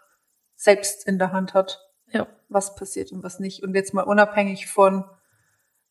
selbst 0.56 1.08
in 1.08 1.20
der 1.20 1.32
Hand 1.32 1.54
hat, 1.54 1.80
ja. 2.12 2.28
was 2.50 2.76
passiert 2.76 3.12
und 3.12 3.24
was 3.24 3.40
nicht. 3.40 3.64
Und 3.64 3.76
jetzt 3.76 3.94
mal 3.94 4.04
unabhängig 4.04 4.68
von 4.68 5.06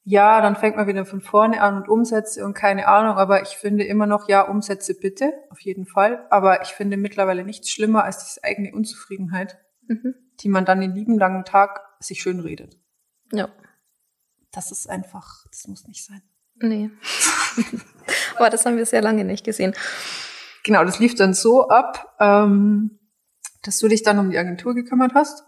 ja, 0.06 0.42
dann 0.42 0.54
fängt 0.54 0.76
man 0.76 0.86
wieder 0.86 1.06
von 1.06 1.22
vorne 1.22 1.62
an 1.62 1.76
und 1.76 1.88
Umsätze 1.88 2.44
und 2.44 2.52
keine 2.52 2.88
Ahnung, 2.88 3.16
aber 3.16 3.42
ich 3.42 3.56
finde 3.56 3.84
immer 3.84 4.06
noch, 4.06 4.28
ja, 4.28 4.42
Umsätze 4.42 4.94
bitte, 4.94 5.32
auf 5.48 5.60
jeden 5.60 5.86
Fall. 5.86 6.26
Aber 6.30 6.62
ich 6.62 6.68
finde 6.68 6.98
mittlerweile 6.98 7.42
nichts 7.42 7.70
schlimmer 7.70 8.04
als 8.04 8.22
diese 8.22 8.44
eigene 8.44 8.74
Unzufriedenheit, 8.74 9.58
mhm. 9.88 10.14
die 10.40 10.48
man 10.48 10.66
dann 10.66 10.82
den 10.82 10.94
lieben 10.94 11.18
langen 11.18 11.46
Tag 11.46 11.80
sich 12.00 12.20
schön 12.20 12.40
redet. 12.40 12.78
Ja. 13.32 13.48
Das 14.52 14.70
ist 14.70 14.90
einfach, 14.90 15.46
das 15.50 15.66
muss 15.68 15.88
nicht 15.88 16.04
sein. 16.04 16.22
Nee. 16.56 16.90
aber 18.36 18.50
das 18.50 18.66
haben 18.66 18.76
wir 18.76 18.86
sehr 18.86 19.02
lange 19.02 19.24
nicht 19.24 19.44
gesehen. 19.44 19.74
Genau, 20.64 20.84
das 20.84 20.98
lief 20.98 21.14
dann 21.14 21.32
so 21.32 21.68
ab, 21.68 22.14
ähm, 22.20 22.98
dass 23.62 23.78
du 23.78 23.88
dich 23.88 24.02
dann 24.02 24.18
um 24.18 24.30
die 24.30 24.38
Agentur 24.38 24.74
gekümmert 24.74 25.14
hast 25.14 25.44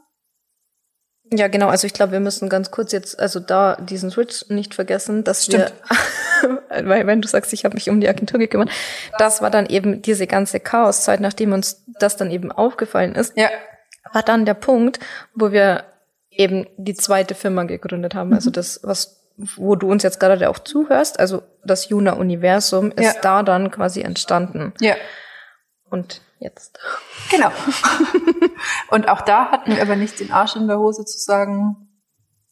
ja, 1.32 1.48
genau. 1.48 1.68
Also 1.68 1.86
ich 1.86 1.92
glaube, 1.92 2.12
wir 2.12 2.20
müssen 2.20 2.48
ganz 2.48 2.70
kurz 2.70 2.92
jetzt, 2.92 3.18
also 3.18 3.40
da 3.40 3.76
diesen 3.76 4.10
Switch 4.10 4.48
nicht 4.48 4.74
vergessen, 4.74 5.24
dass 5.24 5.44
Stimmt. 5.44 5.72
wir, 6.40 6.62
weil 6.88 7.06
wenn 7.06 7.20
du 7.20 7.28
sagst, 7.28 7.52
ich 7.52 7.64
habe 7.64 7.74
mich 7.74 7.90
um 7.90 8.00
die 8.00 8.08
Agentur 8.08 8.38
gekümmert, 8.38 8.70
das 9.18 9.42
war 9.42 9.50
dann 9.50 9.66
eben 9.66 10.02
diese 10.02 10.26
ganze 10.26 10.60
Chaoszeit, 10.60 11.20
nachdem 11.20 11.52
uns 11.52 11.84
das 11.98 12.16
dann 12.16 12.30
eben 12.30 12.52
aufgefallen 12.52 13.14
ist, 13.14 13.36
ja. 13.36 13.48
war 14.12 14.22
dann 14.22 14.44
der 14.44 14.54
Punkt, 14.54 15.00
wo 15.34 15.50
wir 15.50 15.84
eben 16.30 16.66
die 16.76 16.94
zweite 16.94 17.34
Firma 17.34 17.64
gegründet 17.64 18.14
haben. 18.14 18.32
Also 18.32 18.50
mhm. 18.50 18.54
das, 18.54 18.80
was 18.82 19.16
wo 19.36 19.76
du 19.76 19.90
uns 19.90 20.02
jetzt 20.02 20.18
gerade 20.18 20.48
auch 20.48 20.58
zuhörst, 20.58 21.20
also 21.20 21.42
das 21.62 21.88
Juna-Universum 21.90 22.90
ist 22.92 23.16
ja. 23.16 23.20
da 23.20 23.42
dann 23.42 23.70
quasi 23.70 24.00
entstanden. 24.00 24.72
Ja. 24.80 24.94
Und 25.90 26.22
jetzt. 26.38 26.78
Genau. 27.30 27.50
und 28.90 29.08
auch 29.08 29.22
da 29.22 29.50
hatten 29.50 29.72
wir 29.72 29.82
aber 29.82 29.96
nicht 29.96 30.20
den 30.20 30.32
Arsch 30.32 30.56
in 30.56 30.68
der 30.68 30.78
Hose 30.78 31.04
zu 31.04 31.18
sagen, 31.18 31.88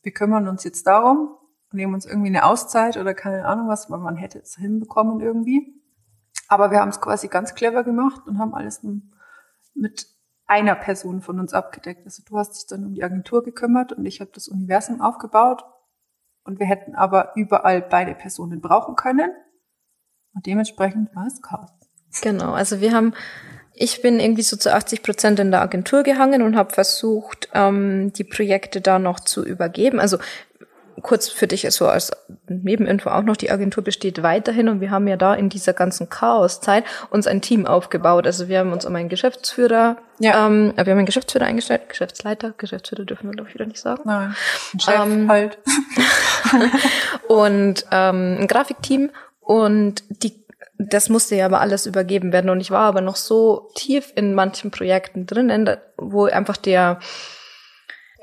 wir 0.03 0.13
kümmern 0.13 0.49
uns 0.49 0.65
jetzt 0.65 0.87
darum 0.87 1.37
und 1.71 1.77
nehmen 1.77 1.95
uns 1.95 2.07
irgendwie 2.07 2.29
eine 2.29 2.45
Auszeit 2.45 2.97
oder 2.97 3.15
keine 3.15 3.47
Ahnung 3.47 3.69
was, 3.69 3.91
weil 3.91 3.99
man 3.99 4.17
hätte 4.17 4.39
es 4.39 4.57
hinbekommen 4.57 5.21
irgendwie. 5.21 5.83
Aber 6.49 6.71
wir 6.71 6.81
haben 6.81 6.91
es 6.91 7.01
quasi 7.01 7.29
ganz 7.29 7.55
clever 7.55 7.85
gemacht 7.85 8.27
und 8.27 8.39
haben 8.39 8.55
alles 8.55 8.83
mit 9.75 10.07
einer 10.47 10.75
Person 10.75 11.23
von 11.23 11.41
uns 11.41 11.55
abgedeckt. 11.55 12.05
Also 12.05 12.23
du 12.27 12.39
hast 12.39 12.53
dich 12.53 12.67
dann 12.67 12.85
um 12.85 12.95
die 12.95 13.03
Agentur 13.03 13.43
gekümmert 13.43 13.93
und 13.93 14.05
ich 14.05 14.21
habe 14.21 14.31
das 14.35 14.49
Universum 14.49 15.01
aufgebaut 15.01 15.65
und 16.45 16.59
wir 16.59 16.67
hätten 16.67 16.95
aber 16.95 17.33
überall 17.35 17.81
beide 17.81 18.15
Personen 18.15 18.61
brauchen 18.61 18.95
können 18.95 19.31
und 20.35 20.47
dementsprechend 20.47 21.15
war 21.15 21.27
es 21.27 21.41
Chaos. 21.41 21.71
Genau, 22.23 22.53
also 22.53 22.81
wir 22.81 22.93
haben 22.93 23.15
ich 23.75 24.03
bin 24.03 24.21
irgendwie 24.21 24.43
so 24.43 24.57
zu 24.57 24.73
80 24.73 25.03
Prozent 25.03 25.41
in 25.41 25.51
der 25.51 25.61
Agentur 25.61 26.03
gehangen 26.03 26.43
und 26.43 26.57
habe 26.57 26.73
versucht, 26.73 27.49
ähm, 27.55 28.13
die 28.13 28.25
Projekte 28.25 28.81
da 28.81 28.99
noch 28.99 29.21
zu 29.21 29.45
übergeben. 29.45 29.99
Also 29.99 30.19
kurz 31.03 31.29
für 31.29 31.47
dich 31.47 31.67
so 31.71 31.87
als 31.87 32.13
Nebeninfo 32.49 33.11
auch 33.11 33.23
noch, 33.23 33.37
die 33.37 33.51
Agentur 33.51 33.83
besteht 33.83 34.23
weiterhin 34.23 34.69
und 34.69 34.81
wir 34.81 34.91
haben 34.91 35.09
ja 35.09 35.17
da 35.17 35.35
in 35.35 35.49
dieser 35.49 35.73
ganzen 35.73 36.09
Chaoszeit 36.09 36.85
uns 37.11 37.27
ein 37.27 37.43
Team 37.43 37.67
aufgebaut. 37.67 38.27
Also 38.27 38.49
wir 38.49 38.61
haben 38.61 38.73
uns 38.73 38.85
um 38.85 38.95
einen 38.95 39.09
Geschäftsführer, 39.09 39.97
ja. 40.21 40.47
ähm, 40.47 40.73
wir 40.77 40.81
haben 40.85 40.99
einen 40.99 41.07
Geschäftsführer 41.07 41.47
eingestellt, 41.47 41.89
Geschäftsleiter, 41.89 42.55
Geschäftsführer 42.57 43.05
dürfen 43.05 43.31
wir 43.31 43.45
ich 43.45 43.55
wieder 43.55 43.67
nicht 43.67 43.81
sagen. 43.81 44.03
Nein, 44.05 44.35
ein 44.73 44.81
Chef 44.81 44.95
ähm, 44.95 45.29
halt. 45.29 45.59
und 47.29 47.85
ähm, 47.91 48.39
ein 48.41 48.47
Grafikteam 48.47 49.11
und 49.41 50.05
die 50.09 50.44
das 50.79 51.09
musste 51.09 51.37
ja 51.37 51.47
aber 51.47 51.61
alles 51.61 51.87
übergeben 51.87 52.33
werden. 52.33 52.51
Und 52.51 52.61
ich 52.61 52.71
war 52.71 52.83
aber 52.83 53.01
noch 53.01 53.17
so 53.17 53.71
tief 53.75 54.13
in 54.17 54.35
manchen 54.35 54.71
Projekten 54.71 55.27
drinnen, 55.27 55.71
wo 55.97 56.25
einfach 56.25 56.57
der, 56.57 56.99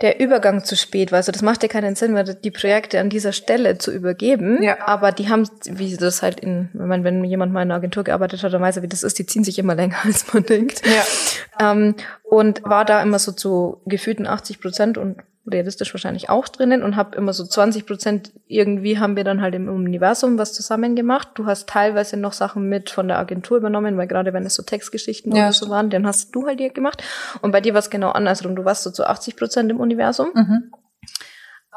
der 0.02 0.20
Übergang 0.20 0.64
zu 0.64 0.76
spät 0.76 1.12
war. 1.12 1.18
Also 1.18 1.32
das 1.32 1.42
macht 1.42 1.64
ja 1.64 1.70
keinen 1.70 1.96
Sinn, 1.96 2.14
weil 2.14 2.36
die 2.36 2.52
Projekte 2.52 3.00
an 3.00 3.10
dieser 3.10 3.32
Stelle 3.32 3.78
zu 3.78 3.92
übergeben. 3.92 4.62
Ja. 4.62 4.86
Aber 4.86 5.12
die 5.12 5.30
haben, 5.30 5.48
wie 5.66 5.96
das 5.96 6.22
halt 6.22 6.40
in, 6.42 6.70
wenn 6.74 6.88
man, 6.88 7.04
wenn 7.04 7.24
jemand 7.24 7.54
mal 7.54 7.62
in 7.62 7.70
einer 7.70 7.78
Agentur 7.78 8.04
gearbeitet 8.04 8.44
hat, 8.44 8.54
dann 8.54 8.62
weiß 8.62 8.78
er, 8.78 8.84
wie 8.84 8.90
das 8.90 9.04
ist, 9.04 9.18
die 9.20 9.26
ziehen 9.26 9.44
sich 9.44 9.58
immer 9.58 9.76
länger, 9.76 9.98
als 10.04 10.34
man 10.34 10.44
denkt. 10.44 10.82
Ja. 10.86 11.72
Ähm, 11.72 11.96
und 12.24 12.64
war 12.64 12.84
da 12.84 13.02
immer 13.02 13.20
so 13.20 13.32
zu 13.32 13.82
gefühlten 13.86 14.28
80 14.28 14.60
Prozent 14.60 14.98
und 14.98 15.18
realistisch 15.50 15.94
wahrscheinlich 15.94 16.30
auch 16.30 16.48
drinnen 16.48 16.84
und 16.84 16.96
habe 16.96 17.16
immer 17.18 17.34
so 17.34 17.44
20 17.44 17.86
Prozent 17.86 18.32
irgendwie 18.48 19.00
haben 19.00 19.16
wir 19.16 19.24
dann 19.24 19.42
halt 19.42 19.56
im 19.56 19.68
Universum 19.68 20.38
was 20.38 20.54
zusammen 20.54 20.96
gemacht. 20.96 21.30
Du 21.36 21.46
hast 21.46 21.68
teilweise 21.68 22.18
noch 22.18 22.34
Sachen 22.34 22.70
mit 22.70 22.90
von 22.90 23.08
der 23.08 23.18
Agentur 23.18 23.58
übernommen, 23.58 23.98
weil 23.98 24.08
gerade 24.08 24.34
wenn 24.34 24.46
es 24.46 24.56
so 24.56 24.64
Textgeschichten 24.64 25.36
ja. 25.36 25.46
oder 25.46 25.54
so 25.54 25.70
waren, 25.70 25.90
dann 25.90 26.06
hast 26.06 26.36
du 26.36 26.46
halt 26.46 26.60
die 26.60 26.70
gemacht. 26.70 27.04
Und 27.42 27.52
bei 27.52 27.62
dir 27.62 27.74
war 27.74 27.80
es 27.80 27.90
genau 27.90 28.12
andersrum. 28.12 28.56
Du 28.56 28.66
warst 28.66 28.84
so 28.84 28.92
zu 28.92 29.06
80 29.06 29.36
Prozent 29.36 29.72
im 29.72 29.80
Universum. 29.80 30.30
Mhm. 30.34 30.72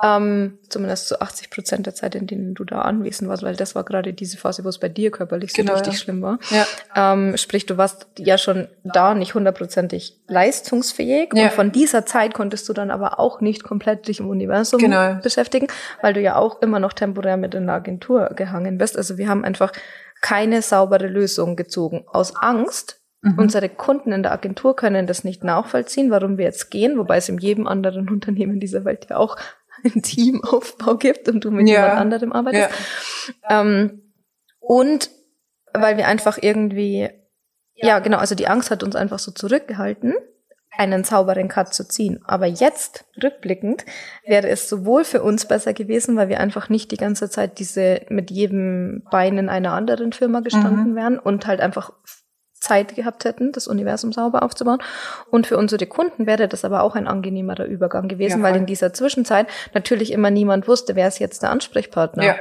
Ähm, 0.03 0.59
zumindest 0.69 1.07
zu 1.07 1.21
80 1.21 1.51
Prozent 1.51 1.87
der 1.87 1.95
Zeit, 1.95 2.17
in 2.17 2.27
denen 2.27 2.55
du 2.55 2.65
da 2.65 2.83
anwesend 2.83 3.31
warst, 3.31 3.45
weil 3.45 3.55
das 3.55 3.77
war 3.77 3.85
gerade 3.85 4.13
diese 4.13 4.37
Phase, 4.37 4.65
wo 4.65 4.69
es 4.69 4.79
bei 4.79 4.89
dir 4.89 5.13
körperlich 5.13 5.53
so 5.53 5.63
genau, 5.63 5.75
richtig 5.75 5.95
ja. 5.95 5.99
schlimm 6.01 6.21
war. 6.21 6.39
Ja. 6.51 6.67
Ähm, 6.97 7.37
sprich, 7.37 7.65
du 7.67 7.77
warst 7.77 8.09
ja 8.19 8.37
schon 8.37 8.67
da 8.83 9.15
nicht 9.15 9.35
hundertprozentig 9.35 10.21
leistungsfähig 10.27 11.31
ja. 11.35 11.45
und 11.45 11.53
von 11.53 11.71
dieser 11.71 12.07
Zeit 12.07 12.35
konntest 12.35 12.69
du 12.69 12.73
dann 12.73 12.91
aber 12.91 13.21
auch 13.21 13.41
nicht 13.41 13.63
komplett 13.63 14.09
dich 14.09 14.19
im 14.19 14.29
Universum 14.29 14.81
genau. 14.81 15.15
beschäftigen, 15.23 15.69
weil 16.03 16.13
du 16.13 16.21
ja 16.21 16.35
auch 16.37 16.61
immer 16.61 16.81
noch 16.81 16.93
temporär 16.93 17.37
mit 17.37 17.55
in 17.55 17.67
der 17.67 17.77
Agentur 17.77 18.31
gehangen 18.35 18.79
bist. 18.79 18.97
Also 18.97 19.17
wir 19.17 19.29
haben 19.29 19.45
einfach 19.45 19.73
keine 20.21 20.61
saubere 20.63 21.07
Lösung 21.07 21.55
gezogen 21.55 22.05
aus 22.09 22.35
Angst, 22.35 23.01
Mhm. 23.25 23.39
Unsere 23.39 23.71
Kunden 23.71 24.13
in 24.13 24.23
der 24.23 24.33
Agentur 24.33 24.77
können 24.77 25.07
das 25.07 25.25
nicht 25.25 25.45
nachvollziehen, 25.45 26.11
warum 26.11 26.37
wir 26.37 26.45
jetzt 26.45 26.71
gehen, 26.71 26.99
wobei 26.99 27.17
es 27.17 27.29
in 27.29 27.39
jedem 27.39 27.67
anderen 27.67 28.09
Unternehmen 28.11 28.61
dieser 28.61 28.85
Welt 28.85 29.07
ja 29.09 29.17
auch 29.17 29.37
einen 29.85 30.03
Teamaufbau 30.03 30.97
gibt 30.97 31.29
und 31.29 31.45
du 31.45 31.51
mit 31.51 31.69
ja. 31.69 31.83
jemand 31.83 32.01
anderem 32.01 32.33
arbeitest. 32.33 32.71
Ja. 33.49 33.61
Ähm, 33.61 34.13
und 34.61 35.11
weil 35.73 35.97
wir 35.97 36.07
einfach 36.07 36.39
irgendwie, 36.41 37.11
ja 37.75 37.99
genau, 37.99 38.19
also 38.19 38.35
die 38.35 38.49
Angst 38.49 38.71
hat 38.71 38.83
uns 38.83 38.97
einfach 38.97 39.19
so 39.19 39.33
zurückgehalten, 39.33 40.15
einen 40.77 41.05
sauberen 41.05 41.49
Cut 41.49 41.75
zu 41.75 41.87
ziehen. 41.87 42.21
Aber 42.25 42.47
jetzt, 42.47 43.05
rückblickend, 43.23 43.85
wäre 44.27 44.49
es 44.49 44.69
sowohl 44.69 45.05
für 45.05 45.23
uns 45.23 45.47
besser 45.47 45.73
gewesen, 45.73 46.17
weil 46.17 46.29
wir 46.29 46.41
einfach 46.41 46.69
nicht 46.69 46.91
die 46.91 46.97
ganze 46.97 47.31
Zeit 47.31 47.59
diese 47.59 48.03
mit 48.09 48.31
jedem 48.31 49.03
Bein 49.11 49.39
in 49.39 49.49
einer 49.49 49.73
anderen 49.73 50.13
Firma 50.13 50.41
gestanden 50.41 50.93
mhm. 50.93 50.97
wären 50.97 51.19
und 51.19 51.47
halt 51.47 51.61
einfach 51.61 51.93
Zeit 52.65 52.97
gehabt 52.97 53.25
hätten, 53.25 53.53
das 53.53 53.69
Universum 53.69 54.13
sauber 54.13 54.43
aufzubauen. 54.43 54.79
Und 55.31 55.47
für 55.47 55.57
unsere 55.57 55.87
Kunden 55.87 56.27
wäre 56.27 56.49
das 56.49 56.65
aber 56.65 56.83
auch 56.83 56.97
ein 56.97 57.07
angenehmerer 57.07 57.67
Übergang 57.67 58.09
gewesen, 58.09 58.39
ja, 58.39 58.43
weil 58.43 58.57
in 58.57 58.67
dieser 58.67 58.93
Zwischenzeit 58.93 59.47
natürlich 59.75 60.13
immer 60.13 60.31
niemand 60.31 60.67
wusste, 60.67 60.97
wer 60.97 61.09
ist 61.09 61.19
jetzt 61.19 61.43
der 61.43 61.51
Ansprechpartner. 61.51 62.25
Ja. 62.25 62.37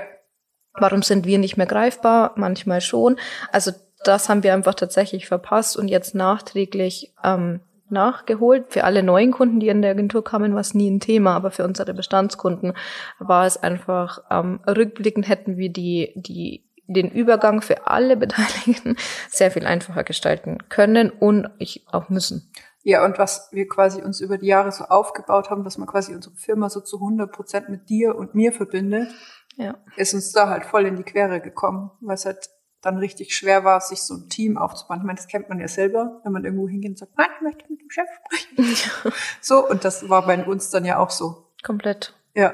Warum 0.75 1.03
sind 1.03 1.25
wir 1.25 1.37
nicht 1.37 1.57
mehr 1.57 1.67
greifbar? 1.67 2.31
Manchmal 2.35 2.81
schon. 2.81 3.17
Also 3.51 3.71
das 4.03 4.29
haben 4.29 4.43
wir 4.43 4.53
einfach 4.53 4.73
tatsächlich 4.73 5.27
verpasst 5.27 5.77
und 5.77 5.87
jetzt 5.87 6.15
nachträglich 6.15 7.13
ähm, 7.23 7.59
nachgeholt. 7.89 8.65
Für 8.69 8.83
alle 8.85 9.03
neuen 9.03 9.31
Kunden, 9.31 9.59
die 9.59 9.67
in 9.67 9.81
der 9.81 9.91
Agentur 9.91 10.23
kamen, 10.23 10.53
war 10.53 10.61
es 10.61 10.73
nie 10.73 10.89
ein 10.89 10.99
Thema, 10.99 11.35
aber 11.35 11.51
für 11.51 11.63
unsere 11.63 11.93
Bestandskunden 11.93 12.73
war 13.19 13.45
es 13.45 13.61
einfach, 13.61 14.23
ähm, 14.31 14.59
rückblickend 14.67 15.27
hätten 15.27 15.57
wir 15.57 15.69
die, 15.69 16.11
die 16.15 16.63
den 16.93 17.09
Übergang 17.09 17.61
für 17.61 17.87
alle 17.87 18.15
Beteiligten 18.23 18.95
sehr 19.29 19.51
viel 19.51 19.65
einfacher 19.65 20.03
gestalten 20.03 20.57
können 20.69 21.09
und 21.09 21.49
ich 21.59 21.85
auch 21.91 22.09
müssen. 22.09 22.51
Ja, 22.85 23.05
und 23.05 23.17
was 23.17 23.47
wir 23.51 23.67
quasi 23.67 24.01
uns 24.01 24.19
über 24.19 24.37
die 24.37 24.47
Jahre 24.47 24.71
so 24.71 24.83
aufgebaut 24.85 25.49
haben, 25.49 25.63
dass 25.63 25.77
man 25.77 25.87
quasi 25.87 26.13
unsere 26.13 26.35
Firma 26.35 26.69
so 26.69 26.81
zu 26.81 26.97
100 26.97 27.31
Prozent 27.31 27.69
mit 27.69 27.87
dir 27.89 28.15
und 28.15 28.35
mir 28.35 28.51
verbindet, 28.51 29.09
Ja. 29.55 29.75
ist 29.95 30.13
uns 30.13 30.31
da 30.33 30.49
halt 30.49 30.65
voll 30.65 30.85
in 30.85 30.97
die 30.97 31.03
Quere 31.03 31.39
gekommen, 31.39 31.91
weil 32.01 32.15
es 32.15 32.25
halt 32.25 32.49
dann 32.81 32.97
richtig 32.97 33.33
schwer 33.33 33.63
war, 33.63 33.79
sich 33.79 34.03
so 34.03 34.15
ein 34.15 34.27
Team 34.27 34.57
aufzubauen. 34.57 34.97
Ich 34.99 35.05
meine, 35.05 35.15
das 35.15 35.27
kennt 35.29 35.47
man 35.47 35.61
ja 35.61 35.69
selber, 35.69 36.19
wenn 36.25 36.33
man 36.33 36.43
irgendwo 36.43 36.67
hingeht 36.67 36.89
und 36.91 36.97
sagt, 36.97 37.17
nein, 37.17 37.29
ich 37.37 37.41
möchte 37.41 37.71
mit 37.71 37.79
dem 37.79 37.89
Chef 37.89 38.09
sprechen. 38.25 39.13
So, 39.39 39.65
und 39.65 39.85
das 39.85 40.09
war 40.09 40.25
bei 40.25 40.43
uns 40.43 40.69
dann 40.69 40.83
ja 40.83 40.97
auch 40.99 41.09
so. 41.09 41.47
Komplett. 41.63 42.13
Ja. 42.35 42.53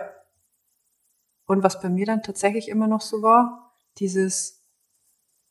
Und 1.47 1.63
was 1.63 1.81
bei 1.81 1.89
mir 1.89 2.05
dann 2.05 2.21
tatsächlich 2.21 2.69
immer 2.69 2.85
noch 2.85 3.01
so 3.01 3.23
war, 3.23 3.68
dieses, 3.99 4.63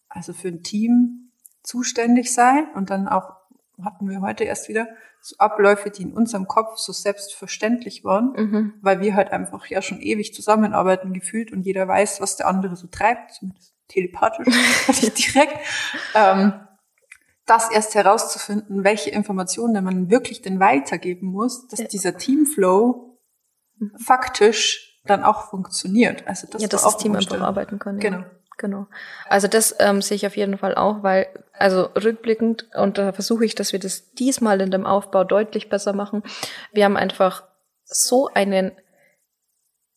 also 0.09 0.33
für 0.33 0.49
ein 0.49 0.63
Team 0.63 1.33
zuständig 1.63 2.33
sein 2.33 2.67
und 2.75 2.91
dann 2.91 3.09
auch, 3.09 3.37
hatten 3.83 4.09
wir 4.09 4.21
heute 4.21 4.45
erst 4.45 4.69
wieder, 4.69 4.89
so 5.21 5.37
Abläufe, 5.39 5.91
die 5.91 6.03
in 6.03 6.13
unserem 6.13 6.47
Kopf 6.47 6.79
so 6.79 6.93
selbstverständlich 6.93 8.05
waren, 8.05 8.33
Mhm. 8.37 8.75
weil 8.81 9.01
wir 9.01 9.15
halt 9.15 9.31
einfach 9.33 9.67
ja 9.67 9.83
schon 9.83 10.01
ewig 10.01 10.33
zusammenarbeiten 10.33 11.13
gefühlt 11.13 11.53
und 11.53 11.63
jeder 11.63 11.87
weiß, 11.89 12.21
was 12.21 12.37
der 12.37 12.47
andere 12.47 12.77
so 12.77 12.87
treibt, 12.87 13.33
zumindest 13.35 13.75
telepathisch, 13.89 14.47
nicht 14.47 15.19
direkt. 15.35 15.59
Ähm, 16.15 16.53
das 17.47 17.71
erst 17.71 17.95
herauszufinden, 17.95 18.85
welche 18.85 19.11
Informationen 19.11 19.83
man 19.83 20.11
wirklich 20.11 20.43
denn 20.43 20.61
weitergeben 20.61 21.29
muss, 21.29 21.67
dass 21.69 21.81
Ja. 21.81 21.87
dieser 21.89 22.17
Teamflow 22.17 23.19
faktisch 24.05 25.01
dann 25.07 25.25
auch 25.25 25.49
funktioniert. 25.51 26.27
Also 26.27 26.47
das, 26.51 26.61
ja, 26.63 26.69
dass 26.69 26.85
auch 26.85 26.93
das 26.95 27.03
Team 27.03 27.15
einfach 27.17 27.41
arbeiten 27.41 27.79
kann. 27.79 27.99
Genau. 27.99 28.19
Ja. 28.19 28.31
Genau. 28.59 28.89
Also 29.29 29.47
das 29.47 29.77
ähm, 29.79 30.03
sehe 30.03 30.17
ich 30.17 30.27
auf 30.27 30.37
jeden 30.37 30.59
Fall 30.59 30.75
auch, 30.75 31.05
weil, 31.05 31.29
also 31.53 31.83
rückblickend, 31.83 32.67
und 32.75 32.99
da 32.99 33.13
versuche 33.13 33.45
ich, 33.45 33.55
dass 33.55 33.73
wir 33.73 33.79
das 33.79 34.13
diesmal 34.15 34.61
in 34.61 34.73
dem 34.73 34.85
Aufbau 34.85 35.23
deutlich 35.23 35.69
besser 35.69 35.93
machen. 35.93 36.25
Wir 36.73 36.85
haben 36.85 36.97
einfach 36.97 37.45
so 37.85 38.29
einen 38.35 38.73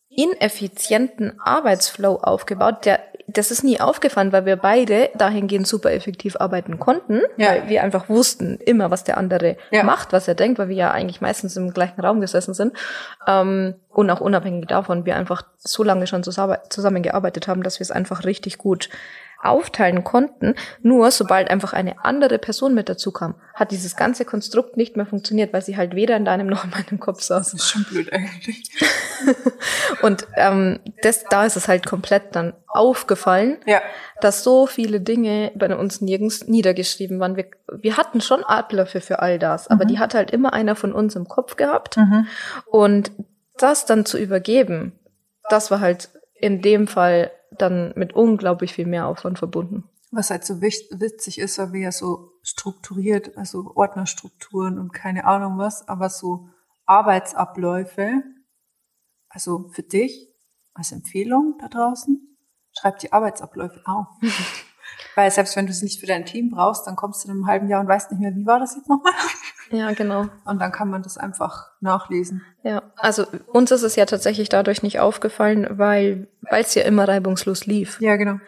ineffizienten 0.09 1.39
Arbeitsflow 1.39 2.17
aufgebaut, 2.17 2.85
der 2.85 2.99
das 3.33 3.51
ist 3.51 3.63
nie 3.63 3.79
aufgefallen, 3.79 4.31
weil 4.31 4.45
wir 4.45 4.55
beide 4.55 5.09
dahingehend 5.15 5.67
super 5.67 5.91
effektiv 5.91 6.35
arbeiten 6.39 6.79
konnten, 6.79 7.21
Ja. 7.37 7.49
weil 7.49 7.69
wir 7.69 7.83
einfach 7.83 8.09
wussten 8.09 8.57
immer, 8.65 8.91
was 8.91 9.03
der 9.03 9.17
andere 9.17 9.57
Ja. 9.71 9.83
macht, 9.83 10.13
was 10.13 10.27
er 10.27 10.35
denkt, 10.35 10.59
weil 10.59 10.69
wir 10.69 10.75
ja 10.75 10.91
eigentlich 10.91 11.21
meistens 11.21 11.55
im 11.57 11.73
gleichen 11.73 12.01
Raum 12.01 12.21
gesessen 12.21 12.53
sind. 12.53 12.73
Ähm, 13.27 13.75
und 13.89 14.09
auch 14.09 14.21
unabhängig 14.21 14.67
davon, 14.67 15.05
wir 15.05 15.15
einfach 15.15 15.43
so 15.57 15.83
lange 15.83 16.07
schon 16.07 16.23
zusammen- 16.23 16.57
zusammengearbeitet 16.69 17.47
haben, 17.47 17.63
dass 17.63 17.79
wir 17.79 17.83
es 17.83 17.91
einfach 17.91 18.23
richtig 18.25 18.57
gut 18.57 18.89
aufteilen 19.43 20.03
konnten. 20.03 20.55
Nur 20.81 21.11
sobald 21.11 21.49
einfach 21.49 21.73
eine 21.73 22.03
andere 22.03 22.37
Person 22.39 22.73
mit 22.73 22.89
dazu 22.89 23.11
kam, 23.11 23.35
hat 23.53 23.71
dieses 23.71 23.95
ganze 23.95 24.25
Konstrukt 24.25 24.77
nicht 24.77 24.95
mehr 24.97 25.05
funktioniert, 25.05 25.53
weil 25.53 25.61
sie 25.61 25.77
halt 25.77 25.95
weder 25.95 26.15
in 26.17 26.25
deinem 26.25 26.47
noch 26.47 26.63
in 26.63 26.69
meinem 26.71 26.99
Kopf 26.99 27.21
saß. 27.21 27.51
Das 27.51 27.61
ist 27.61 27.69
schon 27.69 27.83
blöd 27.85 28.11
eigentlich. 28.13 28.63
Und 30.01 30.27
ähm, 30.35 30.79
das, 31.03 31.23
da 31.25 31.45
ist 31.45 31.57
es 31.57 31.67
halt 31.67 31.85
komplett 31.85 32.35
dann 32.35 32.53
aufgefallen, 32.67 33.57
Ja. 33.65 33.81
dass 34.21 34.43
so 34.43 34.65
viele 34.65 35.01
Dinge 35.01 35.51
bei 35.55 35.75
uns 35.75 36.01
nirgends 36.01 36.47
niedergeschrieben 36.47 37.19
waren. 37.19 37.35
Wir, 37.35 37.45
wir 37.71 37.97
hatten 37.97 38.21
schon 38.21 38.43
Abläufe 38.43 39.01
für 39.01 39.19
all 39.19 39.39
das, 39.39 39.67
aber 39.67 39.85
die 39.85 39.99
hat 39.99 40.13
halt 40.13 40.31
immer 40.31 40.53
einer 40.53 40.75
von 40.75 40.93
uns 40.93 41.15
im 41.15 41.27
Kopf 41.27 41.55
gehabt. 41.55 41.97
Mhm. 41.97 42.27
Und 42.65 43.11
das 43.57 43.85
dann 43.85 44.05
zu 44.05 44.17
übergeben, 44.17 44.93
das 45.49 45.69
war 45.71 45.79
halt 45.81 46.09
in 46.33 46.61
dem 46.61 46.87
Fall 46.87 47.31
dann 47.51 47.93
mit 47.95 48.13
unglaublich 48.13 48.73
viel 48.73 48.87
mehr 48.87 49.07
Aufwand 49.07 49.39
verbunden. 49.39 49.89
Was 50.11 50.29
halt 50.29 50.43
so 50.43 50.61
witzig 50.61 51.39
ist, 51.39 51.57
weil 51.57 51.73
wir 51.73 51.81
ja 51.81 51.91
so 51.91 52.33
strukturiert, 52.41 53.37
also 53.37 53.71
Ordnerstrukturen 53.75 54.77
und 54.77 54.93
keine 54.93 55.25
Ahnung 55.25 55.57
was, 55.57 55.87
aber 55.87 56.09
so 56.09 56.49
Arbeitsabläufe, 56.85 58.23
also 59.29 59.69
für 59.69 59.83
dich 59.83 60.29
als 60.73 60.91
Empfehlung 60.91 61.57
da 61.59 61.67
draußen, 61.69 62.37
schreib 62.77 62.99
die 62.99 63.13
Arbeitsabläufe 63.13 63.81
auf. 63.85 64.07
weil 65.15 65.29
selbst 65.31 65.55
wenn 65.55 65.67
du 65.67 65.73
sie 65.73 65.83
nicht 65.85 65.99
für 65.99 66.05
dein 66.07 66.25
Team 66.25 66.49
brauchst, 66.51 66.87
dann 66.87 66.95
kommst 66.95 67.23
du 67.23 67.27
in 67.29 67.33
einem 67.33 67.47
halben 67.47 67.67
Jahr 67.69 67.81
und 67.81 67.87
weißt 67.87 68.11
nicht 68.11 68.19
mehr, 68.21 68.35
wie 68.35 68.45
war 68.45 68.59
das 68.59 68.75
jetzt 68.75 68.89
nochmal? 68.89 69.13
Ja, 69.71 69.93
genau. 69.93 70.25
Und 70.43 70.59
dann 70.59 70.73
kann 70.73 70.89
man 70.89 71.01
das 71.01 71.17
einfach 71.17 71.69
nachlesen. 71.79 72.41
Ja, 72.61 72.81
also 72.97 73.25
uns 73.53 73.71
ist 73.71 73.83
es 73.83 73.95
ja 73.95 74.05
tatsächlich 74.05 74.49
dadurch 74.49 74.83
nicht 74.83 74.99
aufgefallen, 74.99 75.65
weil 75.77 76.27
weil 76.41 76.61
es 76.63 76.75
ja 76.75 76.83
immer 76.83 77.07
reibungslos 77.07 77.65
lief. 77.67 77.97
Ja, 78.01 78.17
genau. 78.17 78.39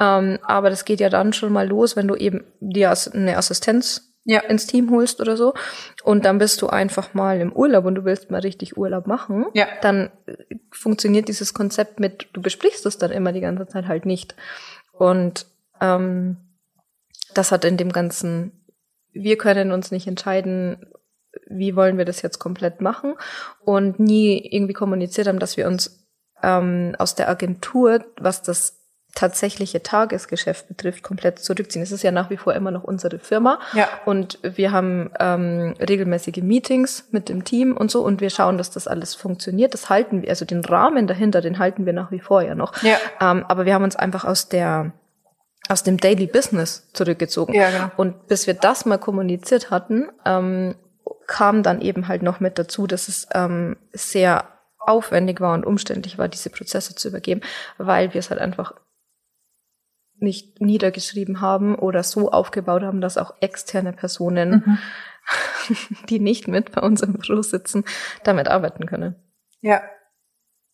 Ähm, 0.00 0.40
aber 0.42 0.70
das 0.70 0.84
geht 0.84 0.98
ja 0.98 1.10
dann 1.10 1.32
schon 1.32 1.52
mal 1.52 1.68
los, 1.68 1.94
wenn 1.94 2.08
du 2.08 2.16
eben 2.16 2.42
dir 2.58 2.92
eine 3.12 3.36
Assistenz 3.36 4.10
Ja. 4.24 4.40
ins 4.40 4.66
Team 4.66 4.90
holst 4.90 5.20
oder 5.20 5.36
so 5.36 5.54
und 6.02 6.24
dann 6.24 6.38
bist 6.38 6.60
du 6.60 6.66
einfach 6.66 7.14
mal 7.14 7.40
im 7.40 7.52
Urlaub 7.52 7.84
und 7.84 7.94
du 7.94 8.04
willst 8.04 8.32
mal 8.32 8.40
richtig 8.40 8.76
Urlaub 8.76 9.06
machen, 9.06 9.44
Ja. 9.54 9.66
dann 9.80 10.10
äh, 10.26 10.56
funktioniert 10.72 11.28
dieses 11.28 11.54
Konzept 11.54 12.00
mit, 12.00 12.26
du 12.32 12.42
besprichst 12.42 12.84
es 12.86 12.98
dann 12.98 13.12
immer 13.12 13.30
die 13.30 13.42
ganze 13.42 13.68
Zeit 13.68 13.86
halt 13.86 14.06
nicht. 14.06 14.34
Und 14.90 15.46
ähm, 15.80 16.36
das 17.34 17.52
hat 17.52 17.64
in 17.64 17.76
dem 17.76 17.92
ganzen, 17.92 18.64
wir 19.12 19.36
können 19.38 19.72
uns 19.72 19.90
nicht 19.90 20.06
entscheiden, 20.06 20.86
wie 21.48 21.74
wollen 21.76 21.98
wir 21.98 22.04
das 22.04 22.22
jetzt 22.22 22.38
komplett 22.38 22.80
machen 22.80 23.14
und 23.64 23.98
nie 23.98 24.38
irgendwie 24.52 24.72
kommuniziert 24.72 25.26
haben, 25.26 25.38
dass 25.40 25.56
wir 25.56 25.66
uns 25.66 26.06
ähm, 26.42 26.94
aus 26.98 27.14
der 27.14 27.28
Agentur, 27.28 28.04
was 28.18 28.42
das 28.42 28.80
tatsächliche 29.16 29.80
Tagesgeschäft 29.82 30.66
betrifft, 30.66 31.04
komplett 31.04 31.38
zurückziehen. 31.38 31.82
Es 31.82 31.92
ist 31.92 32.02
ja 32.02 32.10
nach 32.10 32.30
wie 32.30 32.36
vor 32.36 32.52
immer 32.54 32.72
noch 32.72 32.82
unsere 32.82 33.20
Firma 33.20 33.60
Ja. 33.72 33.88
und 34.06 34.40
wir 34.42 34.72
haben 34.72 35.10
ähm, 35.20 35.74
regelmäßige 35.80 36.42
Meetings 36.42 37.08
mit 37.12 37.28
dem 37.28 37.44
Team 37.44 37.76
und 37.76 37.92
so 37.92 38.02
und 38.02 38.20
wir 38.20 38.30
schauen, 38.30 38.58
dass 38.58 38.70
das 38.70 38.88
alles 38.88 39.14
funktioniert. 39.14 39.72
Das 39.72 39.88
halten 39.88 40.22
wir, 40.22 40.30
also 40.30 40.44
den 40.44 40.64
Rahmen 40.64 41.06
dahinter, 41.06 41.40
den 41.40 41.60
halten 41.60 41.86
wir 41.86 41.92
nach 41.92 42.10
wie 42.10 42.18
vor 42.18 42.42
ja 42.42 42.56
noch. 42.56 42.82
Ja. 42.82 42.96
Ähm, 43.20 43.44
aber 43.46 43.66
wir 43.66 43.74
haben 43.74 43.84
uns 43.84 43.94
einfach 43.96 44.24
aus 44.24 44.48
der 44.48 44.92
aus 45.68 45.82
dem 45.82 45.96
Daily 45.96 46.26
Business 46.26 46.90
zurückgezogen. 46.92 47.54
Ja, 47.54 47.70
genau. 47.70 47.90
Und 47.96 48.26
bis 48.26 48.46
wir 48.46 48.54
das 48.54 48.84
mal 48.84 48.98
kommuniziert 48.98 49.70
hatten, 49.70 50.10
ähm, 50.24 50.74
kam 51.26 51.62
dann 51.62 51.80
eben 51.80 52.08
halt 52.08 52.22
noch 52.22 52.40
mit 52.40 52.58
dazu, 52.58 52.86
dass 52.86 53.08
es 53.08 53.26
ähm, 53.32 53.76
sehr 53.92 54.48
aufwendig 54.78 55.40
war 55.40 55.54
und 55.54 55.64
umständlich 55.64 56.18
war, 56.18 56.28
diese 56.28 56.50
Prozesse 56.50 56.94
zu 56.94 57.08
übergeben, 57.08 57.40
weil 57.78 58.12
wir 58.12 58.18
es 58.18 58.30
halt 58.30 58.40
einfach 58.40 58.74
nicht 60.16 60.60
niedergeschrieben 60.60 61.40
haben 61.40 61.74
oder 61.74 62.02
so 62.02 62.30
aufgebaut 62.30 62.82
haben, 62.82 63.00
dass 63.00 63.18
auch 63.18 63.34
externe 63.40 63.92
Personen, 63.92 64.62
Mhm. 64.66 64.78
die 66.10 66.20
nicht 66.20 66.48
mit 66.48 66.72
bei 66.72 66.82
uns 66.82 67.00
im 67.00 67.14
Büro 67.14 67.40
sitzen, 67.40 67.84
damit 68.24 68.48
arbeiten 68.48 68.86
können. 68.86 69.16
Ja. 69.60 69.82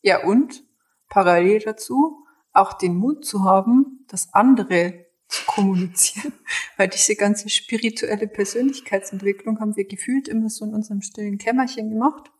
Ja, 0.02 0.24
und 0.24 0.62
parallel 1.08 1.60
dazu 1.60 2.24
auch 2.52 2.72
den 2.72 2.96
Mut 2.96 3.24
zu 3.24 3.44
haben, 3.44 3.89
das 4.10 4.32
andere 4.32 5.06
zu 5.28 5.44
kommunizieren. 5.46 6.32
Weil 6.76 6.88
diese 6.88 7.16
ganze 7.16 7.48
spirituelle 7.48 8.26
Persönlichkeitsentwicklung 8.26 9.60
haben 9.60 9.76
wir 9.76 9.86
gefühlt 9.86 10.28
immer 10.28 10.48
so 10.48 10.64
in 10.64 10.74
unserem 10.74 11.02
stillen 11.02 11.38
Kämmerchen 11.38 11.90
gemacht. 11.90 12.30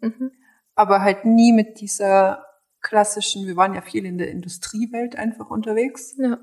Mhm. 0.00 0.32
Aber 0.74 1.02
halt 1.02 1.24
nie 1.24 1.52
mit 1.52 1.80
dieser 1.80 2.44
klassischen, 2.80 3.46
wir 3.46 3.56
waren 3.56 3.74
ja 3.74 3.82
viel 3.82 4.06
in 4.06 4.18
der 4.18 4.30
Industriewelt 4.30 5.16
einfach 5.16 5.50
unterwegs, 5.50 6.14
Ja. 6.16 6.38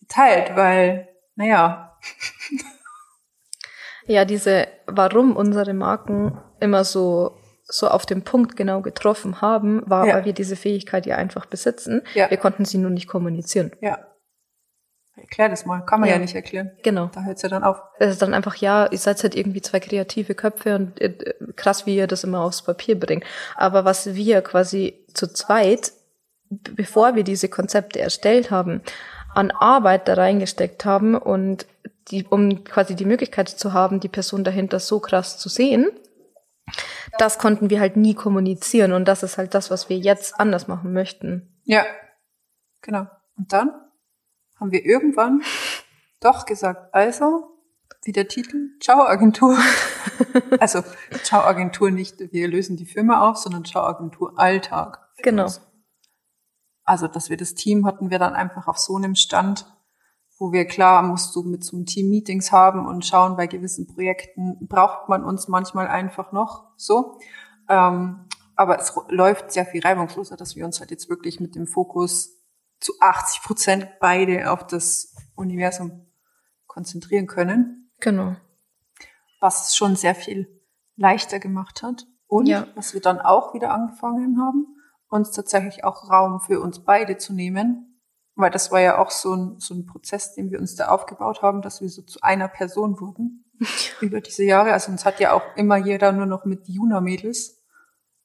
geteilt, 0.00 0.56
weil, 0.56 1.08
naja, 1.34 1.98
Ja, 4.06 4.24
diese, 4.24 4.68
warum 4.86 5.36
unsere 5.36 5.74
Marken 5.74 6.40
immer 6.60 6.82
so, 6.84 7.36
so 7.70 7.88
auf 7.88 8.06
den 8.06 8.22
Punkt 8.24 8.56
genau 8.56 8.80
getroffen 8.80 9.40
haben, 9.42 9.82
war, 9.88 10.06
Ja. 10.06 10.14
weil 10.16 10.24
wir 10.24 10.32
diese 10.32 10.56
Fähigkeit 10.56 11.04
ja 11.06 11.16
einfach 11.16 11.46
besitzen. 11.46 12.02
Ja. 12.14 12.30
Wir 12.30 12.38
konnten 12.38 12.64
sie 12.64 12.78
nur 12.78 12.90
nicht 12.90 13.08
kommunizieren. 13.08 13.72
ja. 13.80 13.98
Erklär 15.16 15.48
das 15.48 15.66
mal, 15.66 15.80
kann 15.80 15.98
man 15.98 16.08
ja, 16.08 16.14
Ja. 16.14 16.20
nicht 16.20 16.36
erklären. 16.36 16.70
Genau. 16.84 17.10
Da 17.12 17.22
hört's 17.24 17.42
ja 17.42 17.48
dann 17.48 17.64
auf. 17.64 17.82
Es 17.98 18.12
ist 18.12 18.22
dann 18.22 18.34
einfach, 18.34 18.54
ja, 18.54 18.86
ihr 18.86 18.98
seid 18.98 19.20
halt 19.24 19.34
irgendwie 19.34 19.60
zwei 19.60 19.80
kreative 19.80 20.36
Köpfe 20.36 20.76
und 20.76 21.00
äh, 21.00 21.12
krass, 21.56 21.86
wie 21.86 21.96
ihr 21.96 22.06
das 22.06 22.22
immer 22.22 22.40
aufs 22.40 22.62
Papier 22.62 22.98
bringt. 22.98 23.24
Aber 23.56 23.84
was 23.84 24.14
wir 24.14 24.42
quasi 24.42 25.04
zu 25.14 25.26
zweit, 25.32 25.90
bevor 26.50 27.16
wir 27.16 27.24
diese 27.24 27.48
Konzepte 27.48 27.98
erstellt 27.98 28.52
haben, 28.52 28.80
an 29.34 29.50
Arbeit 29.50 30.06
da 30.06 30.14
reingesteckt 30.14 30.84
haben 30.84 31.16
und 31.16 31.66
die, 32.12 32.24
um 32.24 32.62
quasi 32.62 32.94
die 32.94 33.04
Möglichkeit 33.04 33.48
zu 33.48 33.72
haben, 33.72 33.98
die 33.98 34.08
Person 34.08 34.44
dahinter 34.44 34.78
so 34.78 35.00
krass 35.00 35.36
zu 35.36 35.48
sehen, 35.48 35.88
das 37.18 37.38
konnten 37.38 37.70
wir 37.70 37.80
halt 37.80 37.96
nie 37.96 38.14
kommunizieren 38.14 38.92
und 38.92 39.06
das 39.06 39.22
ist 39.22 39.38
halt 39.38 39.54
das, 39.54 39.70
was 39.70 39.88
wir 39.88 39.96
jetzt 39.96 40.38
anders 40.38 40.68
machen 40.68 40.92
möchten. 40.92 41.60
Ja, 41.64 41.84
genau. 42.82 43.06
Und 43.36 43.52
dann 43.52 43.70
haben 44.58 44.72
wir 44.72 44.84
irgendwann 44.84 45.42
doch 46.20 46.46
gesagt, 46.46 46.94
also, 46.94 47.54
wie 48.04 48.12
der 48.12 48.28
Titel, 48.28 48.78
Ciao 48.80 49.06
Agentur. 49.06 49.56
also, 50.60 50.82
Ciao 51.22 51.42
Agentur 51.42 51.90
nicht, 51.90 52.32
wir 52.32 52.48
lösen 52.48 52.76
die 52.76 52.86
Firma 52.86 53.28
auf, 53.28 53.36
sondern 53.38 53.64
Ciao 53.64 53.84
Agentur 53.84 54.38
Alltag. 54.38 55.08
Genau. 55.22 55.48
Also, 56.84 57.06
dass 57.06 57.28
wir 57.30 57.36
das 57.36 57.54
Team 57.54 57.86
hatten 57.86 58.10
wir 58.10 58.18
dann 58.18 58.34
einfach 58.34 58.66
auf 58.66 58.78
so 58.78 58.96
einem 58.96 59.14
Stand, 59.14 59.66
wo 60.38 60.52
wir 60.52 60.66
klar 60.66 61.02
musst 61.02 61.34
du 61.34 61.42
mit 61.42 61.64
so 61.64 61.76
einem 61.76 61.86
Team 61.86 62.08
Meetings 62.10 62.52
haben 62.52 62.86
und 62.86 63.04
schauen, 63.04 63.36
bei 63.36 63.46
gewissen 63.46 63.86
Projekten 63.86 64.66
braucht 64.68 65.08
man 65.08 65.24
uns 65.24 65.48
manchmal 65.48 65.88
einfach 65.88 66.32
noch 66.32 66.70
so. 66.76 67.18
Ähm, 67.68 68.24
aber 68.54 68.78
es 68.78 68.94
läuft 69.08 69.52
sehr 69.52 69.66
viel 69.66 69.82
reibungsloser, 69.82 70.36
dass 70.36 70.56
wir 70.56 70.64
uns 70.64 70.80
halt 70.80 70.90
jetzt 70.90 71.08
wirklich 71.08 71.40
mit 71.40 71.54
dem 71.54 71.66
Fokus 71.66 72.38
zu 72.80 72.92
80 73.00 73.42
Prozent 73.42 73.88
beide 74.00 74.50
auf 74.50 74.66
das 74.66 75.14
Universum 75.34 76.06
konzentrieren 76.66 77.26
können. 77.26 77.90
Genau. 78.00 78.36
Was 79.40 79.76
schon 79.76 79.96
sehr 79.96 80.14
viel 80.14 80.62
leichter 80.96 81.38
gemacht 81.38 81.82
hat. 81.82 82.06
Und 82.26 82.46
ja. 82.46 82.66
was 82.74 82.94
wir 82.94 83.00
dann 83.00 83.20
auch 83.20 83.54
wieder 83.54 83.72
angefangen 83.72 84.40
haben, 84.40 84.66
uns 85.08 85.32
tatsächlich 85.32 85.84
auch 85.84 86.10
Raum 86.10 86.40
für 86.40 86.60
uns 86.60 86.84
beide 86.84 87.16
zu 87.16 87.32
nehmen. 87.32 87.97
Weil 88.38 88.52
das 88.52 88.70
war 88.70 88.80
ja 88.80 88.98
auch 88.98 89.10
so 89.10 89.34
ein, 89.34 89.58
so 89.58 89.74
ein 89.74 89.84
Prozess, 89.84 90.32
den 90.32 90.52
wir 90.52 90.60
uns 90.60 90.76
da 90.76 90.88
aufgebaut 90.88 91.42
haben, 91.42 91.60
dass 91.60 91.80
wir 91.80 91.88
so 91.88 92.02
zu 92.02 92.20
einer 92.22 92.46
Person 92.46 93.00
wurden 93.00 93.44
über 94.00 94.20
diese 94.20 94.44
Jahre. 94.44 94.72
Also 94.72 94.92
uns 94.92 95.04
hat 95.04 95.18
ja 95.18 95.32
auch 95.32 95.42
immer 95.56 95.76
jeder 95.76 96.12
nur 96.12 96.26
noch 96.26 96.44
mit 96.44 96.68
Juna-Mädels 96.68 97.58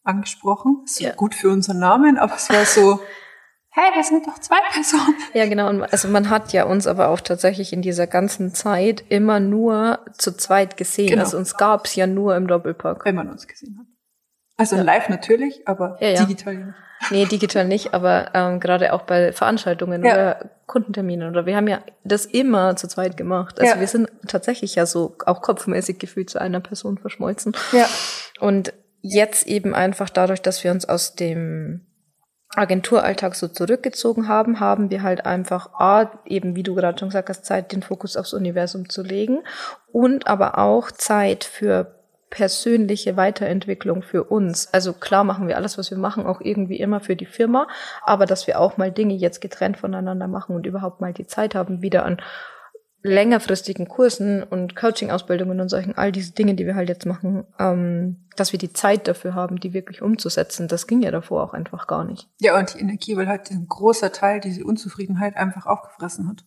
angesprochen. 0.04 0.84
Ist 0.86 1.00
ja. 1.00 1.16
gut 1.16 1.34
für 1.34 1.50
unseren 1.50 1.80
Namen, 1.80 2.20
aber 2.20 2.36
es 2.36 2.48
war 2.52 2.64
so, 2.64 3.00
hey, 3.70 3.92
wir 3.96 4.04
sind 4.04 4.28
doch 4.28 4.38
zwei 4.38 4.60
Personen. 4.72 5.16
Ja, 5.34 5.48
genau. 5.48 5.68
Und 5.68 5.82
also 5.82 6.08
man 6.08 6.30
hat 6.30 6.54
ja 6.54 6.66
uns 6.66 6.86
aber 6.86 7.08
auch 7.08 7.20
tatsächlich 7.20 7.74
in 7.74 7.82
dieser 7.82 8.06
ganzen 8.06 8.54
Zeit 8.54 9.04
immer 9.10 9.40
nur 9.40 10.00
zu 10.16 10.38
zweit 10.38 10.78
gesehen. 10.78 11.10
Genau. 11.10 11.24
Also 11.24 11.38
uns 11.38 11.58
gab's 11.58 11.96
ja 11.96 12.06
nur 12.06 12.36
im 12.36 12.46
Doppelpack. 12.46 13.04
Wenn 13.04 13.16
man 13.16 13.32
uns 13.32 13.48
gesehen 13.48 13.80
hat. 13.80 13.88
Also 14.72 14.78
ja. 14.78 14.84
live 14.84 15.10
natürlich, 15.10 15.68
aber 15.68 15.98
ja, 16.00 16.10
ja. 16.10 16.26
digital 16.26 16.56
nicht. 16.56 16.78
Nee, 17.12 17.26
digital 17.26 17.66
nicht, 17.66 17.94
aber 17.94 18.32
ähm, 18.34 18.62
gerade 18.62 18.94
auch 18.94 19.02
bei 19.02 19.34
Veranstaltungen 19.34 20.02
oder 20.02 20.50
Kundenterminen 20.68 21.30
oder 21.30 21.46
wir 21.46 21.58
haben 21.58 21.68
ja 21.68 21.82
das 22.06 22.26
immer 22.26 22.78
zu 22.78 22.88
zweit 22.88 23.18
gemacht. 23.18 23.60
Also 23.60 23.80
wir 23.80 23.88
sind 23.88 24.10
tatsächlich 24.28 24.76
ja 24.76 24.86
so 24.86 25.18
auch 25.26 25.42
kopfmäßig 25.42 26.00
gefühlt 26.00 26.30
zu 26.30 26.40
einer 26.40 26.62
Person 26.62 26.98
verschmolzen. 26.98 27.54
Ja. 27.74 27.88
Und 28.40 28.74
jetzt 29.02 29.48
eben 29.48 29.76
einfach 29.76 30.10
dadurch, 30.10 30.42
dass 30.42 30.64
wir 30.64 30.72
uns 30.72 30.88
aus 30.88 31.16
dem 31.16 31.82
Agenturalltag 32.56 33.36
so 33.36 33.48
zurückgezogen 33.48 34.28
haben, 34.28 34.60
haben 34.60 34.90
wir 34.90 35.02
halt 35.02 35.26
einfach 35.26 35.74
A, 35.74 36.12
eben 36.26 36.56
wie 36.56 36.64
du 36.64 36.76
gerade 36.76 36.98
schon 36.98 37.10
gesagt 37.10 37.30
hast, 37.30 37.46
Zeit, 37.46 37.72
den 37.72 37.82
Fokus 37.82 38.16
aufs 38.16 38.34
Universum 38.34 38.90
zu 38.90 39.02
legen 39.02 39.40
und 39.92 40.28
aber 40.28 40.58
auch 40.60 40.92
Zeit 40.92 41.44
für 41.44 42.03
persönliche 42.34 43.16
Weiterentwicklung 43.16 44.02
für 44.02 44.24
uns. 44.24 44.68
Also 44.74 44.92
klar 44.92 45.24
machen 45.24 45.48
wir 45.48 45.56
alles, 45.56 45.78
was 45.78 45.92
wir 45.92 46.00
machen, 46.00 46.26
auch 46.26 46.42
irgendwie 46.42 46.80
immer 46.80 47.00
für 47.00 47.16
die 47.16 47.28
Firma, 47.28 47.68
aber 48.02 48.26
dass 48.26 48.48
wir 48.48 48.60
auch 48.60 48.76
mal 48.76 48.92
Dinge 48.92 49.14
jetzt 49.14 49.40
getrennt 49.40 49.78
voneinander 49.78 50.28
machen 50.28 50.56
und 50.56 50.66
überhaupt 50.66 51.00
mal 51.00 51.14
die 51.14 51.28
Zeit 51.28 51.54
haben, 51.54 51.84
wieder 51.84 52.06
an 52.06 52.18
längerfristigen 53.04 53.88
Kursen 53.88 54.42
und 54.42 54.76
Coaching-Ausbildungen 54.76 55.60
und 55.60 55.70
solchen, 55.70 55.96
all 55.96 56.12
diese 56.12 56.34
Dinge, 56.34 56.56
die 56.56 56.66
wir 56.66 56.74
halt 56.74 56.90
jetzt 56.90 57.06
machen, 57.06 57.46
ähm, 57.60 58.26
dass 58.36 58.52
wir 58.52 58.58
die 58.58 58.74
Zeit 58.74 59.08
dafür 59.08 59.36
haben, 59.36 59.60
die 59.60 59.74
wirklich 59.74 60.02
umzusetzen. 60.02 60.68
Das 60.68 60.88
ging 60.88 61.04
ja 61.04 61.12
davor 61.12 61.44
auch 61.44 61.54
einfach 61.54 61.86
gar 61.86 62.04
nicht. 62.04 62.32
Ja, 62.40 62.58
und 62.58 62.74
die 62.74 62.80
Energie, 62.80 63.16
weil 63.16 63.28
halt 63.28 63.52
ein 63.52 63.68
großer 63.68 64.12
Teil 64.12 64.40
diese 64.40 64.64
Unzufriedenheit 64.64 65.38
einfach 65.38 65.68
aufgefressen 65.68 66.28
hat. 66.30 66.46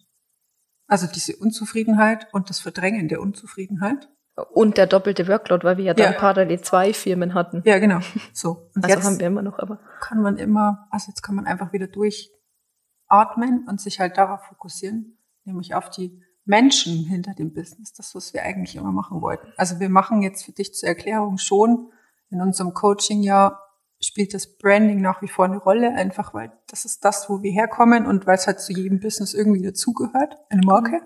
Also 0.88 1.06
diese 1.06 1.36
Unzufriedenheit 1.36 2.26
und 2.32 2.50
das 2.50 2.58
Verdrängen 2.58 3.06
der 3.06 3.20
Unzufriedenheit. 3.20 4.08
Und 4.52 4.76
der 4.76 4.86
doppelte 4.86 5.28
Workload, 5.28 5.64
weil 5.64 5.78
wir 5.78 5.84
ja 5.84 5.94
dann 5.94 6.12
ja. 6.12 6.18
parallel 6.18 6.60
zwei 6.60 6.92
Firmen 6.92 7.32
hatten. 7.34 7.62
Ja, 7.64 7.78
genau. 7.78 8.00
So. 8.32 8.68
Und 8.74 8.84
also 8.84 8.96
jetzt 8.96 9.06
haben 9.06 9.18
wir 9.18 9.26
immer 9.26 9.42
noch, 9.42 9.58
aber. 9.58 9.78
Kann 10.00 10.20
man 10.20 10.36
immer, 10.36 10.86
also 10.90 11.08
jetzt 11.08 11.22
kann 11.22 11.34
man 11.34 11.46
einfach 11.46 11.72
wieder 11.72 11.86
durchatmen 11.86 13.66
und 13.66 13.80
sich 13.80 13.98
halt 13.98 14.18
darauf 14.18 14.44
fokussieren, 14.44 15.18
nämlich 15.44 15.74
auf 15.74 15.88
die 15.88 16.22
Menschen 16.44 17.04
hinter 17.04 17.34
dem 17.34 17.54
Business, 17.54 17.92
das, 17.94 18.14
was 18.14 18.34
wir 18.34 18.42
eigentlich 18.42 18.76
immer 18.76 18.92
machen 18.92 19.22
wollten. 19.22 19.52
Also 19.56 19.80
wir 19.80 19.88
machen 19.88 20.22
jetzt 20.22 20.44
für 20.44 20.52
dich 20.52 20.74
zur 20.74 20.88
Erklärung 20.88 21.38
schon 21.38 21.90
in 22.30 22.40
unserem 22.40 22.74
Coaching 22.74 23.22
ja 23.22 23.58
spielt 24.00 24.34
das 24.34 24.58
Branding 24.58 25.00
nach 25.00 25.22
wie 25.22 25.28
vor 25.28 25.46
eine 25.46 25.58
Rolle, 25.58 25.94
einfach 25.94 26.34
weil 26.34 26.52
das 26.68 26.84
ist 26.84 27.04
das, 27.04 27.28
wo 27.30 27.42
wir 27.42 27.50
herkommen 27.52 28.06
und 28.06 28.26
weil 28.26 28.36
es 28.36 28.46
halt 28.46 28.60
zu 28.60 28.72
jedem 28.72 29.00
Business 29.00 29.34
irgendwie 29.34 29.62
dazugehört, 29.62 30.36
eine 30.50 30.62
Marke. 30.64 31.00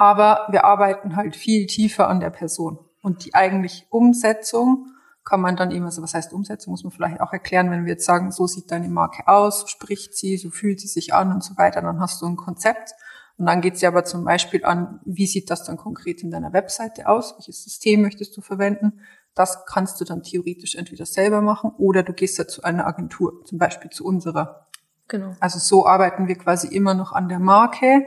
Aber 0.00 0.46
wir 0.50 0.64
arbeiten 0.64 1.14
halt 1.14 1.36
viel 1.36 1.66
tiefer 1.66 2.08
an 2.08 2.20
der 2.20 2.30
Person. 2.30 2.78
Und 3.02 3.26
die 3.26 3.34
eigentlich 3.34 3.86
Umsetzung 3.90 4.86
kann 5.24 5.42
man 5.42 5.56
dann 5.56 5.70
eben, 5.70 5.84
also 5.84 6.00
was 6.00 6.14
heißt 6.14 6.32
Umsetzung, 6.32 6.70
muss 6.70 6.84
man 6.84 6.90
vielleicht 6.90 7.20
auch 7.20 7.34
erklären, 7.34 7.70
wenn 7.70 7.84
wir 7.84 7.92
jetzt 7.92 8.06
sagen, 8.06 8.32
so 8.32 8.46
sieht 8.46 8.70
deine 8.70 8.88
Marke 8.88 9.28
aus, 9.28 9.60
so 9.60 9.66
spricht 9.66 10.16
sie, 10.16 10.38
so 10.38 10.48
fühlt 10.48 10.80
sie 10.80 10.88
sich 10.88 11.12
an 11.12 11.30
und 11.30 11.44
so 11.44 11.58
weiter, 11.58 11.82
dann 11.82 12.00
hast 12.00 12.22
du 12.22 12.26
ein 12.26 12.36
Konzept 12.36 12.94
und 13.36 13.44
dann 13.44 13.60
geht 13.60 13.74
es 13.74 13.82
ja 13.82 13.90
aber 13.90 14.04
zum 14.04 14.24
Beispiel 14.24 14.64
an, 14.64 15.00
wie 15.04 15.26
sieht 15.26 15.50
das 15.50 15.64
dann 15.64 15.76
konkret 15.76 16.22
in 16.22 16.30
deiner 16.30 16.54
Webseite 16.54 17.06
aus? 17.06 17.34
Welches 17.36 17.62
System 17.62 18.00
möchtest 18.00 18.34
du 18.38 18.40
verwenden? 18.40 19.00
Das 19.34 19.66
kannst 19.66 20.00
du 20.00 20.06
dann 20.06 20.22
theoretisch 20.22 20.76
entweder 20.76 21.04
selber 21.04 21.42
machen 21.42 21.72
oder 21.76 22.02
du 22.02 22.14
gehst 22.14 22.38
ja 22.38 22.48
zu 22.48 22.62
einer 22.62 22.86
Agentur, 22.86 23.44
zum 23.44 23.58
Beispiel 23.58 23.90
zu 23.90 24.06
unserer. 24.06 24.66
Genau. 25.08 25.34
Also 25.40 25.58
so 25.58 25.86
arbeiten 25.86 26.26
wir 26.26 26.36
quasi 26.36 26.68
immer 26.68 26.94
noch 26.94 27.12
an 27.12 27.28
der 27.28 27.38
Marke, 27.38 28.06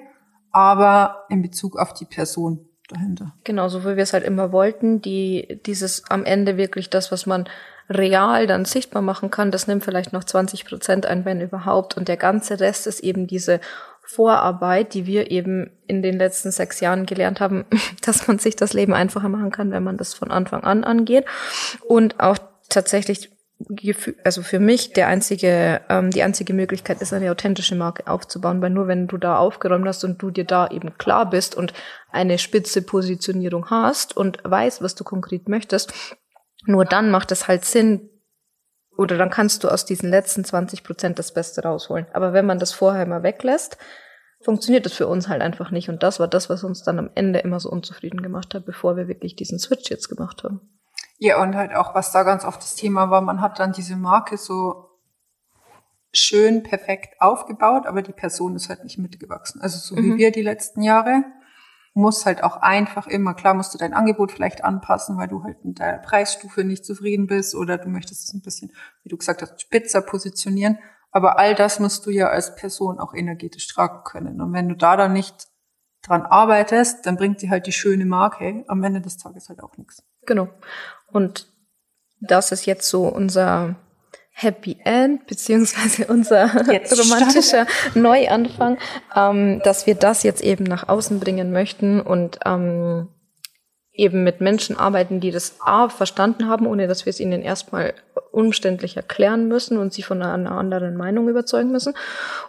aber 0.54 1.26
in 1.30 1.41
Bezug 1.41 1.78
auf 1.78 1.93
die 1.93 2.06
Person 2.06 2.70
dahinter. 2.88 3.34
Genau, 3.43 3.68
so 3.68 3.84
wie 3.84 3.95
wir 3.95 4.04
es 4.04 4.14
halt 4.14 4.24
immer 4.24 4.51
wollten, 4.51 5.01
die, 5.01 5.60
dieses 5.66 6.10
am 6.10 6.24
Ende 6.24 6.56
wirklich 6.58 6.89
das, 6.89 7.12
was 7.12 7.26
man 7.26 7.49
real 7.89 8.47
dann 8.47 8.64
sichtbar 8.64 9.01
machen 9.01 9.30
kann, 9.30 9.51
das 9.51 9.68
nimmt 9.68 9.84
vielleicht 9.84 10.14
noch 10.14 10.24
20 10.24 10.66
Prozent 10.66 11.06
ein, 11.06 11.26
wenn 11.26 11.41
überhaupt. 11.41 11.97
Und 11.97 12.08
der 12.08 12.18
ganze 12.18 12.60
Rest 12.60 12.88
ist 12.88 13.01
eben 13.01 13.28
diese 13.28 13.60
Vorarbeit, 14.06 14.93
die 14.93 15.06
wir 15.06 15.32
eben 15.32 15.72
in 15.88 16.01
den 16.01 16.18
letzten 16.18 16.51
sechs 16.51 16.80
Jahren 16.80 17.06
gelernt 17.06 17.39
haben, 17.39 17.66
dass 18.06 18.28
man 18.28 18.39
sich 18.39 18.56
das 18.56 18.74
Leben 18.74 18.93
einfacher 18.93 19.30
machen 19.30 19.51
kann, 19.51 19.72
wenn 19.72 19.84
man 19.84 19.97
das 19.97 20.14
von 20.14 20.32
Anfang 20.32 20.64
an 20.64 20.84
angeht. 20.84 21.26
Und 21.88 22.20
auch 22.20 22.38
tatsächlich, 22.70 23.32
also 24.24 24.41
für 24.41 24.60
mich 24.60 24.93
der 24.93 25.08
einzige, 25.08 25.82
ähm, 25.89 26.12
die 26.12 26.24
einzige 26.24 26.54
Möglichkeit 26.54 27.01
ist, 27.01 27.14
eine 27.14 27.32
authentische 27.32 27.76
Marke 27.76 28.08
aufzubauen, 28.08 28.62
weil 28.62 28.72
nur 28.72 28.88
wenn 28.88 29.08
du 29.08 29.18
da 29.18 29.38
aufgeräumt 29.38 29.88
hast 29.88 30.04
und 30.04 30.22
du 30.22 30.32
dir 30.32 30.43
da 30.43 30.68
eben 30.68 30.97
klar 30.97 31.30
bist 31.30 31.56
und 31.56 31.74
eine 32.12 32.38
spitze 32.38 32.82
Positionierung 32.82 33.70
hast 33.70 34.18
und 34.18 34.39
weißt, 34.43 34.82
was 34.82 34.95
du 34.95 35.04
konkret 35.04 35.47
möchtest, 35.47 35.93
nur 36.66 36.86
dann 36.86 37.10
macht 37.10 37.32
es 37.32 37.47
halt 37.47 37.66
Sinn, 37.66 38.10
oder 38.97 39.18
dann 39.18 39.30
kannst 39.30 39.64
du 39.64 39.70
aus 39.70 39.86
diesen 39.86 40.10
letzten 40.10 40.43
20 40.43 40.84
Prozent 40.84 41.20
das 41.20 41.34
Beste 41.34 41.64
rausholen. 41.64 42.06
Aber 42.14 42.34
wenn 42.34 42.45
man 42.45 42.60
das 42.60 42.74
vorher 42.74 43.06
mal 43.06 43.24
weglässt, 43.24 43.78
funktioniert 44.41 44.86
das 44.86 44.93
für 44.93 45.08
uns 45.08 45.28
halt 45.28 45.41
einfach 45.41 45.72
nicht. 45.72 45.89
Und 45.89 46.04
das 46.04 46.20
war 46.20 46.28
das, 46.28 46.49
was 46.49 46.64
uns 46.64 46.84
dann 46.84 46.99
am 46.99 47.10
Ende 47.16 47.39
immer 47.39 47.60
so 47.60 47.70
unzufrieden 47.70 48.22
gemacht 48.22 48.54
hat, 48.54 48.66
bevor 48.66 48.95
wir 48.95 49.08
wirklich 49.08 49.36
diesen 49.36 49.58
Switch 49.58 49.89
jetzt 49.89 50.10
gemacht 50.10 50.43
haben. 50.43 50.62
Ja, 51.24 51.41
und 51.41 51.55
halt 51.55 51.74
auch, 51.74 51.95
was 51.95 52.11
da 52.11 52.24
ganz 52.24 52.43
oft 52.43 52.61
das 52.61 52.76
Thema 52.76 53.09
war, 53.09 53.21
man 53.21 53.39
hat 53.39 53.57
dann 53.57 53.71
diese 53.71 53.95
Marke 53.95 54.36
so 54.36 54.89
schön 56.11 56.63
perfekt 56.63 57.21
aufgebaut, 57.21 57.86
aber 57.86 58.01
die 58.01 58.11
Person 58.11 58.57
ist 58.57 58.67
halt 58.67 58.84
nicht 58.84 58.97
mitgewachsen. 58.97 59.61
Also 59.61 59.78
so 59.78 59.95
mhm. 59.95 60.03
wie 60.03 60.17
wir 60.17 60.32
die 60.34 60.41
letzten 60.41 60.82
Jahre 60.82 61.24
muss 61.93 62.26
halt 62.26 62.43
auch 62.43 62.57
einfach 62.57 63.07
immer, 63.07 63.36
klar 63.36 63.53
musst 63.53 63.74
du 63.74 63.78
dein 63.78 63.93
Angebot 63.93 64.34
vielleicht 64.34 64.65
anpassen, 64.65 65.17
weil 65.17 65.30
du 65.30 65.45
halt 65.45 65.63
mit 65.63 65.80
der 65.80 65.99
Preisstufe 65.99 66.65
nicht 66.65 66.84
zufrieden 66.84 67.28
bist 67.28 67.55
oder 67.55 67.78
du 67.78 67.88
möchtest 67.88 68.28
es 68.28 68.34
ein 68.34 68.41
bisschen, 68.41 68.74
wie 69.03 69.09
du 69.09 69.15
gesagt 69.15 69.41
hast, 69.41 69.61
spitzer 69.61 70.01
positionieren. 70.01 70.78
Aber 71.11 71.39
all 71.39 71.55
das 71.55 71.80
musst 71.80 72.05
du 72.05 72.09
ja 72.09 72.28
als 72.28 72.53
Person 72.55 72.99
auch 72.99 73.13
energetisch 73.13 73.69
tragen 73.69 74.03
können. 74.03 74.41
Und 74.41 74.51
wenn 74.51 74.67
du 74.67 74.76
da 74.76 74.97
dann 74.97 75.13
nicht 75.13 75.47
dran 76.01 76.24
arbeitest, 76.24 77.05
dann 77.05 77.15
bringt 77.15 77.41
dir 77.41 77.49
halt 77.49 77.65
die 77.65 77.71
schöne 77.71 78.05
Marke 78.05 78.65
am 78.67 78.84
Ende 78.84 78.99
des 78.99 79.15
Tages 79.15 79.47
halt 79.47 79.63
auch 79.63 79.78
nichts. 79.78 80.03
Genau. 80.26 80.49
Und 81.11 81.47
das 82.21 82.51
ist 82.51 82.65
jetzt 82.65 82.89
so 82.89 83.07
unser 83.07 83.76
Happy 84.32 84.78
End, 84.84 85.28
beziehungsweise 85.28 86.05
unser 86.11 86.71
jetzt 86.71 86.97
romantischer 86.99 87.65
starten. 87.67 88.01
Neuanfang, 88.01 88.78
ähm, 89.15 89.61
dass 89.63 89.86
wir 89.86 89.95
das 89.95 90.24
jetzt 90.24 90.41
eben 90.41 90.63
nach 90.63 90.89
außen 90.89 91.19
bringen 91.19 91.51
möchten 91.51 92.01
und 92.01 92.39
ähm, 92.45 93.09
eben 93.93 94.23
mit 94.23 94.41
Menschen 94.41 94.77
arbeiten, 94.77 95.19
die 95.19 95.31
das 95.31 95.57
A 95.59 95.87
verstanden 95.87 96.47
haben, 96.47 96.65
ohne 96.65 96.87
dass 96.87 97.05
wir 97.05 97.11
es 97.11 97.19
ihnen 97.19 97.43
erstmal 97.43 97.93
umständlich 98.31 98.97
erklären 98.97 99.47
müssen 99.47 99.77
und 99.77 99.93
sie 99.93 100.01
von 100.01 100.21
einer 100.23 100.51
anderen 100.51 100.97
Meinung 100.97 101.29
überzeugen 101.29 101.71
müssen 101.71 101.93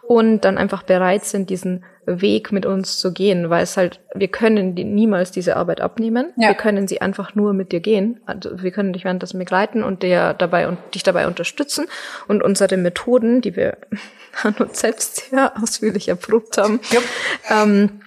und 0.03 0.41
dann 0.41 0.57
einfach 0.57 0.83
bereit 0.83 1.27
sind, 1.27 1.51
diesen 1.51 1.85
Weg 2.07 2.53
mit 2.53 2.65
uns 2.65 2.97
zu 2.99 3.13
gehen, 3.13 3.51
weil 3.51 3.63
es 3.63 3.77
halt, 3.77 4.01
wir 4.15 4.29
können 4.29 4.75
die, 4.75 4.85
niemals 4.85 5.31
diese 5.31 5.57
Arbeit 5.57 5.83
abnehmen. 5.83 6.33
Ja. 6.37 6.49
Wir 6.49 6.55
können 6.55 6.89
sie 6.89 7.03
einfach 7.03 7.35
nur 7.35 7.53
mit 7.53 7.73
dir 7.73 7.81
gehen. 7.81 8.21
Also 8.25 8.63
wir 8.63 8.71
können 8.71 8.95
dich 8.95 9.05
währenddessen 9.05 9.39
begleiten 9.39 9.83
und 9.83 10.03
dir 10.03 10.33
dabei 10.33 10.69
und 10.69 10.79
dich 10.95 11.03
dabei 11.03 11.27
unterstützen 11.27 11.87
und 12.29 12.43
unsere 12.43 12.79
Methoden, 12.79 13.43
die 13.43 13.55
wir 13.55 13.77
an 14.43 14.55
uns 14.55 14.81
selbst 14.81 15.31
sehr 15.31 15.53
ausführlich 15.63 16.09
erprobt 16.09 16.57
haben, 16.57 16.81
yep. 16.93 17.03
ähm, 17.51 18.01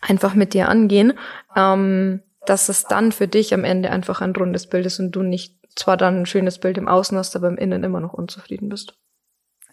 einfach 0.00 0.34
mit 0.34 0.54
dir 0.54 0.68
angehen. 0.68 1.14
Ähm, 1.56 2.22
dass 2.46 2.68
es 2.68 2.84
dann 2.84 3.12
für 3.12 3.28
dich 3.28 3.52
am 3.54 3.64
Ende 3.64 3.90
einfach 3.90 4.20
ein 4.20 4.34
rundes 4.34 4.68
Bild 4.68 4.86
ist 4.86 4.98
und 4.98 5.12
du 5.12 5.22
nicht 5.22 5.58
zwar 5.76 5.96
dann 5.96 6.22
ein 6.22 6.26
schönes 6.26 6.58
Bild 6.58 6.78
im 6.78 6.88
Außen 6.88 7.16
hast, 7.16 7.36
aber 7.36 7.48
im 7.48 7.58
Innen 7.58 7.84
immer 7.84 8.00
noch 8.00 8.14
unzufrieden 8.14 8.68
bist. 8.68 8.98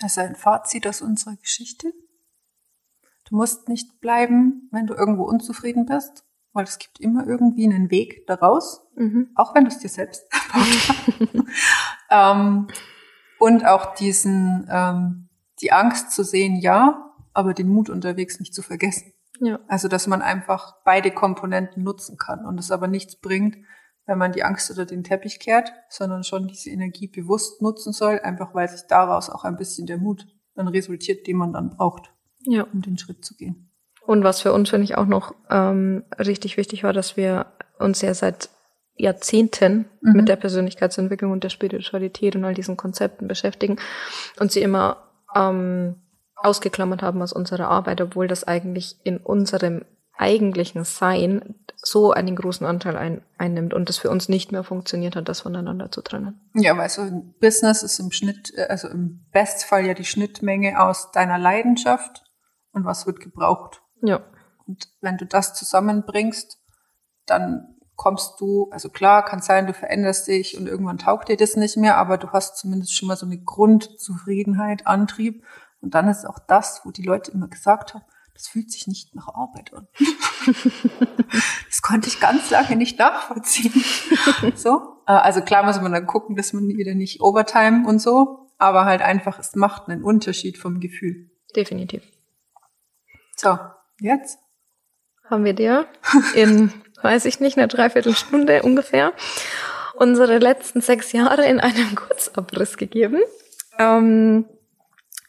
Also 0.02 0.22
ein 0.22 0.36
Fazit 0.36 0.86
aus 0.88 1.02
unserer 1.02 1.36
Geschichte. 1.38 1.94
Du 3.30 3.36
musst 3.36 3.70
nicht 3.70 4.02
bleiben, 4.02 4.70
wenn 4.72 4.86
du 4.86 4.94
irgendwo 4.94 5.24
unzufrieden 5.24 5.86
bist, 5.86 6.26
weil 6.52 6.66
es 6.66 6.78
gibt 6.78 7.00
immer 7.00 7.26
irgendwie 7.26 7.66
einen 7.66 7.90
Weg 7.90 8.28
daraus, 8.28 8.86
mhm. 8.96 9.30
auch 9.36 9.56
wenn 9.56 9.64
du 9.64 9.70
es 9.70 9.80
dir 9.80 9.90
selbst 9.90 10.24
erbaut 10.54 11.08
ähm, 12.10 12.68
Und 13.40 13.66
auch 13.66 13.96
diesen, 13.96 14.68
ähm, 14.70 15.30
die 15.62 15.72
Angst 15.72 16.12
zu 16.12 16.24
sehen, 16.24 16.58
ja, 16.58 17.14
aber 17.34 17.54
den 17.54 17.70
Mut 17.70 17.90
unterwegs 17.90 18.40
nicht 18.40 18.54
zu 18.54 18.62
vergessen. 18.62 19.13
Ja. 19.40 19.60
Also, 19.68 19.88
dass 19.88 20.08
man 20.08 20.22
einfach 20.22 20.76
beide 20.86 21.12
Komponenten 21.12 21.84
nutzen 21.84 22.18
kann 22.18 22.46
und 22.46 22.60
es 22.60 22.72
aber 22.72 22.88
nichts 22.88 23.16
bringt, 23.16 23.58
wenn 24.06 24.18
man 24.18 24.32
die 24.32 24.44
Angst 24.44 24.70
oder 24.70 24.86
den 24.86 25.04
Teppich 25.04 25.40
kehrt, 25.40 25.72
sondern 25.90 26.24
schon 26.24 26.48
diese 26.48 26.70
Energie 26.70 27.08
bewusst 27.08 27.62
nutzen 27.62 27.94
soll, 27.94 28.20
einfach 28.20 28.54
weil 28.54 28.68
sich 28.68 28.82
daraus 28.88 29.30
auch 29.30 29.44
ein 29.44 29.58
bisschen 29.58 29.88
der 29.88 29.98
Mut 29.98 30.28
dann 30.56 30.68
resultiert, 30.68 31.26
den 31.26 31.38
man 31.38 31.54
dann 31.54 31.70
braucht, 31.70 32.12
ja. 32.46 32.64
um 32.74 32.82
den 32.82 32.98
Schritt 32.98 33.24
zu 33.24 33.36
gehen. 33.36 33.72
Und 34.06 34.24
was 34.24 34.42
für 34.42 34.52
uns, 34.52 34.70
finde 34.70 34.84
ich, 34.84 34.98
auch 34.98 35.06
noch 35.06 35.34
ähm, 35.50 36.04
richtig 36.20 36.58
wichtig 36.58 36.84
war, 36.84 36.92
dass 36.92 37.16
wir 37.16 37.46
uns 37.80 38.02
ja 38.02 38.14
seit 38.14 38.50
Jahrzehnten 38.96 39.86
mhm. 40.02 40.14
mit 40.14 40.30
der 40.30 40.36
Persönlichkeitsentwicklung 40.36 41.32
und 41.32 41.44
der 41.44 41.50
Spiritualität 41.50 42.36
und 42.36 42.44
all 42.44 42.54
diesen 42.54 42.78
Konzepten 42.78 43.28
beschäftigen 43.28 43.78
und 44.40 44.52
sie 44.52 44.62
immer 44.62 45.10
ähm, 45.34 46.03
ausgeklammert 46.44 47.02
haben 47.02 47.22
aus 47.22 47.34
unserer 47.34 47.70
Arbeit, 47.70 48.02
obwohl 48.02 48.28
das 48.28 48.44
eigentlich 48.44 48.98
in 49.04 49.18
unserem 49.18 49.86
eigentlichen 50.16 50.84
Sein 50.84 51.56
so 51.76 52.12
einen 52.12 52.36
großen 52.36 52.66
Anteil 52.66 52.96
ein, 52.96 53.22
einnimmt 53.38 53.74
und 53.74 53.90
das 53.90 53.98
für 53.98 54.10
uns 54.10 54.30
nicht 54.30 54.52
mehr 54.52 54.64
funktioniert 54.64 55.16
hat, 55.16 55.28
das 55.28 55.42
voneinander 55.42 55.92
zu 55.92 56.02
trennen. 56.02 56.40
Ja, 56.54 56.78
weil 56.78 56.90
so 56.90 57.02
ein 57.02 57.34
Business 57.42 57.84
ist 57.84 58.00
im 58.00 58.12
Schnitt, 58.12 58.54
äh, 58.56 58.68
also 58.70 58.88
im 58.88 59.26
Bestfall 59.32 59.86
ja 59.86 59.94
die 59.94 60.06
Schnittmenge 60.06 60.80
aus 60.82 61.12
deiner 61.12 61.38
Leidenschaft 61.38 62.24
und 62.72 62.86
was 62.86 63.06
wird 63.06 63.20
gebraucht. 63.20 63.82
Ja. 64.02 64.22
Und 64.66 64.88
wenn 65.02 65.18
du 65.18 65.26
das 65.26 65.56
zusammenbringst, 65.56 66.58
dann 67.26 67.74
kommst 67.96 68.40
du, 68.40 68.70
also 68.72 68.90
klar, 68.90 69.24
kann 69.24 69.42
sein, 69.42 69.68
du 69.68 69.74
veränderst 69.74 70.28
dich 70.28 70.58
und 70.58 70.68
irgendwann 70.68 70.98
taugt 70.98 71.30
dir 71.30 71.38
das 71.38 71.56
nicht 71.56 71.78
mehr, 71.78 71.98
aber 71.98 72.18
du 72.18 72.30
hast 72.32 72.58
zumindest 72.58 72.96
schon 72.96 73.08
mal 73.08 73.18
so 73.18 73.26
eine 73.26 73.38
Grundzufriedenheit, 73.38 74.88
Antrieb. 74.88 75.44
Und 75.84 75.94
dann 75.94 76.08
ist 76.08 76.26
auch 76.26 76.40
das, 76.40 76.82
wo 76.84 76.92
die 76.92 77.04
Leute 77.04 77.32
immer 77.32 77.48
gesagt 77.48 77.94
haben, 77.94 78.04
das 78.34 78.48
fühlt 78.48 78.72
sich 78.72 78.88
nicht 78.88 79.14
nach 79.14 79.28
Arbeit 79.28 79.74
an. 79.74 79.88
das 81.68 81.82
konnte 81.82 82.08
ich 82.08 82.20
ganz 82.20 82.50
lange 82.50 82.76
nicht 82.76 82.98
nachvollziehen. 82.98 83.84
so, 84.56 84.98
äh, 85.08 85.12
also 85.12 85.42
klar 85.42 85.64
muss 85.64 85.80
man 85.82 85.92
dann 85.92 86.08
gucken, 86.08 86.36
dass 86.36 86.54
man 86.54 86.68
wieder 86.68 86.96
nicht 86.96 87.22
Overtime 87.22 87.88
und 87.88 88.00
so, 88.00 88.50
aber 88.58 88.86
halt 88.86 89.02
einfach, 89.02 89.38
es 89.38 89.56
macht 89.56 89.88
einen 89.88 90.04
Unterschied 90.04 90.58
vom 90.58 90.80
Gefühl. 90.80 91.30
Definitiv. 91.56 92.02
So, 93.36 93.60
jetzt 94.00 94.40
haben 95.30 95.46
wir 95.46 95.54
dir 95.54 95.86
in, 96.34 96.74
weiß 97.02 97.26
ich 97.26 97.40
nicht, 97.40 97.58
einer 97.58 97.68
Dreiviertelstunde 97.68 98.64
ungefähr 98.64 99.14
unsere 99.96 100.40
letzten 100.40 100.82
sechs 100.82 101.12
Jahre 101.12 101.46
in 101.46 101.60
einem 101.60 101.94
Kurzabriss 101.96 102.78
gegeben. 102.78 103.22
Ähm, 103.78 104.46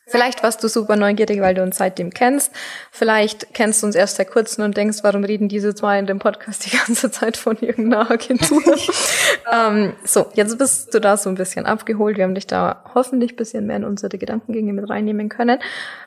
Vielleicht 0.07 0.43
warst 0.43 0.63
du 0.63 0.69
super 0.69 0.97
neugierig, 0.97 1.41
weil 1.41 1.55
du 1.55 1.63
uns 1.63 1.79
seitdem 1.79 2.11
kennst. 2.11 2.53
Vielleicht 2.91 3.55
kennst 3.55 3.83
du 3.83 3.87
uns 3.87 3.97
erst 3.97 4.17
seit 4.17 4.31
kurzem 4.31 4.65
und 4.65 4.77
denkst, 4.77 4.99
warum 5.03 5.25
reden 5.25 5.49
diese 5.49 5.75
zwei 5.75 5.99
in 5.99 6.07
dem 6.07 6.19
Podcast 6.19 6.67
die 6.67 6.77
ganze 6.77 7.11
Zeit 7.11 7.39
von 7.39 7.57
irgendeiner 7.59 8.11
Agentur? 8.11 8.63
ähm, 9.53 9.95
so, 10.05 10.27
jetzt 10.35 10.59
bist 10.59 10.93
du 10.93 11.01
da 11.01 11.17
so 11.17 11.31
ein 11.31 11.37
bisschen 11.37 11.65
abgeholt. 11.65 12.19
Wir 12.19 12.25
haben 12.25 12.35
dich 12.35 12.47
da 12.47 12.85
hoffentlich 12.95 13.33
ein 13.33 13.37
bisschen 13.37 13.67
mehr 13.67 13.77
in 13.77 13.85
unsere 13.85 14.19
Gedankengänge 14.19 14.75
mit 14.75 14.91
reinnehmen 14.91 15.31
können. 15.31 15.59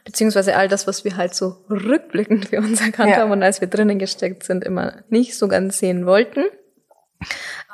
Beziehungsweise 0.06 0.56
all 0.56 0.68
das, 0.68 0.86
was 0.86 1.04
wir 1.04 1.18
halt 1.18 1.34
so 1.34 1.58
rückblickend 1.70 2.50
für 2.50 2.60
uns 2.60 2.82
erkannt 2.82 3.12
ja. 3.12 3.18
haben 3.18 3.32
und 3.32 3.42
als 3.42 3.62
wir 3.62 3.68
drinnen 3.68 3.98
gesteckt 3.98 4.44
sind, 4.44 4.64
immer 4.64 4.94
nicht 5.10 5.36
so 5.36 5.48
ganz 5.48 5.80
sehen 5.80 6.06
wollten. 6.06 6.44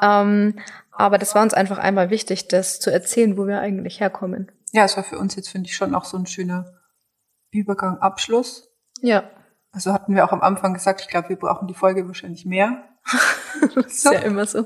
Ähm, 0.02 0.56
aber 0.94 1.18
das 1.18 1.36
war 1.36 1.44
uns 1.44 1.54
einfach 1.54 1.80
einmal 1.80 2.12
wichtig, 2.12 2.48
das 2.48 2.80
zu 2.80 2.92
erzählen, 2.92 3.38
wo 3.38 3.46
wir 3.46 3.60
eigentlich 3.60 4.00
herkommen 4.00 4.50
ja, 4.74 4.84
es 4.84 4.98
war 4.98 5.04
für 5.04 5.20
uns 5.20 5.36
jetzt, 5.36 5.50
finde 5.50 5.70
ich, 5.70 5.76
schon 5.76 5.94
auch 5.94 6.04
so 6.04 6.18
ein 6.18 6.26
schöner 6.26 6.66
Übergang, 7.52 8.00
Abschluss. 8.00 8.70
Ja. 9.02 9.30
Also 9.72 9.94
hatten 9.94 10.16
wir 10.16 10.26
auch 10.26 10.32
am 10.32 10.42
Anfang 10.42 10.74
gesagt, 10.74 11.02
ich 11.02 11.08
glaube, 11.08 11.30
wir 11.30 11.36
brauchen 11.36 11.68
die 11.68 11.76
Folge 11.76 12.08
wahrscheinlich 12.08 12.46
mehr. 12.46 12.84
das 13.76 13.86
ist 13.86 14.06
ja 14.06 14.20
immer 14.20 14.46
so. 14.48 14.66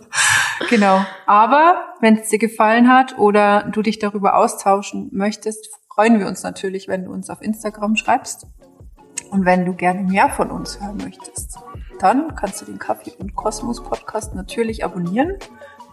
Genau. 0.70 1.06
Aber 1.26 1.94
wenn 2.00 2.18
es 2.18 2.30
dir 2.30 2.40
gefallen 2.40 2.90
hat 2.90 3.18
oder 3.18 3.64
du 3.64 3.82
dich 3.82 4.00
darüber 4.00 4.36
austauschen 4.38 5.10
möchtest, 5.12 5.70
freuen 5.94 6.20
wir 6.20 6.28
uns 6.28 6.42
natürlich, 6.42 6.88
wenn 6.88 7.04
du 7.04 7.12
uns 7.12 7.30
auf 7.30 7.42
Instagram 7.42 7.98
schreibst. 7.98 8.48
Und 9.32 9.44
wenn 9.44 9.66
du 9.66 9.74
gerne 9.74 10.04
mehr 10.04 10.30
von 10.30 10.52
uns 10.52 10.80
hören 10.80 10.98
möchtest, 10.98 11.60
dann 12.00 12.34
kannst 12.36 12.62
du 12.62 12.66
den 12.66 12.80
Kaffee 12.80 13.12
und 13.20 13.36
Kosmos 13.36 13.84
Podcast 13.84 14.36
natürlich 14.36 14.86
abonnieren. 14.86 15.38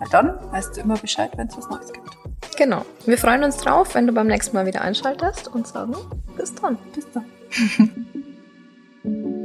Weil 0.04 0.10
dann 0.10 0.52
weißt 0.52 0.76
du 0.76 0.82
immer 0.82 0.96
Bescheid, 0.96 1.30
wenn 1.36 1.48
es 1.48 1.56
was 1.56 1.68
Neues 1.70 1.92
gibt. 1.92 2.10
Genau. 2.56 2.84
Wir 3.06 3.16
freuen 3.16 3.42
uns 3.42 3.56
drauf, 3.56 3.94
wenn 3.94 4.06
du 4.06 4.12
beim 4.12 4.26
nächsten 4.26 4.54
Mal 4.54 4.66
wieder 4.66 4.82
einschaltest 4.82 5.48
und 5.48 5.66
sagen, 5.66 5.96
bis 6.36 6.54
dann. 6.54 6.76
Bis 6.94 7.06
dann. 7.10 7.24